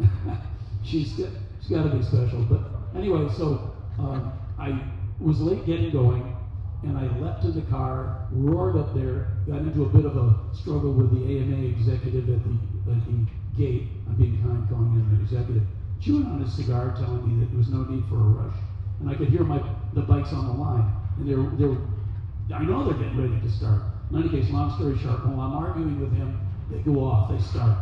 she's 0.84 1.20
she's 1.60 1.70
got 1.70 1.84
to 1.84 1.90
be 1.90 2.02
special. 2.02 2.42
But 2.44 2.60
anyway, 2.96 3.28
so 3.36 3.72
um, 3.98 4.32
I 4.58 4.82
was 5.20 5.40
late 5.40 5.66
getting 5.66 5.90
going, 5.90 6.36
and 6.82 6.96
I 6.96 7.06
leapt 7.18 7.44
in 7.44 7.54
the 7.54 7.62
car, 7.62 8.26
roared 8.32 8.76
up 8.76 8.94
there, 8.94 9.36
got 9.46 9.58
into 9.58 9.84
a 9.84 9.88
bit 9.88 10.04
of 10.04 10.16
a 10.16 10.36
struggle 10.54 10.92
with 10.92 11.10
the 11.12 11.38
AMA 11.38 11.66
executive 11.66 12.28
at 12.28 12.42
the, 12.44 12.92
at 12.92 13.04
the 13.04 13.26
gate. 13.56 13.88
I'm 14.08 14.16
being 14.16 14.40
kind 14.42 14.66
calling 14.68 14.92
him 14.92 15.14
an 15.14 15.20
executive. 15.22 15.62
Chewing 16.00 16.24
on 16.26 16.40
his 16.40 16.52
cigar, 16.54 16.94
telling 16.96 17.26
me 17.28 17.44
that 17.44 17.50
there 17.50 17.58
was 17.58 17.68
no 17.68 17.84
need 17.84 18.04
for 18.08 18.16
a 18.16 18.28
rush. 18.40 18.56
And 19.00 19.10
I 19.10 19.14
could 19.14 19.28
hear 19.28 19.44
my 19.44 19.60
the 19.94 20.02
bikes 20.02 20.32
on 20.32 20.46
the 20.46 20.52
line, 20.52 20.90
and 21.18 21.28
they 21.28 21.34
were, 21.34 21.50
they 21.56 22.54
I 22.54 22.64
know 22.64 22.84
they're 22.84 22.94
getting 22.94 23.20
ready 23.20 23.40
to 23.40 23.50
start. 23.50 23.82
In 24.10 24.18
any 24.18 24.28
case, 24.28 24.50
long 24.50 24.74
story 24.76 24.98
short, 24.98 25.24
while 25.26 25.40
I'm 25.40 25.52
arguing 25.52 26.00
with 26.00 26.12
him, 26.12 26.38
they 26.70 26.78
go 26.78 27.04
off, 27.04 27.30
they 27.30 27.38
start. 27.38 27.76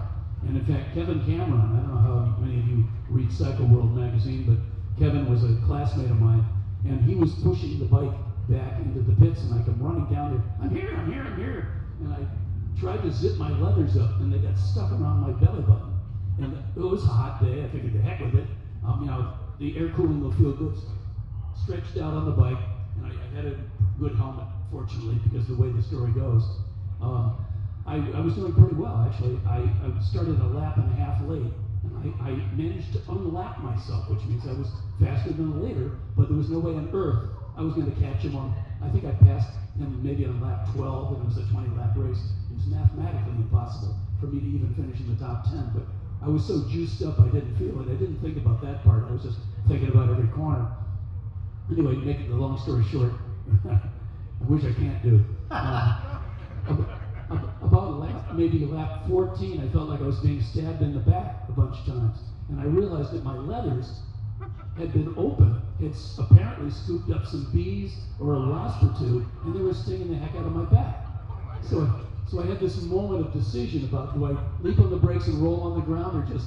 And 0.46 0.56
in 0.56 0.64
fact, 0.64 0.94
Kevin 0.94 1.24
Cameron, 1.24 1.60
I 1.74 1.80
don't 1.80 1.94
know 1.94 2.00
how 2.00 2.36
many 2.38 2.60
of 2.60 2.66
you 2.68 2.84
read 3.08 3.32
Cycle 3.32 3.66
World 3.66 3.96
magazine, 3.96 4.44
but 4.46 4.58
Kevin 4.98 5.30
was 5.30 5.44
a 5.44 5.56
classmate 5.66 6.10
of 6.10 6.20
mine, 6.20 6.44
and 6.84 7.00
he 7.02 7.14
was 7.14 7.34
pushing 7.42 7.78
the 7.78 7.84
bike 7.86 8.14
back 8.48 8.78
into 8.80 9.00
the 9.00 9.14
pits, 9.16 9.42
and 9.42 9.60
I 9.60 9.64
come 9.64 9.78
running 9.80 10.06
down 10.12 10.34
there. 10.34 10.42
I'm 10.62 10.70
here, 10.74 10.94
I'm 10.96 11.12
here, 11.12 11.22
I'm 11.22 11.36
here. 11.36 11.68
And 12.00 12.14
I 12.14 12.80
tried 12.80 13.02
to 13.02 13.12
zip 13.12 13.36
my 13.36 13.50
leathers 13.50 13.96
up, 13.96 14.20
and 14.20 14.32
they 14.32 14.38
got 14.38 14.56
stuck 14.58 14.90
around 14.92 15.20
my 15.20 15.32
belly 15.32 15.62
button. 15.62 15.94
And 16.40 16.56
it 16.76 16.80
was 16.80 17.02
a 17.04 17.08
hot 17.08 17.42
day. 17.42 17.64
I 17.64 17.68
figured 17.68 17.92
the 17.92 18.00
heck 18.00 18.20
with 18.20 18.36
it. 18.36 18.46
Um, 18.86 19.00
you 19.02 19.10
know, 19.10 19.34
the 19.58 19.76
air 19.76 19.90
cooling 19.96 20.22
will 20.22 20.32
feel 20.32 20.52
good. 20.52 20.78
Stretched 21.64 21.98
out 21.98 22.14
on 22.14 22.24
the 22.24 22.32
bike, 22.32 22.62
and 22.96 23.06
I, 23.06 23.10
I 23.10 23.36
had 23.36 23.44
a 23.46 23.58
good 23.98 24.14
helmet 24.14 24.46
fortunately, 24.70 25.18
because 25.24 25.46
the 25.48 25.56
way 25.56 25.70
the 25.70 25.82
story 25.82 26.12
goes. 26.12 26.44
Um, 27.00 27.44
I, 27.88 28.04
I, 28.14 28.20
was 28.20 28.34
doing 28.34 28.52
pretty 28.52 28.74
well, 28.74 29.00
actually. 29.08 29.40
I, 29.48 29.64
I, 29.64 29.88
started 30.04 30.38
a 30.40 30.46
lap 30.46 30.76
and 30.76 30.92
a 30.92 30.94
half 30.94 31.24
late, 31.24 31.48
and 31.82 31.92
I, 31.96 32.28
I, 32.28 32.30
managed 32.52 32.92
to 32.92 32.98
unlap 33.08 33.62
myself, 33.64 34.10
which 34.10 34.22
means 34.26 34.46
I 34.46 34.52
was 34.52 34.68
faster 35.00 35.32
than 35.32 35.58
the 35.58 35.66
leader, 35.66 35.96
but 36.14 36.28
there 36.28 36.36
was 36.36 36.50
no 36.50 36.58
way 36.58 36.74
on 36.74 36.90
earth 36.92 37.30
I 37.56 37.62
was 37.62 37.72
going 37.72 37.90
to 37.90 38.00
catch 38.00 38.20
him 38.20 38.36
on. 38.36 38.54
I 38.82 38.90
think 38.90 39.06
I 39.06 39.12
passed 39.24 39.50
him 39.78 40.02
maybe 40.02 40.26
on 40.26 40.38
lap 40.40 40.68
12, 40.74 41.14
and 41.14 41.22
it 41.22 41.26
was 41.26 41.38
a 41.38 41.50
20 41.50 41.76
lap 41.76 41.96
race. 41.96 42.20
It 42.52 42.56
was 42.60 42.66
mathematically 42.66 43.32
impossible 43.40 43.96
for 44.20 44.26
me 44.26 44.40
to 44.40 44.46
even 44.46 44.74
finish 44.74 45.00
in 45.00 45.08
the 45.08 45.24
top 45.24 45.44
10, 45.48 45.72
but 45.74 45.84
I 46.20 46.28
was 46.28 46.44
so 46.44 46.68
juiced 46.68 47.02
up 47.02 47.18
I 47.18 47.28
didn't 47.28 47.56
feel 47.56 47.80
it. 47.80 47.88
I 47.88 47.96
didn't 47.96 48.20
think 48.20 48.36
about 48.36 48.60
that 48.62 48.84
part. 48.84 49.04
I 49.08 49.12
was 49.12 49.22
just 49.22 49.38
thinking 49.66 49.88
about 49.88 50.10
every 50.10 50.28
corner. 50.28 50.68
Anyway, 51.72 51.94
to 51.94 52.00
make 52.00 52.28
the 52.28 52.36
long 52.36 52.58
story 52.58 52.84
short, 52.84 53.12
I 53.64 53.80
wish 54.46 54.64
I 54.64 54.72
can't 54.74 55.02
do. 55.02 55.24
Um, 56.68 56.97
about 57.30 58.00
lap, 58.00 58.34
maybe 58.34 58.64
lap 58.64 59.06
14, 59.08 59.60
I 59.60 59.72
felt 59.72 59.88
like 59.88 60.00
I 60.00 60.04
was 60.06 60.18
being 60.20 60.42
stabbed 60.42 60.82
in 60.82 60.94
the 60.94 61.00
back 61.00 61.48
a 61.48 61.52
bunch 61.52 61.78
of 61.80 61.86
times. 61.86 62.18
And 62.48 62.60
I 62.60 62.64
realized 62.64 63.12
that 63.12 63.24
my 63.24 63.36
leathers 63.36 64.00
had 64.76 64.92
been 64.92 65.14
open. 65.16 65.60
It's 65.80 66.18
apparently 66.18 66.70
scooped 66.70 67.10
up 67.10 67.26
some 67.26 67.50
bees 67.52 67.96
or 68.20 68.34
a 68.34 68.48
wasp 68.48 68.82
or 68.82 68.98
two, 68.98 69.26
and 69.44 69.54
they 69.54 69.60
were 69.60 69.74
stinging 69.74 70.08
the 70.08 70.16
heck 70.16 70.34
out 70.36 70.46
of 70.46 70.52
my 70.52 70.64
back. 70.64 71.04
So 71.62 71.88
So 72.30 72.42
I 72.42 72.46
had 72.46 72.60
this 72.60 72.82
moment 72.82 73.26
of 73.26 73.32
decision 73.32 73.84
about 73.84 74.14
do 74.14 74.26
I 74.26 74.36
leap 74.60 74.78
on 74.78 74.90
the 74.90 74.96
brakes 74.96 75.26
and 75.28 75.42
roll 75.42 75.62
on 75.62 75.80
the 75.80 75.84
ground 75.84 76.22
or 76.22 76.26
just 76.30 76.46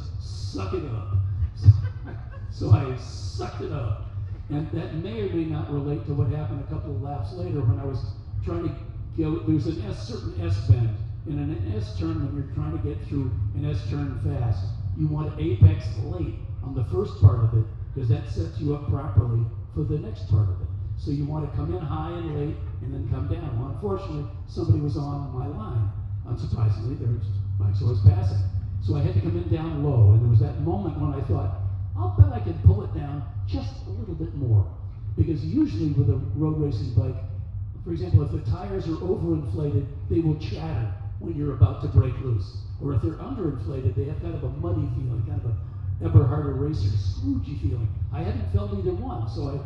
suck 0.54 0.74
it 0.74 0.84
up. 0.86 1.16
so 2.52 2.72
I 2.72 2.96
sucked 2.98 3.62
it 3.62 3.72
up. 3.72 4.04
And 4.50 4.70
that 4.72 4.96
may 4.96 5.22
or 5.22 5.34
may 5.34 5.46
not 5.46 5.72
relate 5.74 6.06
to 6.06 6.14
what 6.14 6.28
happened 6.28 6.64
a 6.68 6.72
couple 6.72 6.96
of 6.96 7.02
laps 7.02 7.34
later 7.34 7.62
when 7.62 7.80
I 7.80 7.86
was 7.86 7.98
trying 8.44 8.70
to 8.70 8.76
go. 9.18 9.40
There's 9.40 9.68
an 9.68 9.82
S 9.82 10.08
certain 10.08 10.34
S 10.42 10.58
bend. 10.70 10.98
In 11.28 11.40
an 11.40 11.52
S 11.76 12.00
turn, 12.00 12.24
when 12.24 12.36
you're 12.36 12.56
trying 12.56 12.74
to 12.74 12.80
get 12.80 13.00
through 13.00 13.30
an 13.56 13.66
S 13.66 13.90
turn 13.90 14.20
fast, 14.24 14.66
you 14.98 15.08
want 15.08 15.32
apex 15.40 15.88
late 16.06 16.36
on 16.64 16.76
the 16.76 16.84
first 16.84 17.22
part 17.22 17.40
of 17.40 17.54
it 17.54 17.66
because 17.94 18.10
that 18.10 18.28
sets 18.28 18.60
you 18.62 18.74
up 18.74 18.88
properly 18.90 19.46
for 19.74 19.84
the 19.84 20.00
next 20.00 20.30
part 20.30 20.50
of 20.50 20.62
it. 20.62 20.68
So 20.98 21.12
you 21.12 21.26
want 21.26 21.50
to 21.50 21.58
come 21.58 21.72
in 21.72 21.82
high 21.82 22.12
and 22.12 22.36
late 22.36 22.58
and 22.84 22.94
then 22.94 23.08
come 23.10 23.28
down. 23.28 23.60
Well, 23.60 23.70
unfortunately, 23.70 24.28
somebody 24.48 24.80
was 24.80 24.98
on 24.98 25.32
my 25.34 25.48
line. 25.48 25.92
Unsurprisingly, 26.28 27.00
there 27.00 27.10
was 27.10 27.28
bikes 27.60 27.84
I 27.84 27.88
was 27.88 28.00
passing. 28.00 28.42
So 28.82 28.96
I 28.96 29.02
had 29.02 29.16
to 29.16 29.22
come 29.22 29.38
in 29.38 29.48
down 29.50 29.84
low, 29.84 30.12
and 30.12 30.22
there 30.22 30.30
was 30.30 30.40
that 30.40 30.60
moment 30.62 31.00
when 31.00 31.12
I 31.12 31.22
thought, 31.22 31.52
I'll 31.96 32.10
bet 32.10 32.32
I 32.32 32.40
can 32.40 32.60
pull 32.60 32.82
it 32.84 32.94
down 32.94 33.24
just 33.48 33.74
a 33.88 33.92
little 33.92 34.16
bit 34.16 34.34
more. 34.36 34.66
Because 35.18 35.46
usually 35.46 35.92
with 35.92 36.10
a 36.10 36.18
road 36.38 36.58
racing 36.58 36.94
bike, 36.94 37.18
for 37.84 37.92
example, 37.92 38.24
if 38.24 38.32
the 38.32 38.52
tires 38.52 38.88
are 38.88 38.98
overinflated, 39.02 39.86
they 40.10 40.20
will 40.20 40.38
chatter 40.40 40.94
when 41.20 41.36
you're 41.36 41.54
about 41.54 41.82
to 41.82 41.88
break 41.88 42.14
loose. 42.22 42.58
Or 42.82 42.94
if 42.94 43.02
they're 43.02 43.14
underinflated, 43.14 43.96
they 43.96 44.06
have 44.06 44.22
kind 44.22 44.36
of 44.36 44.44
a 44.44 44.50
muddy 44.50 44.88
feeling, 44.96 45.24
kind 45.28 45.42
of 45.44 45.52
a 45.52 45.56
Eberhard 46.02 46.58
Racer 46.58 46.90
Scroogey 46.90 47.62
feeling. 47.62 47.88
I 48.12 48.24
hadn't 48.24 48.52
felt 48.52 48.74
either 48.74 48.94
one, 48.94 49.30
so 49.30 49.62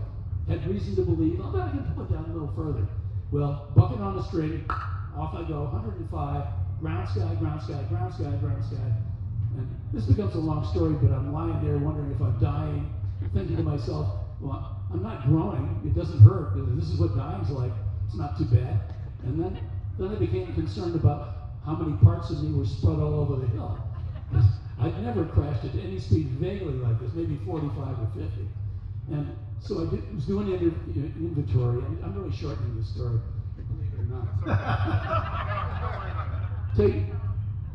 I 0.47 0.51
had 0.51 0.67
reason 0.67 0.95
to 0.97 1.01
believe, 1.01 1.39
oh, 1.41 1.57
I 1.57 1.69
can 1.69 1.83
pull 1.95 2.03
it 2.03 2.11
down 2.11 2.25
a 2.25 2.33
little 2.33 2.51
further. 2.55 2.85
Well, 3.31 3.71
bucket 3.75 3.99
on 4.01 4.17
the 4.17 4.23
string, 4.23 4.65
off 5.15 5.33
I 5.33 5.47
go, 5.47 5.63
105, 5.71 6.11
ground 6.81 7.09
sky, 7.09 7.35
ground 7.39 7.61
sky, 7.61 7.81
ground 7.89 8.13
sky, 8.13 8.31
ground 8.43 8.63
sky. 8.65 8.91
And 9.55 9.67
this 9.93 10.05
becomes 10.05 10.35
a 10.35 10.39
long 10.39 10.65
story, 10.67 10.93
but 11.01 11.15
I'm 11.15 11.31
lying 11.31 11.63
there 11.63 11.77
wondering 11.77 12.11
if 12.11 12.21
I'm 12.21 12.37
dying, 12.39 12.93
thinking 13.33 13.55
to 13.55 13.63
myself, 13.63 14.07
well, 14.41 14.75
I'm 14.91 15.01
not 15.01 15.25
groaning. 15.27 15.81
It 15.85 15.95
doesn't 15.95 16.19
hurt. 16.19 16.53
This 16.75 16.89
is 16.89 16.99
what 16.99 17.15
dying's 17.15 17.49
like. 17.49 17.71
It's 18.05 18.15
not 18.15 18.37
too 18.37 18.45
bad. 18.45 18.79
And 19.23 19.39
then, 19.41 19.59
then 19.97 20.09
I 20.09 20.15
became 20.15 20.53
concerned 20.53 20.95
about 20.95 21.29
how 21.65 21.75
many 21.75 21.97
parts 21.97 22.29
of 22.29 22.43
me 22.43 22.57
were 22.57 22.65
spread 22.65 22.99
all 22.99 23.15
over 23.15 23.37
the 23.37 23.47
hill. 23.47 23.79
I'd 24.79 25.01
never 25.03 25.25
crashed 25.25 25.65
at 25.65 25.75
any 25.75 25.99
speed 25.99 26.29
vaguely 26.39 26.73
like 26.73 26.99
this, 26.99 27.13
maybe 27.13 27.39
45 27.45 27.77
or 27.77 28.07
50. 28.13 28.47
And 29.11 29.35
so 29.59 29.87
I 29.87 29.89
did, 29.89 30.13
was 30.13 30.25
doing 30.25 30.53
an 30.53 30.61
inventory. 31.17 31.81
I'm 32.03 32.13
really 32.15 32.35
shortening 32.35 32.77
this 32.77 32.89
story, 32.89 33.19
believe 33.55 33.93
it 33.93 33.99
or 33.99 34.03
not. 34.03 34.27
Take, 36.77 37.05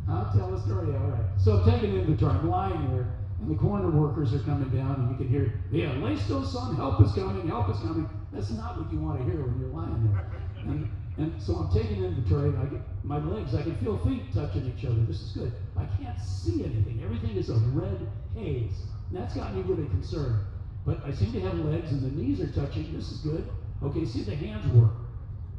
I'll 0.08 0.30
tell 0.36 0.50
the 0.50 0.60
story, 0.60 0.94
all 0.94 1.08
right. 1.08 1.24
So 1.38 1.58
I'm 1.58 1.64
taking 1.64 1.96
inventory. 1.96 2.32
I'm 2.32 2.48
lying 2.48 2.90
there, 2.90 3.08
and 3.40 3.50
the 3.50 3.56
corner 3.56 3.90
workers 3.90 4.34
are 4.34 4.40
coming 4.40 4.68
down, 4.68 4.96
and 4.96 5.10
you 5.10 5.16
can 5.16 5.28
hear, 5.28 5.52
yeah, 5.72 5.94
Lasto, 5.94 6.44
son, 6.44 6.76
help 6.76 7.00
is 7.00 7.12
coming, 7.12 7.48
help 7.48 7.70
is 7.70 7.78
coming. 7.78 8.08
That's 8.32 8.50
not 8.50 8.78
what 8.78 8.92
you 8.92 8.98
want 8.98 9.18
to 9.18 9.24
hear 9.24 9.42
when 9.42 9.58
you're 9.60 9.70
lying 9.70 10.12
there. 10.12 10.26
And, 10.62 10.88
and 11.18 11.42
so 11.42 11.56
I'm 11.56 11.72
taking 11.72 12.04
inventory, 12.04 12.50
and 12.50 12.58
I 12.58 12.64
get 12.66 12.80
my 13.02 13.18
legs, 13.18 13.54
I 13.54 13.62
can 13.62 13.76
feel 13.76 13.98
feet 13.98 14.32
touching 14.32 14.72
each 14.76 14.84
other. 14.84 15.00
This 15.00 15.20
is 15.20 15.32
good. 15.32 15.52
I 15.76 15.84
can't 16.00 16.18
see 16.20 16.64
anything. 16.64 17.00
Everything 17.02 17.36
is 17.36 17.50
a 17.50 17.54
red 17.54 18.06
haze. 18.34 18.86
And 19.10 19.18
that's 19.18 19.34
got 19.34 19.54
me 19.54 19.62
really 19.62 19.88
concerned. 19.88 20.38
But 20.86 21.04
I 21.04 21.12
seem 21.12 21.32
to 21.32 21.40
have 21.40 21.58
legs, 21.58 21.90
and 21.92 22.02
the 22.02 22.10
knees 22.10 22.40
are 22.40 22.52
touching. 22.52 22.94
This 22.94 23.10
is 23.10 23.18
good. 23.18 23.48
Okay, 23.82 24.04
see 24.04 24.22
the 24.22 24.36
hands 24.36 24.66
work. 24.72 24.92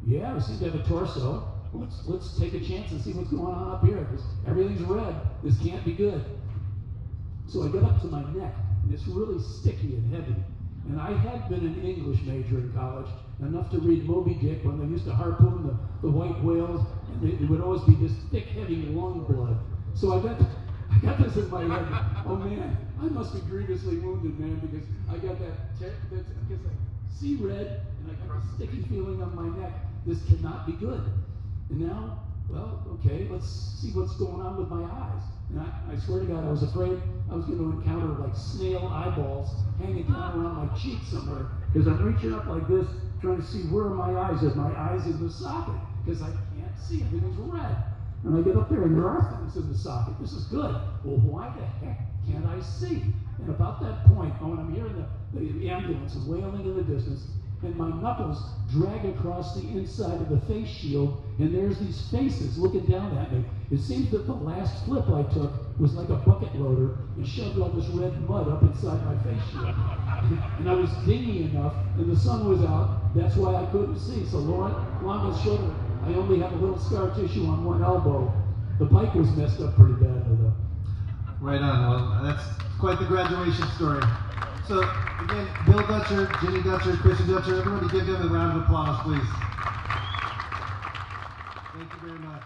Yeah, 0.06 0.36
I 0.36 0.40
seem 0.40 0.60
to 0.60 0.72
have 0.72 0.76
a 0.76 0.84
torso. 0.88 1.48
Let's 1.74 2.06
let's 2.06 2.38
take 2.38 2.54
a 2.54 2.60
chance 2.60 2.92
and 2.92 3.02
see 3.02 3.14
what's 3.14 3.30
going 3.30 3.54
on 3.54 3.72
up 3.72 3.86
here 3.86 3.98
because 3.98 4.26
everything's 4.46 4.82
red. 4.82 5.16
This 5.44 5.58
can't 5.60 5.84
be 5.86 5.94
good. 5.94 6.24
So 7.48 7.64
I 7.64 7.70
get 7.70 7.84
up 7.84 8.02
to 8.02 8.08
my 8.08 8.24
neck, 8.34 8.54
and 8.84 8.94
it's 8.94 9.08
really 9.08 9.42
sticky 9.42 9.96
and 9.96 10.14
heavy. 10.14 10.36
And 10.88 11.00
I 11.00 11.14
had 11.14 11.48
been 11.50 11.66
an 11.66 11.82
English 11.86 12.22
major 12.24 12.58
in 12.58 12.74
college, 12.74 13.08
enough 13.40 13.70
to 13.72 13.80
read 13.80 14.06
Moby 14.06 14.34
Dick 14.36 14.64
when 14.64 14.80
they 14.80 14.86
used 14.86 15.06
to 15.06 15.14
harpoon 15.14 15.68
the, 15.68 16.08
the 16.08 16.12
white 16.12 16.44
whales, 16.44 16.86
and 17.14 17.42
it 17.42 17.50
would 17.50 17.62
always 17.62 17.82
be 17.84 17.96
this 17.96 18.14
thick, 18.32 18.48
heavy 18.48 18.78
lung 18.90 19.26
blood. 19.30 19.58
So 19.94 20.18
I 20.18 20.22
got 20.22 20.42
I 20.92 20.98
got 21.00 21.24
this 21.24 21.36
in 21.38 21.50
my 21.50 21.62
head. 21.64 22.26
Oh 22.26 22.36
man, 22.36 22.78
I 23.00 23.06
must 23.06 23.34
be 23.34 23.40
grievously 23.42 23.98
wounded, 23.98 24.40
man, 24.40 24.60
because 24.60 24.86
I 25.10 25.18
got 25.18 25.40
that, 25.40 25.80
that 25.80 25.92
I 26.12 26.50
guess 26.50 26.60
I 26.66 27.18
see 27.18 27.36
red, 27.36 27.82
and 28.00 28.12
I 28.12 28.28
got 28.28 28.38
a 28.38 28.56
sticky 28.56 28.82
feeling 28.90 29.22
on 29.22 29.36
my 29.36 29.48
neck. 29.60 29.74
This 30.06 30.24
cannot 30.26 30.66
be 30.66 30.74
good. 30.74 31.02
And 31.70 31.82
now, 31.82 32.20
well, 32.50 32.84
okay, 33.00 33.28
let's 33.30 33.48
see 33.48 33.92
what's 33.92 34.16
going 34.16 34.42
on 34.42 34.58
with 34.58 34.68
my 34.68 34.84
eyes. 34.84 35.22
And 35.50 35.62
I, 35.62 35.94
I 35.94 36.00
swear 36.00 36.20
to 36.22 36.26
God, 36.26 36.46
I 36.46 36.52
was 36.52 36.64
afraid 36.64 37.00
I 37.32 37.36
was 37.36 37.46
going 37.46 37.60
to 37.60 37.80
encounter 37.80 38.08
like 38.22 38.36
snail 38.36 38.92
eyeballs 38.92 39.56
hanging 39.80 40.04
down 40.04 40.38
around 40.38 40.68
my 40.68 40.78
cheek 40.78 41.00
somewhere 41.10 41.48
because 41.72 41.88
I'm 41.88 42.04
reaching 42.04 42.34
up 42.34 42.46
like 42.48 42.68
this, 42.68 42.86
trying 43.22 43.38
to 43.38 43.48
see 43.48 43.62
where 43.72 43.86
are 43.86 43.96
my 43.96 44.12
eyes. 44.20 44.44
Are 44.44 44.54
my 44.54 44.78
eyes 44.78 45.06
in 45.06 45.24
the 45.24 45.32
socket? 45.32 45.80
Because 46.04 46.22
I 46.22 46.28
can't 46.28 46.78
see. 46.78 47.02
Everything's 47.04 47.38
red. 47.38 47.78
And 48.26 48.38
I 48.38 48.42
get 48.42 48.58
up 48.58 48.70
there 48.70 48.84
and 48.84 48.98
there 48.98 49.08
are 49.08 49.40
things 49.40 49.56
in 49.56 49.72
the 49.72 49.78
socket. 49.78 50.14
This 50.20 50.34
is 50.34 50.44
good. 50.46 50.76
Well, 51.06 51.18
why 51.24 51.56
the 51.58 51.66
heck 51.66 52.02
can't 52.28 52.46
I 52.46 52.60
see? 52.60 53.02
And 53.40 53.50
about 53.50 53.82
that 53.82 54.04
point, 54.14 54.34
oh, 54.42 54.50
when 54.50 54.60
I'm 54.60 54.74
hearing 54.74 54.94
the, 54.94 55.40
the 55.40 55.70
ambulance 55.70 56.16
wailing 56.28 56.66
in 56.66 56.76
the 56.76 56.84
distance, 56.84 57.28
and 57.64 57.76
my 57.76 57.90
knuckles 57.90 58.44
drag 58.72 59.06
across 59.06 59.56
the 59.56 59.68
inside 59.70 60.20
of 60.20 60.30
the 60.30 60.40
face 60.42 60.68
shield, 60.68 61.24
and 61.40 61.54
there's 61.54 61.78
these 61.78 62.02
faces 62.10 62.58
looking 62.58 62.86
down 62.86 63.16
at 63.18 63.32
me. 63.32 63.44
It 63.70 63.80
seems 63.80 64.10
that 64.12 64.26
the 64.26 64.34
last 64.34 64.84
flip 64.86 65.08
I 65.10 65.24
took 65.34 65.52
was 65.80 65.94
like 65.94 66.10
a 66.10 66.16
bucket 66.16 66.56
loader 66.56 66.98
and 67.16 67.28
shoved 67.28 67.60
all 67.60 67.70
this 67.70 67.88
red 67.90 68.20
mud 68.28 68.48
up 68.50 68.64
inside 68.64 69.06
my 69.06 69.18
face 69.24 69.42
shield. 69.52 69.66
and 70.60 70.70
I 70.70 70.74
was 70.74 70.90
dingy 71.06 71.44
enough, 71.44 71.74
and 71.98 72.12
the 72.12 72.20
sun 72.20 72.50
was 72.50 72.62
out. 72.62 73.14
That's 73.16 73.36
why 73.36 73.56
I 73.56 73.66
couldn't 73.68 74.00
see. 74.00 74.26
So 74.26 74.38
long, 74.38 75.04
long 75.04 75.32
and 75.32 75.44
short, 75.44 75.62
I 76.04 76.14
only 76.16 76.40
have 76.40 76.54
a 76.54 76.56
little 76.56 76.80
scar 76.80 77.14
tissue 77.14 77.46
on 77.46 77.64
one 77.64 77.84
elbow. 77.84 78.34
The 78.80 78.86
bike 78.86 79.14
was 79.14 79.30
messed 79.36 79.62
up 79.62 79.76
pretty 79.76 79.94
badly, 79.94 80.38
though. 80.42 80.54
Right 81.42 81.62
on. 81.62 81.90
Well, 81.90 82.24
that's 82.24 82.44
quite 82.80 82.98
the 83.00 83.06
graduation 83.06 83.68
story. 83.76 84.02
So, 84.68 84.80
again, 84.80 85.48
Bill 85.66 85.80
Dutcher, 85.88 86.32
Ginny 86.42 86.62
Dutcher, 86.62 86.96
Christian 86.98 87.28
Dutcher, 87.28 87.58
everybody 87.58 87.90
give 87.92 88.06
them 88.06 88.30
a 88.30 88.34
round 88.34 88.58
of 88.58 88.64
applause, 88.64 89.02
please. 89.04 89.28
Thank 91.74 91.92
you 91.94 92.08
very 92.08 92.20
much. 92.20 92.44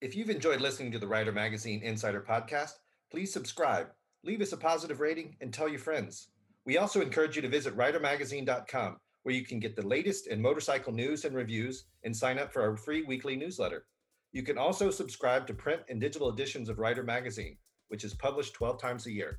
If 0.00 0.16
you've 0.16 0.30
enjoyed 0.30 0.60
listening 0.60 0.92
to 0.92 0.98
the 0.98 1.06
Rider 1.06 1.32
Magazine 1.32 1.82
Insider 1.82 2.20
podcast, 2.20 2.72
please 3.10 3.32
subscribe, 3.32 3.88
leave 4.22 4.40
us 4.40 4.52
a 4.52 4.56
positive 4.56 5.00
rating, 5.00 5.36
and 5.40 5.52
tell 5.52 5.68
your 5.68 5.78
friends. 5.78 6.28
We 6.64 6.78
also 6.78 7.00
encourage 7.00 7.36
you 7.36 7.42
to 7.42 7.48
visit 7.48 7.76
ridermagazine.com, 7.76 8.96
where 9.22 9.34
you 9.34 9.44
can 9.44 9.60
get 9.60 9.76
the 9.76 9.86
latest 9.86 10.26
in 10.26 10.40
motorcycle 10.40 10.92
news 10.92 11.24
and 11.24 11.36
reviews 11.36 11.84
and 12.02 12.16
sign 12.16 12.38
up 12.38 12.52
for 12.52 12.62
our 12.62 12.76
free 12.76 13.02
weekly 13.02 13.36
newsletter. 13.36 13.86
You 14.32 14.42
can 14.42 14.58
also 14.58 14.90
subscribe 14.90 15.46
to 15.46 15.54
print 15.54 15.82
and 15.88 16.00
digital 16.00 16.30
editions 16.30 16.68
of 16.68 16.78
Rider 16.78 17.02
Magazine, 17.02 17.56
which 17.88 18.04
is 18.04 18.14
published 18.14 18.54
12 18.54 18.80
times 18.80 19.06
a 19.06 19.12
year. 19.12 19.38